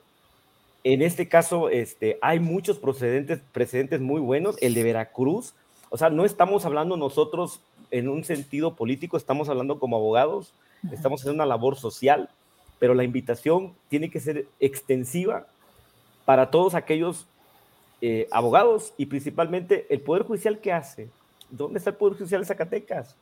[0.88, 4.54] En este caso, este, hay muchos precedentes, precedentes muy buenos.
[4.60, 5.52] El de Veracruz,
[5.90, 7.60] o sea, no estamos hablando nosotros
[7.90, 10.54] en un sentido político, estamos hablando como abogados,
[10.92, 12.30] estamos haciendo una labor social,
[12.78, 15.48] pero la invitación tiene que ser extensiva
[16.24, 17.26] para todos aquellos
[18.00, 21.08] eh, abogados y principalmente el Poder Judicial, ¿qué hace?
[21.50, 23.16] ¿Dónde está el Poder Judicial de Zacatecas?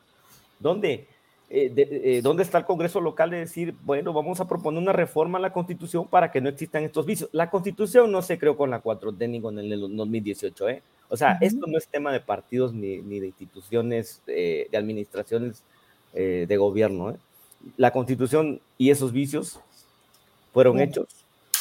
[0.58, 1.08] ¿Dónde?
[1.56, 5.38] Eh, eh, ¿Dónde está el Congreso local de decir, bueno, vamos a proponer una reforma
[5.38, 7.30] a la Constitución para que no existan estos vicios?
[7.32, 10.82] La Constitución no se creó con la 4T ni con el 2018, ¿eh?
[11.08, 15.62] O sea, esto no es tema de partidos ni, ni de instituciones, de administraciones
[16.12, 17.16] de gobierno.
[17.76, 19.60] La Constitución y esos vicios
[20.52, 21.06] fueron hechos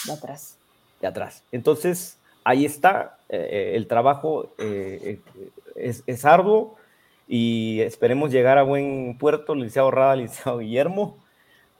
[0.05, 0.57] de atrás.
[1.01, 1.43] De atrás.
[1.51, 5.19] Entonces, ahí está, eh, eh, el trabajo eh,
[5.75, 6.75] es, arduo
[7.27, 11.17] y esperemos llegar a buen puerto, licenciado Rada, licenciado Guillermo.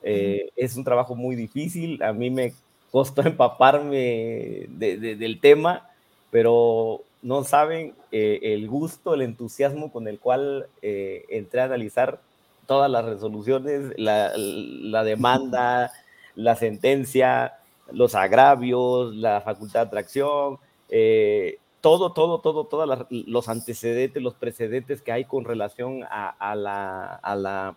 [0.04, 2.54] es un trabajo muy difícil, a mí me
[2.92, 5.90] costó empaparme del tema,
[6.32, 12.20] pero no saben el gusto, el entusiasmo con el cual entré a analizar
[12.66, 15.92] todas las resoluciones, la, la demanda,
[16.36, 17.54] la sentencia,
[17.92, 20.58] los agravios, la facultad de atracción,
[20.90, 27.76] eh, todo, todo, todo, todos los antecedentes, los precedentes que hay con relación a, la,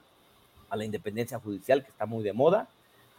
[0.85, 2.69] independencia judicial, que está muy de moda,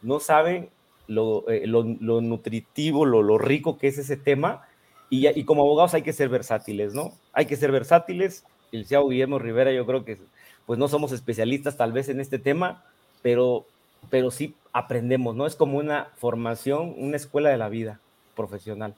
[0.00, 0.70] no saben
[1.06, 4.66] lo, eh, nutritivo, lo, rico que es ese tema,
[5.10, 7.12] y, y, como abogados hay que ser versátiles, ¿no?
[7.34, 8.44] Hay que ser versátiles.
[8.72, 10.16] El CEO Guillermo Rivera, yo creo que
[10.64, 12.82] pues no somos especialistas tal vez en este tema,
[13.20, 13.66] pero
[14.08, 15.46] pero sí aprendemos, ¿no?
[15.46, 18.00] Es como una formación, una escuela de la vida
[18.34, 18.94] profesional.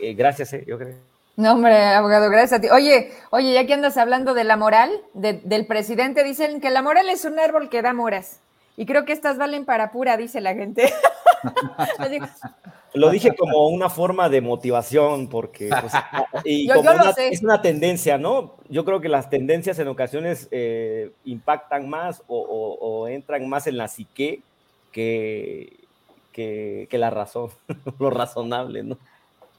[0.00, 1.09] Eh, gracias, eh, yo creo.
[1.40, 2.68] No, hombre, abogado, gracias a ti.
[2.68, 7.08] Oye, oye, ya que andas hablando de la moral del presidente, dicen que la moral
[7.08, 8.40] es un árbol que da moras.
[8.76, 10.92] Y creo que estas valen para pura, dice la gente.
[12.92, 15.94] Lo dije como una forma de motivación, porque pues,
[16.44, 18.56] y como es una tendencia, ¿no?
[18.68, 23.88] Yo creo que las tendencias en ocasiones eh, impactan más o, entran más en la
[23.88, 24.42] psique
[24.92, 25.78] que,
[26.32, 27.48] que, la razón,
[27.98, 28.98] lo razonable, ¿no?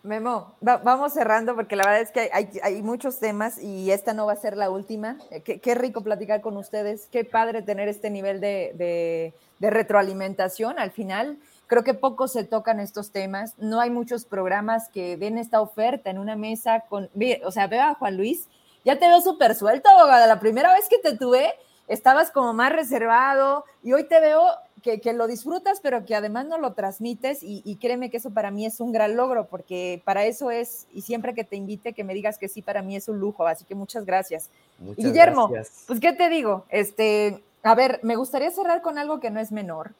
[0.03, 4.33] Memo, vamos cerrando porque la verdad es que hay, muchos temas y esta no va
[4.33, 5.17] a ser la última.
[5.29, 11.37] Eh, qué, rico platicar con ustedes, qué padre tener este nivel de, retroalimentación al final
[11.71, 13.57] Creo que poco se tocan estos temas.
[13.57, 17.09] No hay muchos programas que den esta oferta en una mesa con.
[17.45, 18.49] O sea, veo a Juan Luis,
[18.83, 20.27] ya te veo súper suelto, abogada.
[20.27, 21.53] La primera vez que te tuve,
[21.91, 24.45] estabas como más reservado y hoy te veo
[24.81, 28.65] que, lo disfrutas, pero que además no lo transmites y, créeme que eso para mí
[28.65, 32.13] es un gran logro, porque para eso es, y siempre que te invite, que me
[32.13, 34.49] digas que sí, para mí es un lujo, así que muchas gracias.
[34.79, 35.51] Guillermo,
[35.87, 39.51] pues qué te digo, este, a ver, me gustaría cerrar con algo que no es
[39.51, 39.91] menor,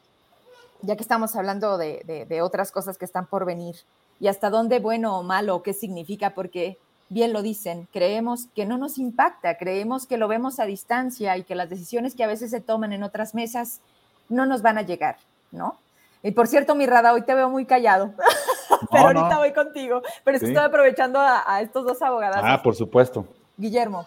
[0.80, 3.76] ya que estamos hablando de, de otras cosas que están por venir
[4.18, 6.78] y hasta dónde bueno o malo, qué significa, porque
[7.12, 11.44] bien lo dicen, creemos que no nos impacta, creemos que lo vemos a distancia y
[11.44, 13.80] que las decisiones que a veces se toman en otras mesas
[14.28, 15.18] no nos van a llegar,
[15.50, 15.76] ¿no?
[16.22, 18.14] Y por cierto, mi Rada, hoy te veo muy callado,
[18.90, 22.38] pero ahorita voy contigo, pero que estoy aprovechando a, estos dos abogados.
[22.42, 23.26] Ah, por supuesto.
[23.56, 24.06] Guillermo,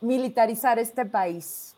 [0.00, 1.74] militarizar este país,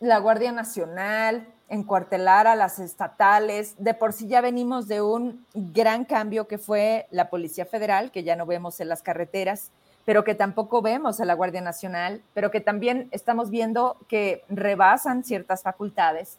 [0.00, 3.74] la Guardia Nacional, encuartelar a las estatales.
[3.78, 8.24] De por sí ya venimos de un gran cambio que fue la Policía Federal, que
[8.24, 9.70] ya no vemos en las carreteras,
[10.04, 15.24] pero que tampoco vemos a la Guardia Nacional, pero que también estamos viendo que rebasan
[15.24, 16.38] ciertas facultades.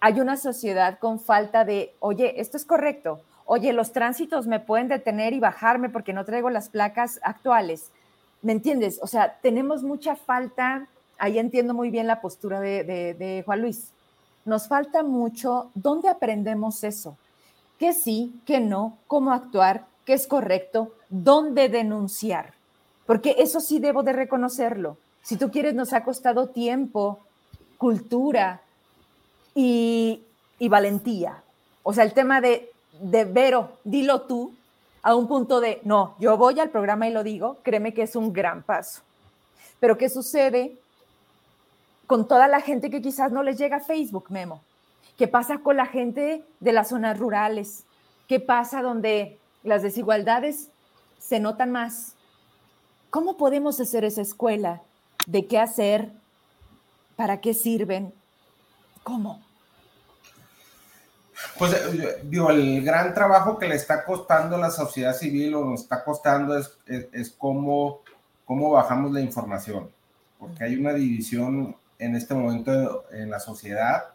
[0.00, 4.88] Hay una sociedad con falta de, oye, esto es correcto, oye, los tránsitos me pueden
[4.88, 7.90] detener y bajarme porque no traigo las placas actuales.
[8.42, 8.98] ¿Me entiendes?
[9.02, 13.92] O sea, tenemos mucha falta, ahí entiendo muy bien la postura de, Juan Luis.
[14.44, 17.16] Nos falta mucho, ¿dónde aprendemos eso?
[17.78, 22.53] ¿Qué sí, qué no, cómo actuar, qué es correcto, dónde denunciar?
[23.06, 24.96] Porque eso sí debo de reconocerlo.
[25.22, 27.20] Si tú quieres, nos ha costado tiempo,
[27.78, 28.60] cultura
[29.54, 30.22] y,
[30.60, 31.42] valentía.
[31.82, 32.70] O sea, el tema de,
[33.00, 34.54] de Vero, dilo tú,
[35.02, 38.16] a un punto de, no, yo voy al programa y lo digo, créeme que es
[38.16, 39.02] un gran paso.
[39.78, 40.78] Pero ¿qué sucede
[42.06, 44.62] con toda la gente que quizás no les llega a Facebook, Memo?
[45.18, 47.84] ¿Qué pasa con la gente de las zonas rurales?
[48.26, 50.70] ¿Qué pasa donde las desigualdades
[51.18, 52.13] se notan más?
[53.14, 54.82] ¿Cómo podemos hacer esa escuela?
[55.28, 56.10] ¿De qué hacer?
[57.14, 58.12] ¿Para qué sirven?
[59.04, 59.40] ¿Cómo?
[61.56, 65.82] Pues eh, digo, el gran trabajo que le está costando la sociedad civil o nos
[65.82, 66.76] está costando es,
[67.12, 68.00] es, cómo,
[68.44, 69.88] cómo bajamos la información,
[70.36, 74.06] porque hay una división en este momento en la sociedad.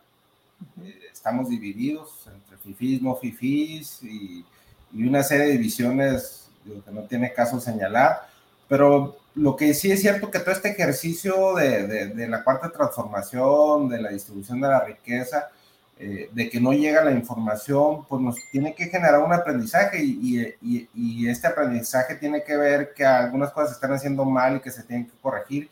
[1.09, 4.45] Estamos divididos entre fifís, no fifís y,
[4.91, 8.27] y una serie de divisiones que no tiene caso señalar
[8.69, 13.89] pero lo que sí es cierto que todo este ejercicio de, de, la cuarta transformación,
[13.89, 15.49] de la distribución de la riqueza,
[15.97, 20.55] eh, de que no llega la información, pues nos tiene que generar un aprendizaje y,
[20.61, 24.59] y, y, este aprendizaje tiene que ver que algunas cosas se están haciendo mal y
[24.61, 25.69] que se tienen que corregir.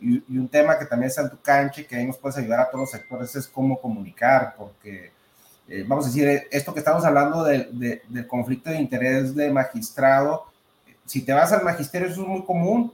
[0.00, 2.60] Y, un tema que también está en tu cancha y que ahí nos puedes ayudar
[2.60, 5.10] a todos los sectores es cómo comunicar, porque
[5.68, 10.46] eh, vamos a decir, esto que estamos hablando de, del conflicto de interés de magistrado,
[11.06, 12.92] si te vas al magisterio, eso es muy común.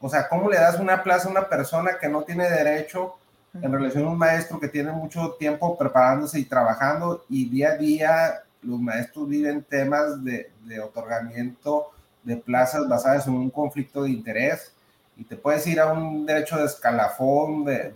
[0.00, 3.16] O sea, ¿cómo le das una plaza a una persona que no tiene derecho
[3.54, 7.76] en relación a un maestro que tiene mucho tiempo preparándose y trabajando y día a
[7.76, 10.50] día los maestros viven temas de,
[10.80, 11.90] otorgamiento
[12.22, 14.72] de plazas basadas en un conflicto de interés
[15.16, 17.92] y te puedes ir a un derecho de escalafón, de...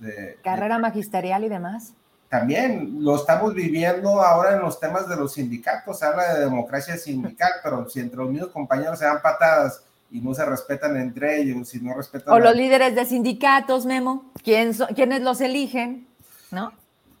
[0.00, 1.94] de Carrera magisterial y demás
[2.30, 6.96] también lo estamos viviendo ahora en los temas de los sindicatos, se habla de democracia
[6.96, 9.82] sindical, pero si entre los mismos compañeros se dan patadas
[10.12, 12.32] y no se respetan entre ellos, y no respetan...
[12.32, 16.06] O los líderes de sindicatos, Memo, ¿quién ¿quiénes los eligen?
[16.52, 16.72] ¿No?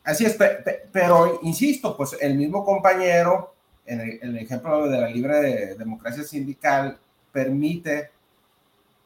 [0.04, 0.38] Así es,
[0.92, 3.52] pero insisto, pues el mismo compañero,
[3.86, 6.96] en el, ejemplo de la libre democracia sindical,
[7.32, 8.12] permite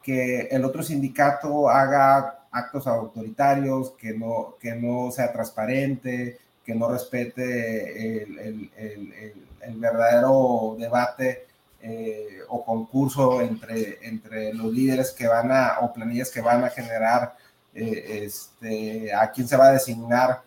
[0.03, 6.89] que el otro sindicato haga actos autoritarios, que no, que no sea transparente, que no
[6.89, 11.47] respete el, el, verdadero debate
[11.83, 16.71] eh, o concurso entre, entre los líderes que van a, o planillas que van a
[16.71, 17.37] generar,
[17.75, 20.43] eh, este, a quién se va a designar,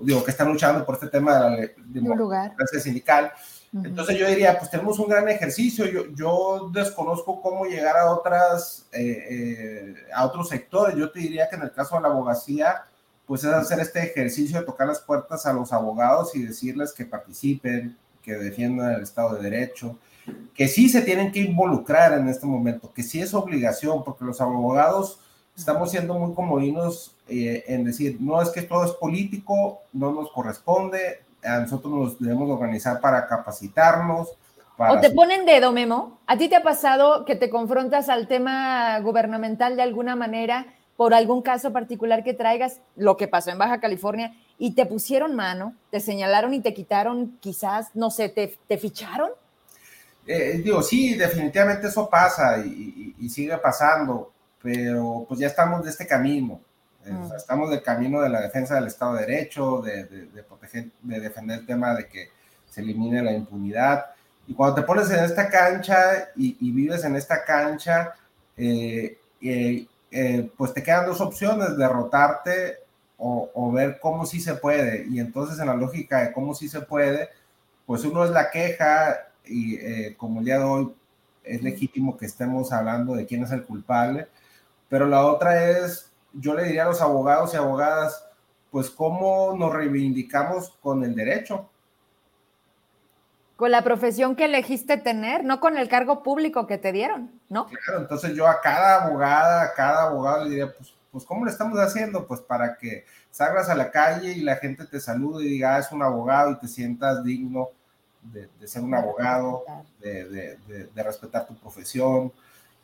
[0.00, 3.32] digo, que están luchando por este tema de la democracia sindical.
[3.84, 5.86] Entonces yo diría, pues tenemos un gran ejercicio.
[5.86, 10.96] Yo, yo desconozco cómo llegar a otras, eh, eh, a otros sectores.
[10.96, 12.84] Yo te diría que en el caso de la abogacía,
[13.26, 17.04] pues es hacer este ejercicio de tocar las puertas a los abogados y decirles que
[17.04, 19.98] participen, que defiendan el Estado de Derecho,
[20.54, 24.40] que sí se tienen que involucrar en este momento, que sí es obligación, porque los
[24.40, 25.20] abogados
[25.56, 30.30] estamos siendo muy comodinos eh, en decir, no es que todo es político, no nos
[30.30, 34.28] corresponde, a nosotros nos debemos organizar para capacitarnos.
[34.78, 36.18] o te ponen dedo, Memo.
[36.26, 40.66] ¿A ti te ha pasado que te confrontas al tema gubernamental de alguna manera
[40.96, 45.36] por algún caso particular que traigas, lo que pasó en Baja California, y te pusieron
[45.36, 49.30] mano, te señalaron y te quitaron, quizás, no sé, te, te ficharon?
[50.26, 55.90] Eh, digo, sí, definitivamente eso pasa y, y, sigue pasando, pero pues ya estamos de
[55.90, 56.60] este camino.
[57.06, 57.34] Mm.
[57.36, 61.60] estamos del camino de la defensa del Estado de Derecho, de, de, proteger, de defender
[61.60, 62.30] el tema de que
[62.68, 64.06] se elimine la impunidad.
[64.46, 68.14] Y cuando te pones en esta cancha y, vives en esta cancha,
[68.56, 72.78] eh, eh, eh, pues te quedan dos opciones, derrotarte
[73.18, 75.06] o, o, ver cómo sí se puede.
[75.08, 77.30] Y entonces en la lógica de cómo sí se puede,
[77.86, 80.92] pues uno es la queja y como el día de hoy
[81.46, 84.26] es legítimo que estemos hablando de quién es el culpable,
[84.88, 88.26] pero la otra es, yo le diría a los abogados y abogadas,
[88.70, 91.68] pues cómo nos reivindicamos con el derecho.
[93.56, 97.66] Con la profesión que elegiste tener, no con el cargo público que te dieron, ¿no?
[97.66, 101.50] Claro, entonces yo a cada abogada, a cada abogado le diría, pues, pues ¿cómo le
[101.50, 102.26] estamos haciendo?
[102.26, 105.78] Pues para que salgas a la calle y la gente te salude y diga, ah,
[105.78, 107.70] es un abogado y te sientas digno
[108.32, 109.64] de, ser un abogado,
[110.00, 110.58] de,
[110.94, 112.32] de, respetar tu profesión.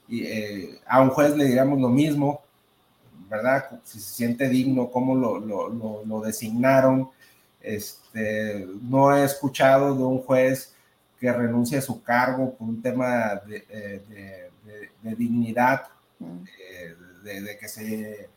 [0.08, 2.42] Y eh, a un juez le diríamos lo mismo,
[3.28, 3.80] ¿verdad?
[3.84, 7.10] Si se siente digno, cómo lo, lo, lo, designaron.
[7.60, 10.74] Este, no he escuchado de un juez
[11.18, 14.50] que renuncie a su cargo por un tema de, eh,
[15.02, 15.82] dignidad,
[16.18, 16.44] mm.
[16.70, 18.28] eh, de, que se,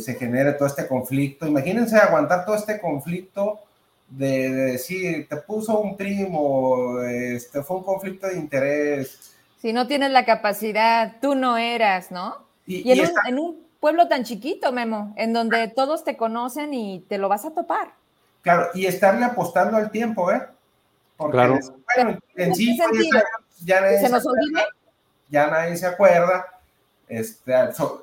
[0.00, 1.46] se genere todo este conflicto.
[1.46, 3.60] Imagínense aguantar todo este conflicto
[4.08, 9.34] de, decir, te puso un primo, este, fue un conflicto de interés.
[9.60, 12.36] Si no tienes la capacidad, tú no eras, ¿no?
[12.66, 17.28] Y, en, un, pueblo tan chiquito, Memo, en donde todos te conocen y te lo
[17.28, 17.92] vas a topar.
[18.40, 20.40] Claro, y estarle apostando al tiempo, ¿eh?
[21.18, 21.58] Porque, claro.
[21.94, 22.78] bueno, en sí,
[23.60, 24.62] ya nadie se, nos olvide.
[25.28, 26.46] Ya nadie se acuerda.
[27.08, 27.52] Este,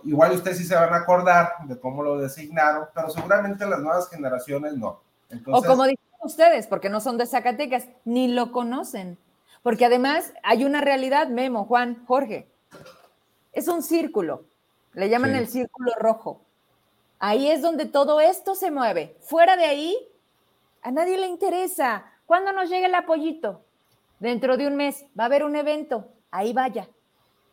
[0.04, 4.08] igual ustedes sí se van a acordar de cómo lo designaron, pero seguramente las nuevas
[4.08, 5.02] generaciones no
[5.48, 9.18] o como dicen ustedes, porque no son de Zacatecas, ni lo conocen.
[9.64, 12.48] Porque además hay una realidad, Memo, Juan, Jorge.
[13.52, 14.46] Es un círculo.
[14.94, 16.42] Le llaman el círculo rojo.
[17.20, 19.16] Ahí es donde todo esto se mueve.
[19.22, 19.98] Fuera de ahí,
[20.82, 22.06] a nadie le interesa.
[22.26, 23.62] ¿Cuándo nos llega el apoyito?
[24.20, 26.08] Dentro de un mes va a haber un evento.
[26.32, 26.88] Ahí vaya.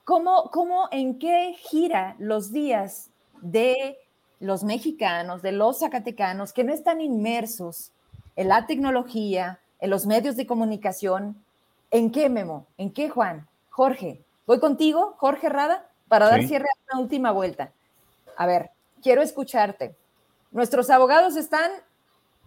[0.05, 3.11] ¿Cómo, cómo en qué gira los días
[3.41, 3.99] de
[4.41, 7.93] los mexicanos, de los zacatecanos, que no están inmersos
[8.37, 11.43] en la tecnología, en los medios de comunicación.
[11.91, 12.67] ¿En qué, Memo?
[12.77, 13.49] ¿En qué, Juan?
[13.71, 17.71] Jorge, voy contigo, Jorge Rada, para dar cierre a una última vuelta.
[18.37, 18.71] A ver,
[19.03, 19.95] quiero escucharte.
[20.51, 21.71] Nuestros abogados están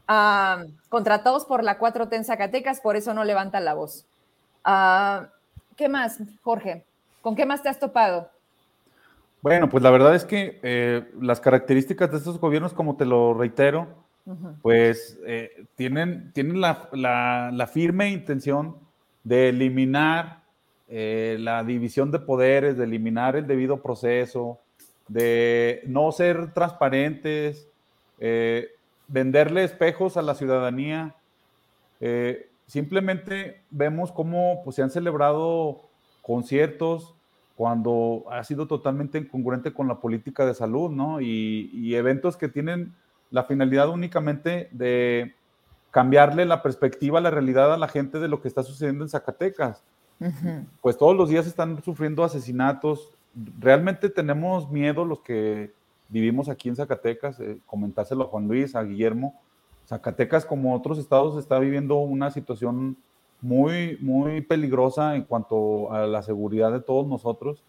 [0.08, 4.06] ah, contratados por la 4T en Zacatecas, por eso no levantan la voz.
[4.64, 5.28] Ah,
[5.76, 6.84] ¿Qué más, Jorge?
[7.22, 8.30] ¿Con qué más te has topado?
[9.42, 13.34] Bueno, pues la verdad es que eh, las características de estos gobiernos, como te lo
[13.34, 13.88] reitero,
[14.62, 18.78] pues eh, tienen, tienen la, firme intención
[19.24, 20.41] de eliminar
[20.92, 24.60] eh, la división de poderes, de eliminar el debido proceso,
[25.08, 27.68] de no ser transparentes,
[29.08, 31.16] venderle espejos a la ciudadanía.
[32.68, 35.82] simplemente vemos cómo pues, se han celebrado
[36.22, 37.16] conciertos
[37.62, 41.22] cuando ha sido totalmente incongruente con la política de salud, ¿no?
[41.22, 42.96] Y, eventos que tienen
[43.30, 45.36] la finalidad únicamente de
[45.92, 49.84] cambiarle la perspectiva, la realidad a la gente de lo que está sucediendo en Zacatecas.
[50.82, 53.10] Pues todos los días están sufriendo asesinatos.
[53.60, 55.74] Realmente tenemos miedo los que
[56.10, 59.40] vivimos aquí en Zacatecas, eh, comentárselo a Juan Luis, a Guillermo.
[59.88, 62.98] Zacatecas, como otros estados, está viviendo una situación
[63.42, 67.64] muy, muy peligrosa en cuanto a la seguridad de todos nosotros.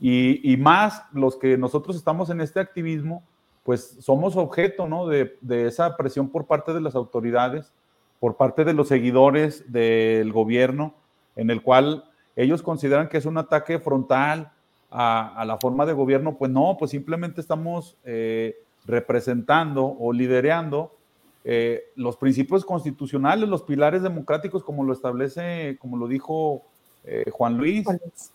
[0.00, 3.22] Y, más los que nosotros estamos en este activismo,
[3.64, 5.06] pues somos objeto ¿no?
[5.06, 5.36] de,
[5.66, 7.74] esa presión por parte de las autoridades,
[8.18, 10.94] por parte de los seguidores del gobierno,
[11.40, 12.04] en el cual
[12.36, 14.52] ellos consideran que es un ataque frontal
[14.90, 16.36] a, la forma de gobierno.
[16.36, 20.92] Pues no, pues simplemente estamos eh, representando o liderando
[21.44, 26.62] eh, los principios constitucionales, los pilares democráticos, como lo establece, como lo dijo
[27.04, 27.86] eh, Juan Luis,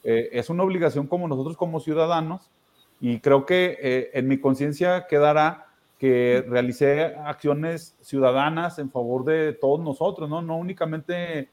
[0.03, 2.49] eh, es una obligación como nosotros como ciudadanos
[2.99, 5.67] y creo que en mi conciencia quedará
[5.99, 11.49] que realicé acciones ciudadanas en favor de todos nosotros, no, no únicamente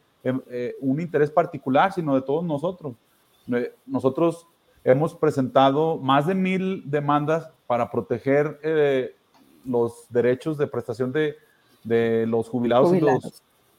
[0.81, 2.94] un interés particular, sino de todos nosotros.
[3.86, 4.47] nosotros
[4.85, 8.59] hemos presentado más de mil demandas para proteger
[9.65, 12.93] los derechos de prestación de, los jubilados,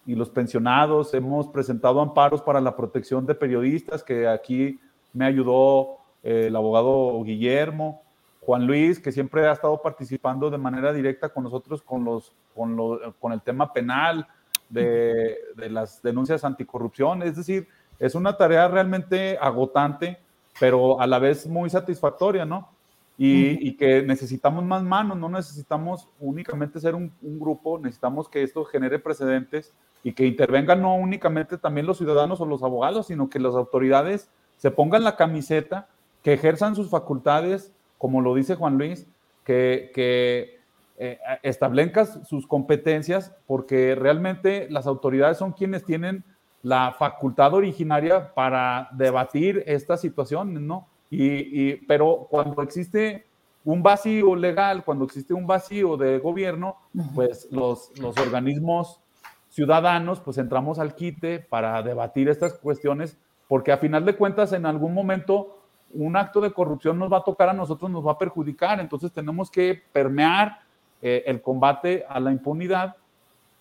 [0.06, 1.14] Y, los, pensionados.
[1.14, 4.80] Hemos presentado amparos para la protección de periodistas, que aquí
[5.14, 8.02] me ayudó eh, el abogado Guillermo.
[8.42, 12.78] Juan Luis, que siempre ha estado participando de manera directa con nosotros con, los, con,
[13.20, 14.28] con el tema penal
[14.70, 17.24] de, de, las denuncias anticorrupción.
[17.24, 17.68] Es decir,
[18.00, 20.20] es una tarea realmente agotante,
[20.60, 22.70] pero a la vez muy satisfactoria, ¿no?
[23.18, 29.00] y, que necesitamos más manos, no necesitamos únicamente ser un, grupo, necesitamos que esto genere
[29.00, 29.74] precedentes
[30.04, 34.30] y que intervengan no únicamente también los ciudadanos o los abogados, sino que las autoridades
[34.58, 35.88] se pongan la camiseta,
[36.24, 39.06] que ejerzan sus facultades, como lo dice Juan Luis,
[39.46, 40.60] que, que
[41.06, 46.24] eh, establezcan sus competencias, porque realmente las autoridades son quienes tienen
[46.62, 50.88] la facultad originaria para debatir estas situaciones, ¿no?
[51.10, 53.26] Y, pero cuando existe
[53.66, 56.78] un vacío legal, cuando existe un vacío de gobierno,
[57.14, 59.02] pues los, los organismos
[59.50, 63.18] ciudadanos, pues entramos al quite para debatir estas cuestiones,
[63.50, 65.64] porque a final de cuentas en algún momento
[65.94, 69.12] un acto de corrupción nos va a tocar a nosotros, nos va a perjudicar, entonces
[69.12, 70.63] tenemos que permear
[71.04, 72.96] eh, el combate a la impunidad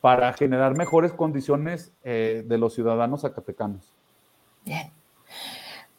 [0.00, 3.92] para generar mejores condiciones eh, de los ciudadanos zacatecanos.
[4.64, 4.90] Bien.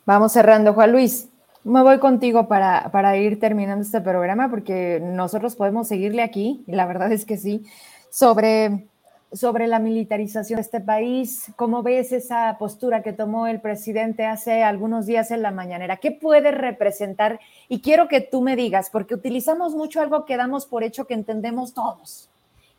[0.05, 1.29] Vamos cerrando, Juan Luis
[1.63, 6.73] me voy contigo para, para, ir terminando este programa porque nosotros podemos seguirle aquí, y
[6.73, 7.65] la verdad es que sí,
[8.09, 8.87] sobre,
[9.33, 11.51] sobre la militarización de este país.
[11.55, 15.97] ¿Cómo ves esa postura que tomó el presidente hace algunos días en la mañanera?
[15.97, 17.39] ¿Qué puede representar?
[17.67, 21.15] Y quiero que tú me digas, porque utilizamos mucho algo que damos por hecho que
[21.15, 22.29] entendemos todos.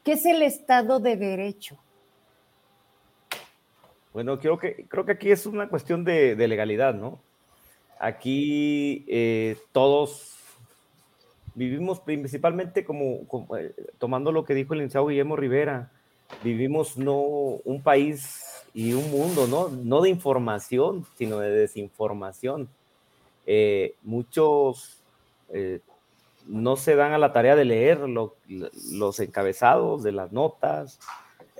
[0.04, 1.76] ¿Qué es el Estado de Derecho?
[4.12, 7.18] Bueno, creo que, creo que aquí es una cuestión de, legalidad, ¿no?
[7.98, 10.36] Aquí eh, todos
[11.54, 13.26] vivimos principalmente como,
[13.58, 15.90] eh, tomando lo que dijo el licenciado Guillermo Rivera,
[16.42, 19.68] vivimos no un país y un mundo, ¿no?
[19.68, 22.68] No de información, sino de desinformación.
[23.46, 25.00] Eh, muchos
[26.46, 30.98] no se dan a la tarea de leer los encabezados de las notas,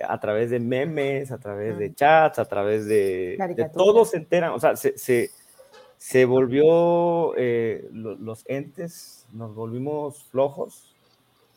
[0.05, 3.37] a través de memes, a través de chats, a través de...
[3.55, 5.31] de todos se enteran, o sea, se, se
[6.05, 10.95] se volvió, eh, los entes, nos volvimos flojos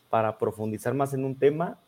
[0.09, 1.79] para profundizar más en un tema.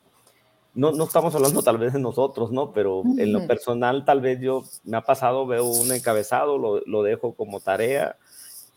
[0.73, 2.71] No, no estamos hablando tal vez de nosotros, ¿no?
[2.71, 7.03] Pero en lo personal tal vez yo me ha pasado, veo un encabezado, lo, lo
[7.03, 8.15] dejo como tarea,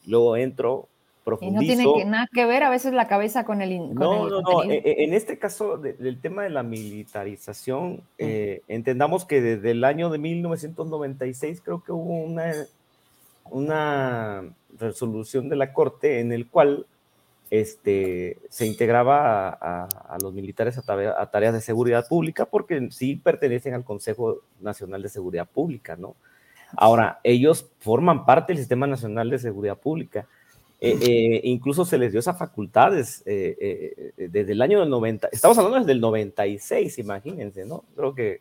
[0.06, 0.88] luego entro,
[1.22, 1.72] profundizo.
[1.72, 3.94] Y no tiene nada que ver a veces la cabeza con el...
[3.94, 4.62] no, no, no.
[4.64, 9.84] E, e, en este caso del tema de la militarización, eh, entendamos que desde el
[9.84, 12.52] año de 1996 creo que hubo una
[13.50, 14.42] una
[14.78, 16.86] resolución de la Corte en el cual
[17.60, 23.84] este, se integraba a, los militares a, tareas de seguridad pública porque sí pertenecen al
[23.84, 26.16] Consejo Nacional de Seguridad Pública, ¿no?
[26.76, 30.26] Ahora, ellos forman parte del Sistema Nacional de Seguridad Pública.
[30.80, 35.56] Eh, eh, incluso se les dio esas facultades eh, desde el año del 90, estamos
[35.56, 37.84] hablando desde el 96, imagínense, ¿no?
[37.94, 38.40] Creo que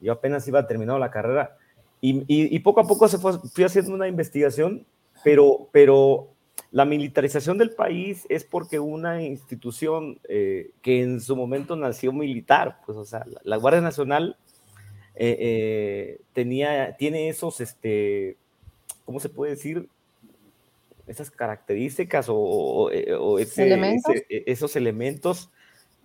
[0.00, 1.56] yo apenas iba terminado la carrera
[2.02, 4.84] y, poco a poco se fue, fui haciendo una investigación,
[5.24, 6.28] pero, pero
[6.72, 12.78] la militarización del país es porque una institución eh, que en su momento nació militar,
[12.86, 14.38] pues, o sea, la, Guardia Nacional
[15.14, 18.38] eh, eh, tenía, tiene esos, este,
[19.04, 19.86] ¿cómo se puede decir?
[21.06, 25.50] Esas características o, esos elementos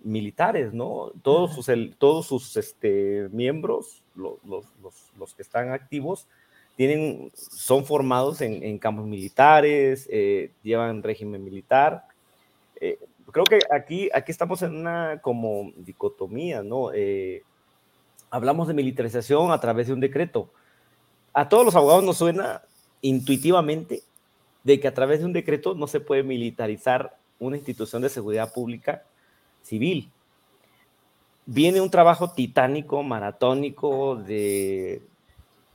[0.04, 1.12] militares, ¿no?
[1.22, 6.26] Todos sus, todos sus este, miembros, los, los, que están activos,
[6.78, 12.04] tienen, son formados en, campos militares, eh, llevan régimen militar.
[12.80, 13.00] Eh,
[13.32, 16.92] creo que aquí, aquí estamos en una como dicotomía, ¿no?
[16.94, 17.42] Eh,
[18.30, 20.52] hablamos de militarización a través de un decreto.
[21.32, 22.62] A todos los abogados nos suena
[23.02, 24.04] intuitivamente
[24.62, 28.52] de que a través de un decreto no se puede militarizar una institución de seguridad
[28.52, 29.02] pública
[29.62, 30.12] civil.
[31.44, 35.02] Viene un trabajo titánico, maratónico de,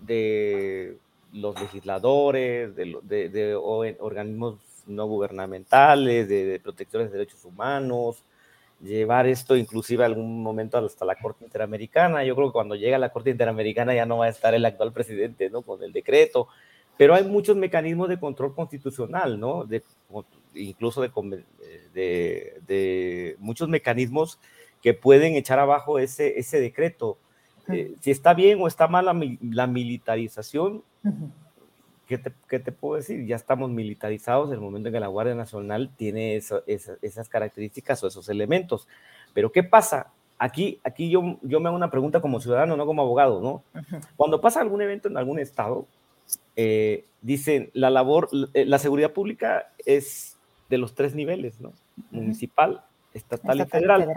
[0.06, 0.98] de
[1.34, 3.56] los legisladores, de,
[4.00, 8.24] organismos no gubernamentales, de, protectores de derechos humanos,
[8.82, 12.24] llevar esto inclusive algún momento hasta la Corte Interamericana.
[12.24, 14.92] Yo creo que cuando llega la Corte Interamericana ya no va a estar el actual
[14.92, 15.62] presidente, ¿no?
[15.62, 16.48] Con el decreto,
[16.98, 19.66] pero hay muchos mecanismos de control constitucional, ¿no?
[19.66, 19.82] De,
[20.54, 21.12] incluso de,
[21.94, 24.40] de, muchos mecanismos
[24.82, 27.18] que pueden echar abajo ese, ese decreto.
[27.70, 30.84] Eh, si está bien o está mal la, militarización,
[32.08, 33.26] ¿qué, te, puedo decir?
[33.26, 38.08] Ya estamos militarizados en el momento en que la Guardia Nacional tiene esas características o
[38.08, 38.88] esos elementos.
[39.34, 40.12] Pero ¿qué pasa?
[40.38, 43.64] Aquí, aquí yo, yo me hago una pregunta como ciudadano, no como abogado, ¿no?
[44.18, 45.88] Cuando pasa algún evento en algún estado,
[46.56, 50.38] eh, dicen, la labor, eh, la seguridad pública es
[50.70, 51.72] de los tres niveles, ¿no?
[52.12, 52.84] Municipal,
[53.14, 54.08] estatal, y federal.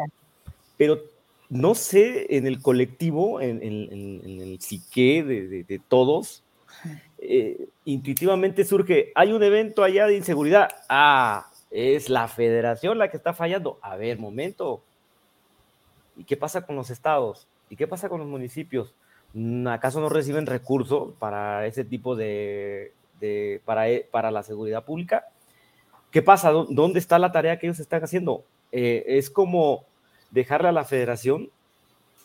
[0.77, 1.01] Pero
[1.49, 6.43] no sé en el colectivo, en, el psique de, todos,
[7.19, 13.17] eh, intuitivamente surge, hay un evento allá de inseguridad, ah, es la federación la que
[13.17, 13.79] está fallando.
[13.83, 14.83] A ver, momento.
[16.17, 17.47] ¿Y qué pasa con los estados?
[17.69, 18.95] ¿Y qué pasa con los municipios?
[19.69, 22.93] ¿Acaso no reciben recursos para ese tipo de,
[23.65, 25.27] para, e, para la seguridad pública?
[26.11, 26.51] ¿Qué pasa?
[26.51, 28.45] ¿Dónde está la tarea que ellos están haciendo?
[28.73, 29.85] Eh, es como
[30.31, 31.51] dejarle a la federación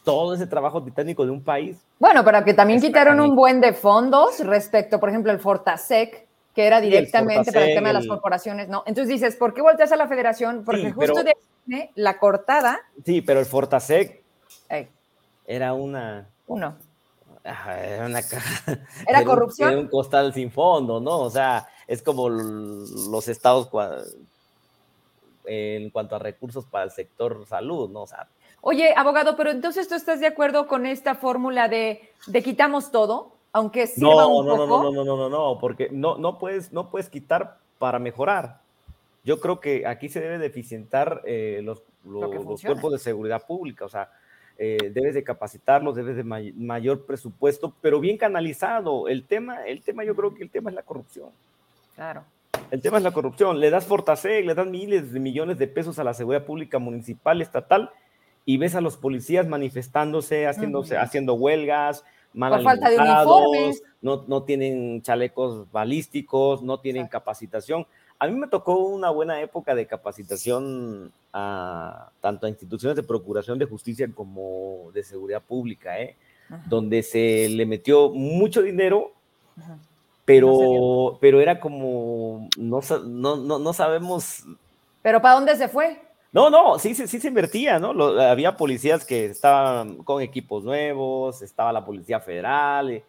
[0.03, 1.78] todo ese trabajo titánico de un país.
[1.99, 6.65] Bueno, pero que también quitaron un buen de fondos respecto, por ejemplo, el Fortasec, que
[6.65, 8.84] era directamente para el tema de las corporaciones, ¿no?
[8.86, 10.64] Entonces dices, ¿por qué volteas a la federación?
[10.65, 11.34] Porque justo de
[11.95, 12.80] la cortada.
[13.06, 14.22] Sí, pero el Fortasec
[15.45, 16.30] era una.
[16.48, 16.78] Uno.
[17.44, 18.19] Era una
[19.07, 19.72] Era corrupción.
[19.72, 21.19] Era un costal sin fondo, ¿no?
[21.19, 23.69] O sea, es como los estados
[25.45, 28.03] en cuanto a recursos para el sector salud, ¿no?
[28.03, 28.27] O sea,
[28.61, 33.34] Oye, abogado, pero entonces tú estás de acuerdo con esta fórmula de, de quitamos todo,
[33.51, 34.84] aunque sirva no, un no, poco.
[34.84, 38.61] No, no, no, no, no, no, porque no, no, puedes, no puedes quitar para mejorar.
[39.23, 43.89] Yo creo que aquí se debe deficientar eh, los, los, cuerpos de seguridad pública, o
[43.89, 44.11] sea,
[44.57, 49.07] eh, debes de capacitarlos, debes de mayor presupuesto, pero bien canalizado.
[49.07, 51.30] El tema, el tema, yo creo que el tema es la corrupción.
[51.95, 52.23] Claro.
[52.72, 53.60] El tema es la corrupción.
[53.60, 57.41] Le das Fortaseg, le das miles de millones de pesos a la seguridad pública municipal,
[57.41, 57.91] estatal,
[58.45, 63.84] y ves a los policías manifestándose, haciéndose, haciendo huelgas, mal Por falta de uniformes.
[64.02, 67.86] No, no tienen chalecos balísticos, no tienen capacitación.
[68.18, 73.60] A mí me tocó una buena época de capacitación a, tanto a instituciones de procuración
[73.60, 76.15] de justicia como de seguridad pública, ¿eh?
[76.68, 79.11] donde se le metió mucho dinero,
[80.26, 84.43] pero, pero era como, no, no, no, no sabemos.
[85.02, 85.99] ¿Pero para dónde se fue?
[86.31, 87.89] No, no, sí, sí, sí se invertía, ¿no?
[88.22, 93.03] había policías que estaban con equipos nuevos, estaba la Policía Federal.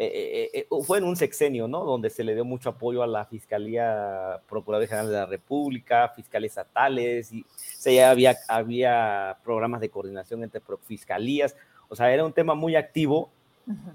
[0.00, 1.84] Eh, eh, eh, fue en un sexenio, ¿no?
[1.84, 6.52] Donde se le dio mucho apoyo a la Fiscalía Procuradora General de la República, fiscales
[6.52, 11.56] estatales, y se, había, había programas de coordinación entre fiscalías.
[11.88, 13.30] O sea, era un tema muy activo,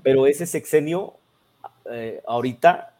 [0.03, 1.15] pero ese sexenio,
[2.25, 2.93] ahorita,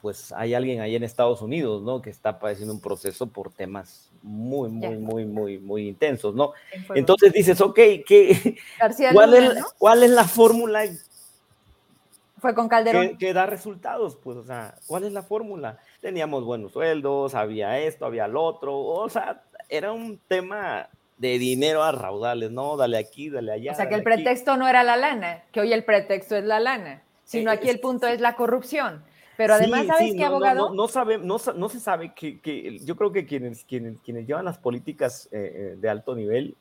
[0.00, 2.00] pues hay alguien ahí en Estados Unidos, ¿no?
[2.00, 6.52] Que está padeciendo un proceso por temas muy, muy, muy, muy, muy intensos, ¿no?
[6.94, 7.76] Entonces dices, ok,
[8.06, 8.56] ¿qué,
[9.12, 10.84] ¿cuál, es, ¿cuál es la fórmula?
[12.38, 13.16] Fue con Calderón.
[13.18, 15.78] Que, da resultados, pues, o sea, ¿cuál es la fórmula?
[16.00, 20.88] Teníamos buenos sueldos, había esto, había lo otro, o sea, era un tema
[21.18, 22.76] de dinero a raudales, ¿no?
[22.76, 23.72] Dale aquí, dale allá.
[23.72, 26.60] O sea, que el pretexto no era la lana, que hoy el pretexto es la
[26.60, 29.02] lana, sino aquí el punto es la corrupción.
[29.36, 30.74] Pero además, ¿sabes qué, abogado?
[30.74, 35.28] No, sabe, no, se sabe que, yo creo que quienes, quienes, quienes llevan las políticas
[35.30, 36.56] eh, eh, de alto nivel,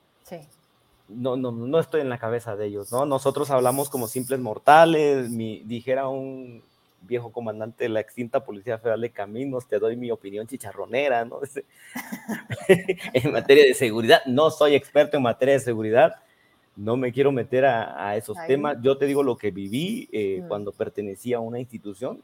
[1.09, 3.05] no, no, no estoy en la cabeza de ellos, ¿no?
[3.05, 6.61] Nosotros hablamos como simples mortales, mi, dijera un
[7.07, 11.39] viejo comandante de la extinta Policía Federal de Caminos, te doy mi opinión chicharronera, ¿no?
[12.67, 16.15] en materia de seguridad, no soy experto en materia de seguridad,
[16.75, 20.47] no me quiero meter a, esos temas, yo te digo lo que viví eh, mm.
[20.47, 22.21] cuando pertenecía a una institución,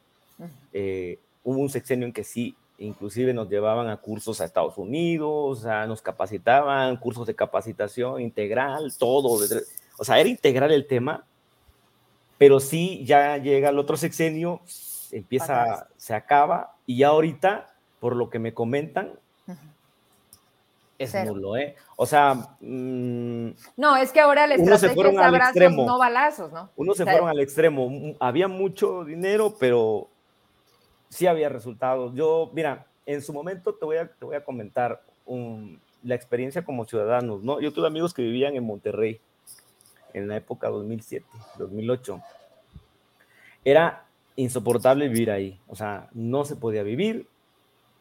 [0.72, 5.65] eh, hubo un sexenio en que sí, inclusive nos llevaban a cursos a Estados Unidos,
[5.65, 9.39] o nos capacitaban, cursos de capacitación integral, todo.
[9.97, 11.26] O sea, era integral el tema,
[12.38, 14.61] pero sí ya llega el otro sexenio,
[15.11, 19.14] empieza, se acaba, y ya ahorita, por lo que me comentan,
[21.03, 21.76] es nulo, ¿eh?
[21.95, 22.35] O sea.
[22.60, 25.85] Mm, no, es que ahora la estrategia se fueron al extremo.
[25.85, 26.69] no balazos, ¿no?
[26.76, 28.15] Unos se fueron al extremo.
[28.19, 30.07] Había mucho dinero, pero
[31.10, 32.14] sí había resultados.
[32.15, 35.01] Yo, mira, en su momento te voy a, te voy a comentar
[36.03, 37.60] la experiencia como ciudadanos, ¿no?
[37.60, 39.19] Yo tuve amigos que vivían en Monterrey
[40.14, 41.26] en la época 2007,
[41.57, 42.22] 2008.
[43.65, 47.27] Era insoportable vivir ahí, o sea, no se podía vivir,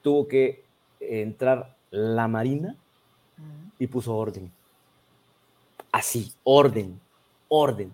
[0.03, 0.65] tuvo que
[1.01, 2.77] entrar la Marina
[3.79, 4.51] y puso orden.
[5.91, 7.01] Así, orden,
[7.49, 7.93] orden.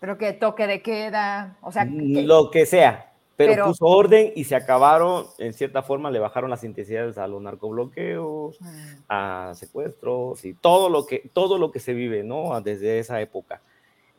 [0.00, 3.07] Pero que toque de queda, o sea, lo que sea,
[3.38, 7.40] pero, puso orden y se acabaron, en cierta forma, le bajaron las intensidades a los
[7.40, 8.66] narcobloqueos, mm.
[9.08, 12.60] a secuestros y todo lo que, todo lo que se vive, ¿no?
[12.60, 13.62] Desde esa época.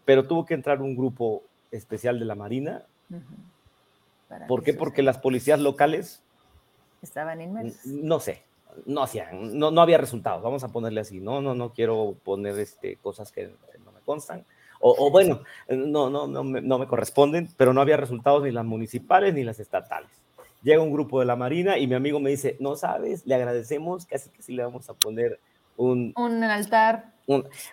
[0.06, 2.86] Pero tuvo que entrar un grupo especial de la Marina.
[4.48, 4.74] ¿Por qué?
[4.74, 6.24] Porque las policías locales
[7.02, 7.86] estaban inmersas.
[7.88, 8.44] No sé,
[8.86, 12.58] no hacían, no, no había resultados, vamos a ponerle así, no, no, no quiero poner
[12.58, 14.46] este, cosas que no me constan
[14.80, 18.66] o, bueno, no, no, no, me, no me corresponden, pero no había resultados ni las
[18.66, 20.10] municipales ni las estatales.
[20.64, 24.06] Llega un grupo de la Marina y mi amigo me dice, no sabes, le agradecemos,
[24.06, 25.40] casi que sí le vamos a poner
[25.78, 26.14] un...
[26.16, 27.14] Un altar.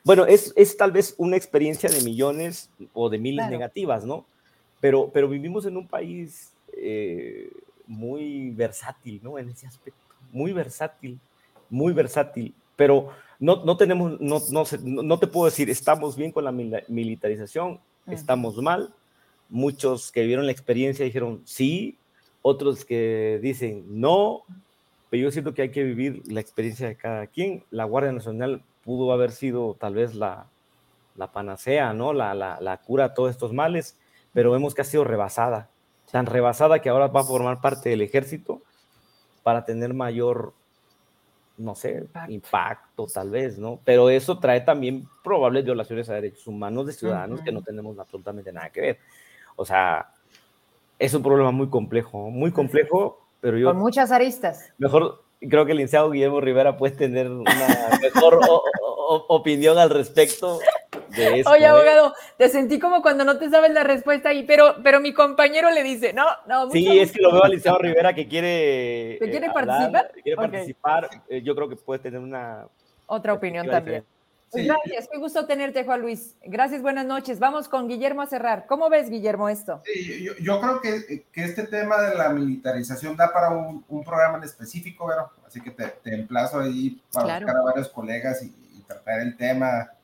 [0.04, 4.24] bueno, es, es, tal vez una experiencia de millones o de miles negativas, ¿no?
[4.80, 7.50] Pero, pero vivimos en un país eh,
[7.86, 9.38] muy versátil, ¿no?
[9.38, 10.00] En ese aspecto,
[10.32, 11.18] muy versátil,
[11.70, 16.44] muy versátil, pero no, no tenemos, no, no, no te puedo decir, estamos bien con
[16.44, 18.94] la militarización, estamos mal.
[19.48, 21.98] Muchos que vieron la experiencia dijeron sí,
[22.42, 24.42] otros que dicen no,
[25.10, 27.64] pero yo siento que hay que vivir la experiencia de cada quien.
[27.70, 30.46] La Guardia Nacional pudo haber sido tal vez la,
[31.16, 32.12] la panacea, ¿no?
[32.12, 33.98] La, la, la, cura a todos estos males,
[34.32, 35.68] pero vemos que ha sido rebasada,
[36.10, 38.62] tan rebasada que ahora va a formar parte del ejército
[39.42, 40.54] para tener mayor,
[41.58, 43.80] no sé, impacto, tal vez, ¿no?
[43.84, 48.52] Pero eso trae también probables violaciones a derechos humanos de ciudadanos que no tenemos absolutamente
[48.52, 48.98] nada que ver.
[49.56, 50.12] O sea,
[50.98, 53.68] es un problema muy complejo, muy complejo, pero yo...
[53.68, 54.72] Con muchas aristas.
[54.78, 58.40] Mejor, creo que el licenciado Guillermo Rivera puede tener una mejor
[59.28, 60.58] opinión al respecto
[61.16, 61.66] de Oye, ¿eh?
[61.66, 65.70] abogado, te sentí como cuando no te sabes la respuesta ahí, pero, pero mi compañero
[65.70, 66.70] le dice, no, no.
[66.70, 69.18] Sí, es que lo veo al licenciado Rivera que quiere.
[69.20, 70.12] ¿Que quiere participar?
[70.22, 71.10] Quiere participar.
[71.28, 72.66] Eh, yo creo que puede tener una.
[73.06, 74.04] Otra opinión también.
[74.52, 76.34] Gracias, qué gusto tenerte, Juan Luis.
[76.44, 77.38] Gracias, buenas noches.
[77.38, 78.66] Vamos con Guillermo a cerrar.
[78.66, 79.82] ¿Cómo ves, Guillermo, esto?
[79.84, 84.44] Sí, yo, creo que, que, este tema de la militarización da para un, programa en
[84.44, 85.26] específico, ¿verdad?
[85.46, 88.52] Así que te, emplazo ahí para buscar a varios colegas y,
[88.86, 89.95] tratar el tema eh,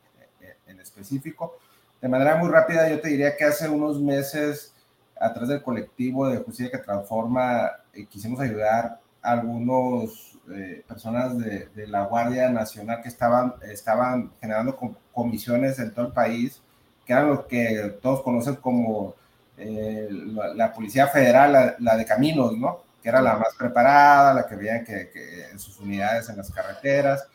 [0.72, 1.58] en específico.
[2.00, 4.74] De manera muy rápida, yo te diría que hace unos meses,
[5.20, 11.38] a través del colectivo de Justicia que Transforma, eh, quisimos ayudar a algunos eh, personas
[11.38, 14.76] de, la Guardia Nacional que estaban, estaban generando
[15.12, 16.60] comisiones en todo el país,
[17.06, 19.14] que eran lo que todos conocen como
[19.56, 22.80] eh, la, Policía Federal, la, de Caminos, ¿no?
[23.00, 25.10] Que era la más preparada, la que veían que,
[25.50, 27.26] en sus unidades en las carreteras.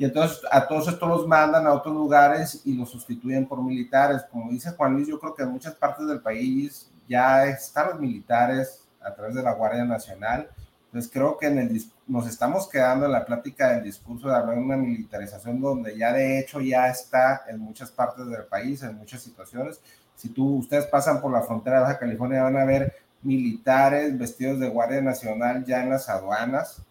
[0.00, 4.24] Y entonces a todos estos los mandan a otros lugares y los sustituyen por militares.
[4.32, 8.00] Como dice Juan Luis, yo creo que en muchas partes del país ya están los
[8.00, 10.48] militares a través de la Guardia Nacional
[10.90, 14.56] entonces creo que en el, nos estamos quedando en la plática del discurso de hablar
[14.56, 18.96] de una militarización donde ya de hecho ya está en muchas partes del país, en
[18.96, 19.80] muchas situaciones.
[20.16, 24.58] Si tú, ustedes pasan por la frontera de Baja California van a ver militares vestidos
[24.58, 26.82] de Guardia Nacional ya en las aduanas.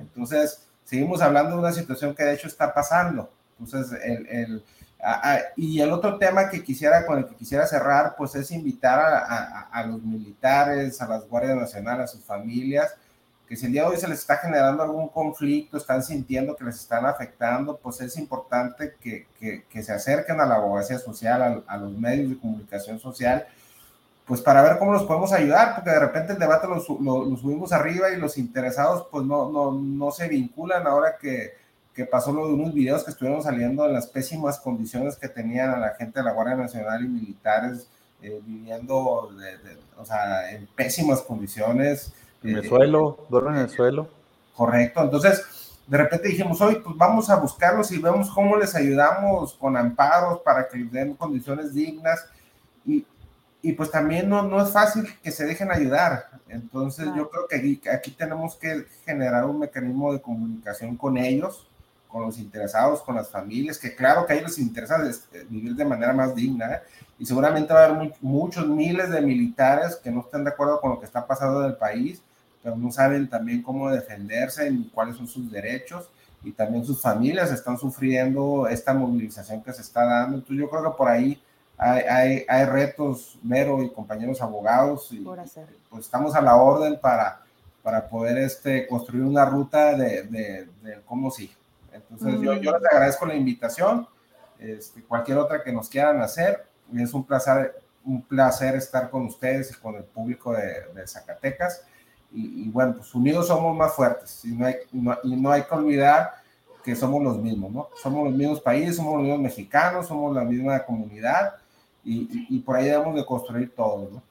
[0.00, 3.30] Entonces, seguimos hablando de una situación que de hecho está pasando.
[3.58, 4.64] Entonces, el, el
[5.56, 9.18] y el otro tema que quisiera, con el que quisiera cerrar, pues es invitar a,
[9.18, 12.94] a, a los militares, a las Guardias Nacionales, a sus familias,
[13.48, 16.64] que si el día de hoy se les está generando algún conflicto, están sintiendo que
[16.64, 21.76] les están afectando, pues es importante que, que, se acerquen a la abogacía social, a,
[21.76, 23.46] los medios de comunicación social,
[24.26, 27.72] pues para ver cómo los podemos ayudar, porque de repente el debate lo, lo, subimos
[27.72, 31.54] arriba y los interesados pues no, no, no se vinculan ahora que,
[31.94, 35.70] que pasó lo de unos videos que estuvieron saliendo en las pésimas condiciones que tenían
[35.70, 37.86] a la gente de la Guardia Nacional y militares
[38.22, 39.30] eh, viviendo,
[39.98, 42.12] o sea, en pésimas condiciones.
[42.42, 44.08] En el suelo, duermen en el suelo.
[44.54, 45.44] Correcto, entonces
[45.86, 50.40] de repente dijimos, hoy pues vamos a buscarlos y vemos cómo les ayudamos con amparos
[50.40, 52.26] para que les den condiciones dignas
[52.86, 53.04] y,
[53.64, 56.28] y pues también no, no es fácil que se dejen ayudar.
[56.50, 61.66] Entonces yo creo que aquí, aquí, tenemos que generar un mecanismo de comunicación con ellos,
[62.06, 65.74] con los interesados, con las familias, que claro que a ellos les interesa este, vivir
[65.74, 66.82] de manera más digna, ¿eh?
[67.18, 70.90] y seguramente va a haber muchos miles de militares que no estén de acuerdo con
[70.90, 72.20] lo que está pasando en el país,
[72.62, 76.10] pero no saben también cómo defenderse ni cuáles son sus derechos
[76.42, 80.36] y también sus familias están sufriendo esta movilización que se está dando.
[80.36, 81.42] Entonces yo creo que por ahí
[81.76, 85.24] hay, hay, hay retos, Mero y compañeros abogados, y
[85.90, 87.42] pues estamos a la orden para,
[87.82, 91.52] para poder este, construir una ruta de, de, cómo sí.
[91.92, 94.08] Entonces yo, yo, les agradezco la invitación,
[94.58, 96.64] este, cualquier otra que nos quieran hacer,
[96.94, 97.74] es un placer,
[98.04, 101.84] un placer estar con ustedes y con el público de, de Zacatecas
[102.36, 104.74] y, bueno, pues unidos somos más fuertes y no, hay,
[105.22, 106.32] y no hay que olvidar
[106.82, 107.88] que somos los mismos, ¿no?
[108.02, 111.54] Somos los mismos países, somos los mismos mexicanos, somos la misma comunidad
[112.04, 114.22] y, y, por ahí debemos de construir todo, ¿no?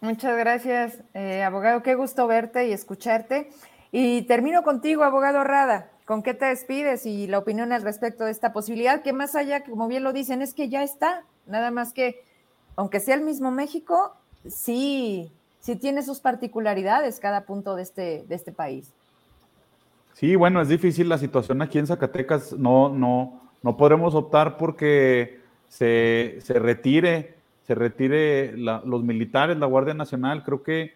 [0.00, 1.82] Muchas gracias, eh, abogado.
[1.82, 3.50] Qué gusto verte y escucharte.
[3.90, 5.90] Y termino contigo, abogado Rada.
[6.04, 9.02] ¿Con qué te despides y la opinión al respecto de esta posibilidad?
[9.02, 11.24] Que más allá, como bien lo dicen, es que ya está.
[11.46, 12.22] Nada más que,
[12.76, 14.14] aunque sea el mismo México,
[14.46, 15.32] sí
[15.66, 18.92] sí tiene sus particularidades cada punto de este, de este país.
[20.12, 22.52] Sí, bueno, es difícil la situación aquí en Zacatecas.
[22.52, 25.40] No, no, no podremos optar porque
[25.76, 27.34] se, retire,
[27.66, 30.42] se retire los militares, la Guardia Nacional.
[30.42, 30.94] Creo que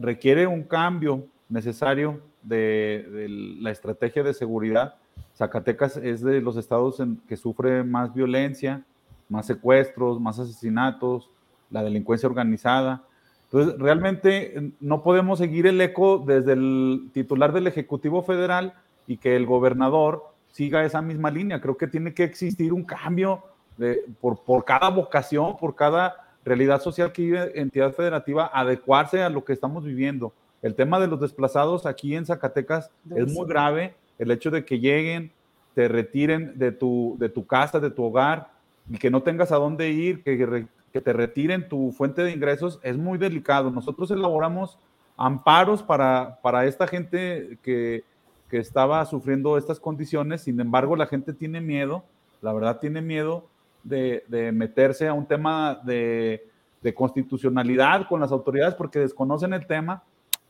[0.00, 3.28] requiere un cambio necesario de, de,
[3.60, 4.94] la estrategia de seguridad.
[5.34, 8.82] Zacatecas es de los estados en que sufre más violencia,
[9.28, 11.28] más secuestros, más asesinatos,
[11.70, 13.04] la delincuencia organizada
[13.44, 18.74] Entonces, realmente no podemos seguir el eco desde el titular del Ejecutivo Federal
[19.06, 21.60] y que el gobernador siga esa misma línea.
[21.60, 23.44] Creo que tiene que existir un cambio
[23.80, 29.30] de, por, por cada vocación, por cada realidad social que vive entidad federativa, adecuarse a
[29.30, 30.32] lo que estamos viviendo.
[30.62, 33.94] El tema de los desplazados aquí en Zacatecas es muy grave.
[34.18, 35.32] El hecho de que lleguen,
[35.74, 38.50] te retiren de tu, de tu casa, de tu hogar,
[38.90, 42.80] y que no tengas a dónde ir, que, que te retiren tu fuente de ingresos,
[42.82, 43.70] es muy delicado.
[43.70, 44.78] Nosotros elaboramos
[45.16, 48.04] amparos para, para esta gente que,
[48.50, 52.04] que estaba sufriendo estas condiciones, sin embargo la gente tiene miedo,
[52.42, 53.46] la verdad tiene miedo
[53.82, 56.46] de, meterse a un tema de,
[56.82, 60.02] de, constitucionalidad con las autoridades porque desconocen el tema,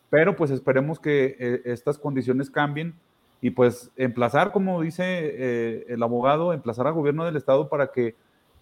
[0.09, 2.95] pero pues esperemos que eh, estas condiciones cambien
[3.41, 8.15] y pues emplazar, como dice eh, el abogado, emplazar al gobierno del estado para que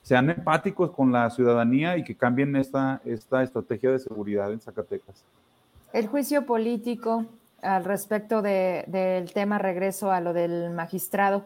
[0.03, 5.24] sean empáticos con la ciudadanía y que cambien esta, esta estrategia de seguridad en Zacatecas.
[5.93, 7.27] El juicio político
[7.62, 11.45] al respecto del tema, regreso a lo del magistrado,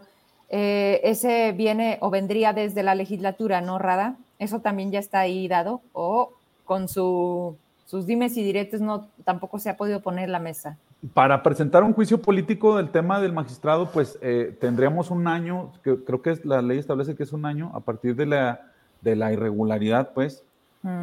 [0.53, 4.17] eh, ese viene o vendría desde la legislatura, ¿no, Rada?
[4.39, 6.33] Eso también ya está ahí dado o
[6.65, 7.57] con su,
[7.87, 10.79] sus dimes y diretes no tampoco se ha podido poner la mesa
[11.15, 15.97] para presentar un juicio político del tema del magistrado, pues eh, tendríamos un año, que
[16.05, 18.61] creo que la ley establece que es un año a partir de la,
[19.01, 20.45] de la irregularidad, pues.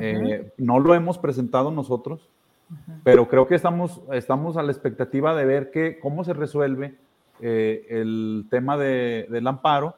[0.02, 2.28] Eh, no lo hemos presentado nosotros,
[3.04, 6.96] pero creo que estamos, estamos a la expectativa de ver que, cómo se resuelve
[7.42, 9.96] eh, el tema de, del amparo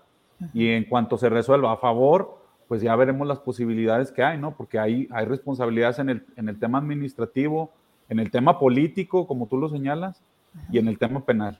[0.53, 2.37] y en cuanto se resuelva a favor,
[2.67, 4.51] pues ya veremos las posibilidades que hay, ¿no?
[4.51, 7.71] Porque hay, hay responsabilidades en el, en el tema administrativo,
[8.09, 10.21] en el tema político, como tú lo señalas,
[10.71, 11.59] y en el tema penal.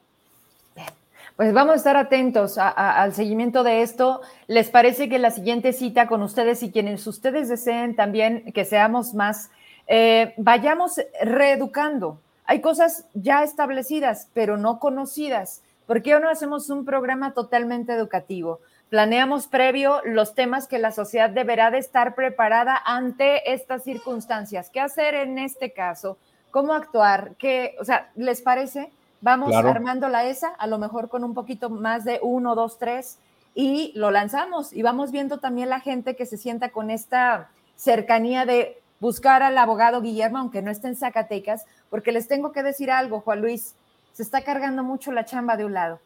[1.35, 4.21] Pues vamos a estar atentos al seguimiento de esto.
[4.47, 9.13] ¿Les parece que la siguiente cita con ustedes y quienes ustedes deseen también que seamos
[9.13, 9.49] más,
[9.87, 12.19] eh, vayamos reeducando?
[12.45, 15.61] Hay cosas ya establecidas, pero no conocidas.
[15.91, 18.61] ¿Por qué no hacemos un programa totalmente educativo?
[18.87, 24.69] Planeamos previo los temas que la sociedad deberá de estar preparada ante estas circunstancias.
[24.69, 26.17] ¿Qué hacer en este caso?
[26.49, 28.89] cómo actuar, qué, o sea, ¿les parece?
[29.19, 33.17] Vamos armando la ESA, a lo mejor con un poquito más de uno, dos, tres,
[33.53, 34.71] y lo lanzamos.
[34.71, 39.57] Y vamos viendo también la gente que se sienta con esta cercanía de buscar al
[39.57, 43.75] abogado Guillermo, aunque no esté en Zacatecas, porque les tengo que decir algo, Juan Luis,
[44.13, 45.99] se está cargando mucho la chamba de un lado.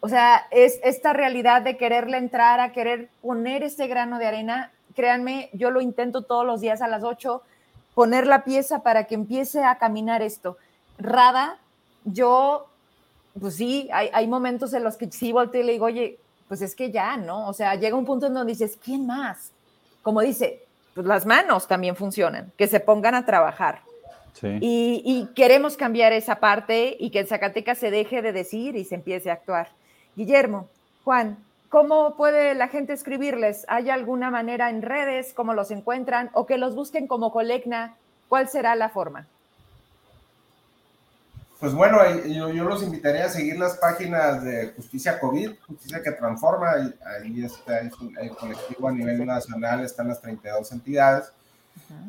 [0.00, 4.72] O sea, es esta realidad de quererle entrar, a querer poner este grano de arena.
[4.94, 7.42] Créanme, yo lo intento todos los días a las 8
[7.94, 10.56] poner la pieza para que empiece a caminar esto.
[10.98, 11.58] Rada,
[12.04, 12.68] yo,
[13.40, 16.76] pues sí, hay, momentos en los que sí volteo y le digo, oye, pues es
[16.76, 17.48] que ya, ¿no?
[17.48, 19.50] O sea, llega un punto en donde dices, ¿quién más?
[20.02, 20.64] Como dice,
[20.94, 23.82] pues las manos también funcionan, que se pongan a trabajar.
[24.42, 28.84] Y, y, queremos cambiar esa parte y que en Zacatecas se deje de decir y
[28.84, 29.68] se empiece a actuar.
[30.14, 30.68] Guillermo,
[31.02, 31.38] Juan,
[31.68, 33.66] ¿Cómo puede la gente escribirles?
[33.68, 35.34] ¿Hay alguna manera en redes?
[35.34, 36.30] ¿Cómo los encuentran?
[36.32, 37.94] ¿O que los busquen como Colecna?
[38.28, 39.26] ¿Cuál será la forma?
[41.60, 46.70] Pues bueno, yo, los invitaría a seguir las páginas de Justicia COVID, Justicia que Transforma.
[46.70, 47.90] Ahí está el
[48.34, 51.32] colectivo a nivel nacional, están las 32 entidades.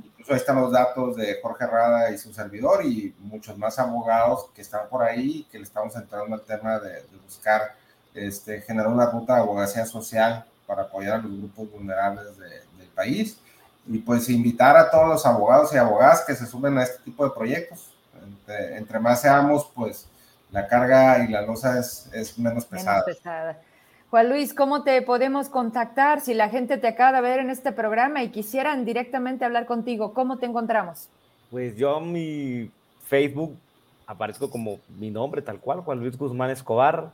[0.10, 4.48] Incluso ahí están los datos de Jorge Rada y su servidor y muchos más abogados
[4.54, 7.76] que están por ahí que le estamos entrando al tema de, de buscar
[8.14, 13.40] este, generar una ruta de abogacía social para apoyar a los grupos vulnerables del país
[13.88, 17.24] y pues invitar a todos los abogados y abogadas que se sumen a este tipo
[17.24, 17.92] de proyectos.
[18.48, 20.08] Entre, más seamos, pues
[20.52, 23.04] la carga y la losa es, es menos, pesada.
[23.06, 23.62] menos pesada.
[24.10, 27.72] Juan Luis, ¿cómo te podemos contactar si la gente te acaba de ver en este
[27.72, 30.16] programa y quisieran directamente hablar contigo?
[30.16, 31.10] ¿Cómo te encontramos?
[31.52, 32.72] Pues yo mi
[33.06, 33.56] Facebook
[34.08, 37.12] aparezco como mi nombre tal cual, Juan Luis Guzmán Escobar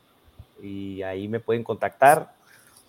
[0.64, 2.32] y ahí me pueden contactar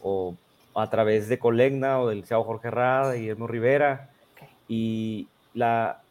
[0.00, 0.36] o
[0.76, 4.10] a través de Colegna o del Liceo Jorge Rada y Guillermo Rivera.
[4.68, 6.02] Y la,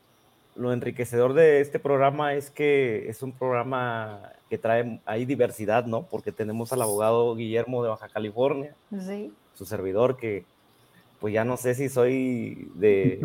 [0.56, 6.04] lo enriquecedor de este programa es que es un programa que trae ahí diversidad, ¿no?
[6.04, 8.74] Porque tenemos al abogado Guillermo de Baja California,
[9.54, 10.46] su servidor que
[11.20, 13.20] pues ya no sé si soy de...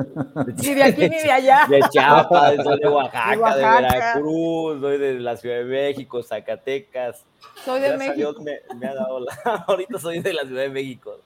[0.57, 1.67] ni de aquí ni de allá.
[1.69, 7.25] De Chiapas, soy de Oaxaca, de, Veracruz, soy de la Ciudad de México, Zacatecas.
[7.65, 8.35] Soy de México.
[8.43, 9.35] me, ha dado la...
[9.69, 11.17] Ahorita soy de la Ciudad de México.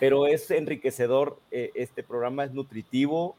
[0.00, 3.36] Pero es enriquecedor, eh, este programa es nutritivo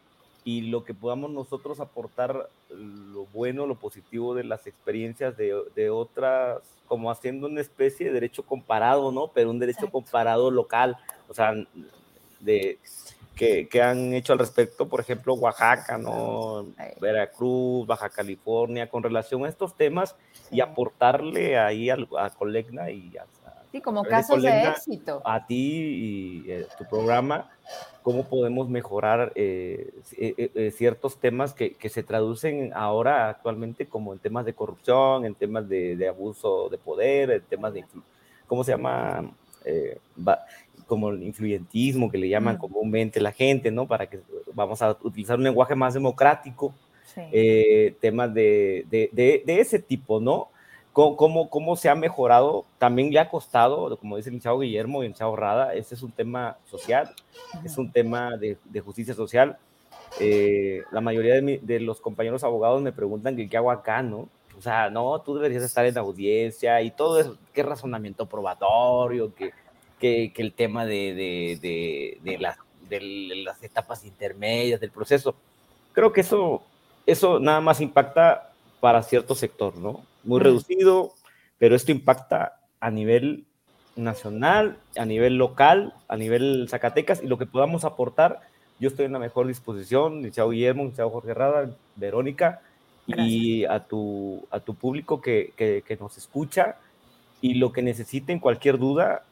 [0.48, 5.90] y lo que podamos nosotros aportar, lo bueno, lo positivo de las experiencias de, de
[5.90, 9.28] otras, como haciendo una especie de derecho comparado, ¿no?
[9.34, 10.96] Pero un derecho comparado local.
[11.28, 11.54] O sea,
[12.40, 12.80] de
[13.36, 16.68] que, que, han hecho al respecto, por ejemplo, Oaxaca, ¿no?
[17.02, 20.16] Veracruz, Baja California, con relación a estos temas
[20.50, 23.26] y aportarle ahí a, a Colegna y a,
[23.78, 25.22] Sí, como casos de éxito.
[25.24, 27.48] A ti y eh, tu programa,
[28.02, 34.20] cómo podemos mejorar eh, eh, ciertos temas que, que, se traducen ahora actualmente como en
[34.20, 37.86] temas de corrupción, en temas de, de abuso de poder, en temas de,
[38.48, 39.32] ¿cómo se llama?
[40.88, 42.60] como el influyentismo que le llaman mm.
[42.60, 43.86] comúnmente la gente, ¿no?
[43.86, 44.22] Para que
[44.54, 46.74] vamos a utilizar un lenguaje más democrático,
[48.00, 50.48] temas de, de, de, ese tipo, ¿no?
[50.98, 55.06] Cómo, cómo se ha mejorado, también le ha costado, como dice el chavo Guillermo y
[55.06, 57.14] el chavo Rada, este es un tema social,
[57.64, 59.58] es un tema de, de justicia social.
[60.20, 64.28] Eh, la mayoría de, de, los compañeros abogados me preguntan que qué hago acá, ¿no?
[64.58, 69.36] O sea, no, tú deberías estar en la audiencia y todo eso, qué razonamiento probatorio,
[69.36, 69.52] que,
[70.00, 71.14] que, que el tema de,
[71.62, 72.58] de, de, las,
[72.90, 75.36] las etapas intermedias del proceso.
[75.94, 76.64] Creo que eso,
[77.06, 80.02] eso nada más impacta para cierto sector, ¿no?
[80.28, 81.14] Muy reducido,
[81.58, 83.46] pero esto impacta a nivel
[83.96, 88.42] nacional, a nivel local, a nivel Zacatecas y lo que podamos aportar.
[88.80, 92.62] Yo estoy en la mejor disposición, licenciado Guillermo, licenciado Jorge Rada, Verónica,
[93.08, 96.76] y a tu, a tu público que, que, nos escucha
[97.40, 99.24] y lo que necesiten, cualquier duda,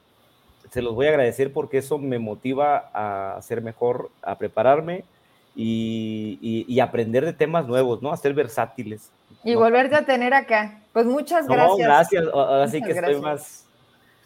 [0.71, 5.03] se los voy a agradecer porque eso me motiva a ser mejor, a prepararme
[5.55, 8.11] y, y, aprender de temas nuevos, ¿no?
[8.11, 9.11] A ser versátiles.
[9.45, 10.79] Y volverte a tener acá.
[10.91, 11.77] Pues muchas gracias.
[11.77, 12.25] No, gracias.
[12.33, 13.65] Así que estoy más,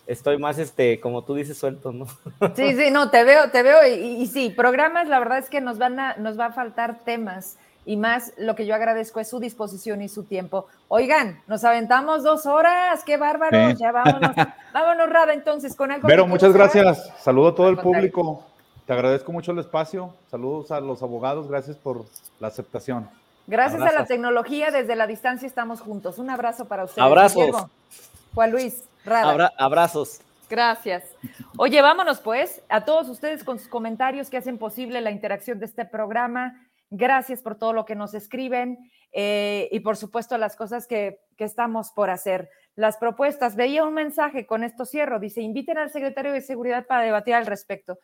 [0.08, 2.08] estoy más, este, como tú dices, suelto, ¿no?
[2.56, 3.86] Sí, sí, no, te veo, te veo.
[3.86, 7.58] Y, sí, programas, la verdad es que nos van a, nos va a faltar temas.
[7.86, 10.68] Y más, lo que yo agradezco es su disposición y su tiempo.
[10.88, 13.72] Oigan, nos aventamos dos horas, qué bárbaro.
[13.72, 14.32] Ya vámonos,
[14.74, 16.08] vámonos, Rada, entonces, con algo.
[16.08, 17.12] Pero muchas gracias.
[17.20, 18.46] Saludo a todo el público.
[18.86, 20.14] Te agradezco mucho el espacio.
[20.32, 21.48] Saludos a los abogados.
[21.50, 22.06] Gracias por
[22.40, 23.10] la aceptación.
[23.50, 26.20] Gracias a la tecnología, desde la distancia estamos juntos.
[26.20, 27.04] Un abrazo para ustedes.
[27.04, 27.66] Abrazos.
[28.36, 28.84] Juan Luis,
[29.58, 30.22] abrazos.
[30.48, 31.04] Gracias.
[31.58, 35.66] Oye, vámonos pues a todos ustedes con sus comentarios que hacen posible la interacción de
[35.66, 36.70] este programa.
[36.92, 41.44] Gracias por todo lo que nos escriben eh, y por supuesto las cosas que, que,
[41.44, 42.50] estamos por hacer.
[42.76, 43.56] Las propuestas.
[43.56, 47.48] Veía un mensaje, con esto cierro, dice, inviten al secretario de Seguridad para debatir al
[47.48, 47.98] respecto.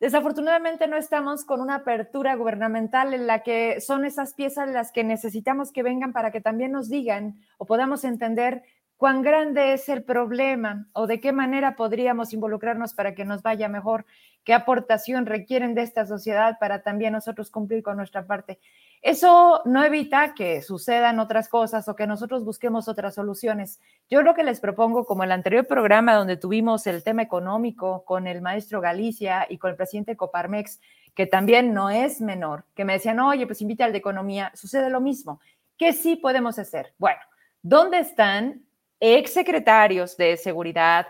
[0.00, 5.02] Desafortunadamente no estamos con una apertura gubernamental en la que son esas piezas las que
[5.02, 8.62] necesitamos que vengan para que también nos digan o podamos entender
[8.96, 13.68] cuán grande es el problema o de qué manera podríamos involucrarnos para que nos vaya
[13.68, 14.06] mejor,
[14.44, 18.60] qué aportación requieren de esta sociedad para también nosotros cumplir con nuestra parte.
[19.02, 23.80] Eso no evita que sucedan otras cosas o que nosotros busquemos otras soluciones.
[24.10, 28.26] Yo lo que les propongo, como el anterior programa donde tuvimos el tema económico con
[28.26, 30.80] el maestro Galicia y con el presidente Coparmex,
[31.14, 34.90] que también no es menor, que me decían, oye, pues invita al de economía, sucede
[34.90, 35.40] lo mismo.
[35.76, 36.94] ¿Qué sí podemos hacer?
[36.98, 37.20] Bueno,
[37.62, 38.64] ¿dónde están
[39.00, 41.06] exsecretarios de seguridad?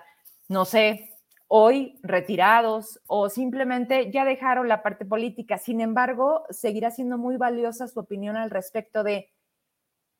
[0.49, 1.08] No sé,
[1.49, 5.59] hoy retirados o simplemente ya dejaron la parte política.
[5.59, 9.33] Sin embargo, seguirá siendo muy valiosa su opinión al respecto de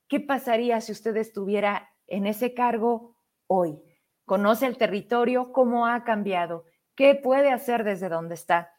[0.09, 3.15] qué pasaría si usted estuviera en ese cargo
[3.47, 3.79] hoy.
[4.25, 6.65] Conoce el territorio, cómo ha cambiado,
[6.95, 8.73] qué puede hacer desde donde está.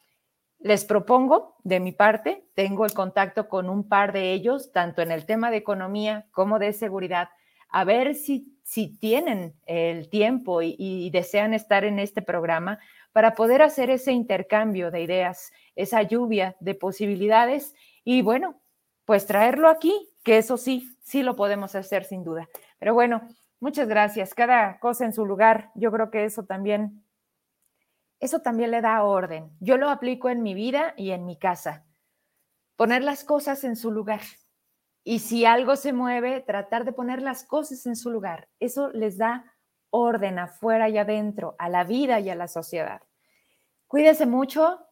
[0.57, 5.11] Les propongo, de mi parte, tengo el contacto con un par de ellos, tanto en
[5.11, 7.29] el tema de economía como de seguridad,
[7.69, 12.77] a ver si si tienen el tiempo y, desean estar en este programa
[13.13, 17.73] para poder hacer ese intercambio de ideas, esa lluvia de posibilidades
[18.03, 18.61] y bueno,
[19.05, 22.47] pues traerlo aquí, que eso sí, sí lo podemos hacer sin duda.
[22.77, 23.27] Pero bueno,
[23.59, 24.35] muchas gracias.
[24.35, 27.03] Cada cosa en su lugar, yo creo que eso también,
[28.19, 29.49] eso también le da orden.
[29.59, 31.87] Yo lo aplico en mi vida y en mi casa.
[32.75, 34.21] Poner las cosas en su lugar.
[35.09, 38.47] Y si algo se mueve, tratar de poner las cosas en su lugar.
[38.59, 39.55] Eso les da
[39.89, 43.01] orden afuera y adentro, a la vida y a la sociedad.
[43.87, 44.85] Cuídese mucho.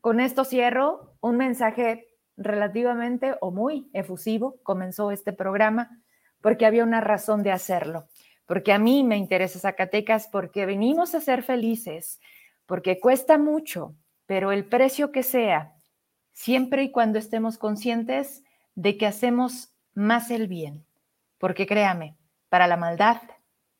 [0.00, 4.56] Con esto cierro un mensaje relativamente o muy efusivo.
[4.64, 6.02] Comenzó este programa
[6.40, 8.08] porque había una razón de hacerlo.
[8.46, 12.18] Porque a mí me interesa Zacatecas, porque venimos a ser felices,
[12.66, 13.94] porque cuesta mucho,
[14.26, 15.76] pero el precio que sea,
[16.32, 18.42] siempre y cuando estemos conscientes
[18.74, 20.86] de que hacemos más el bien,
[21.38, 22.16] porque créame,
[22.48, 23.22] para la maldad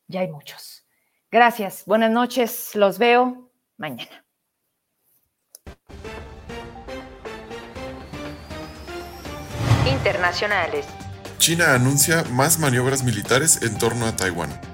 [0.07, 0.85] ya hay muchos.
[1.31, 4.25] Gracias, buenas noches, los veo mañana.
[9.85, 10.85] Internacionales.
[11.37, 14.70] China anuncia más maniobras militares en torno a Taiwán.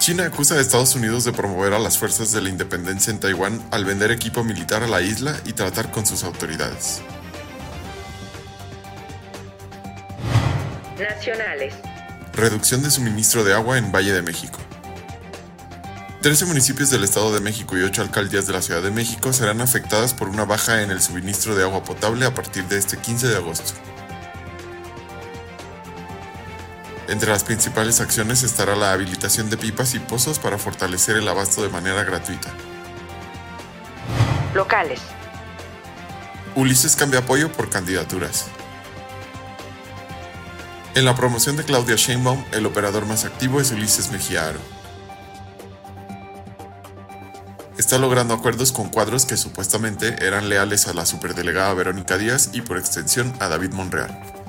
[0.00, 3.62] China acusa a Estados Unidos de promover a las fuerzas de la independencia en Taiwán
[3.70, 7.02] al vender equipo militar a la isla y tratar con sus autoridades.
[10.98, 11.74] Nacionales.
[12.32, 14.58] Reducción de suministro de agua en Valle de México.
[16.22, 19.60] 13 municipios del Estado de México y 8 alcaldías de la Ciudad de México serán
[19.60, 23.28] afectadas por una baja en el suministro de agua potable a partir de este 15
[23.28, 23.74] de agosto.
[27.10, 31.60] Entre las principales acciones estará la habilitación de pipas y pozos para fortalecer el abasto
[31.60, 32.50] de manera gratuita.
[34.54, 35.00] Locales.
[36.54, 38.46] Ulises cambia apoyo por candidaturas.
[40.94, 44.60] En la promoción de Claudia Sheinbaum, el operador más activo es Ulises Mejía Aro.
[47.76, 52.60] Está logrando acuerdos con cuadros que supuestamente eran leales a la superdelegada Verónica Díaz y
[52.60, 54.39] por extensión a David Monreal.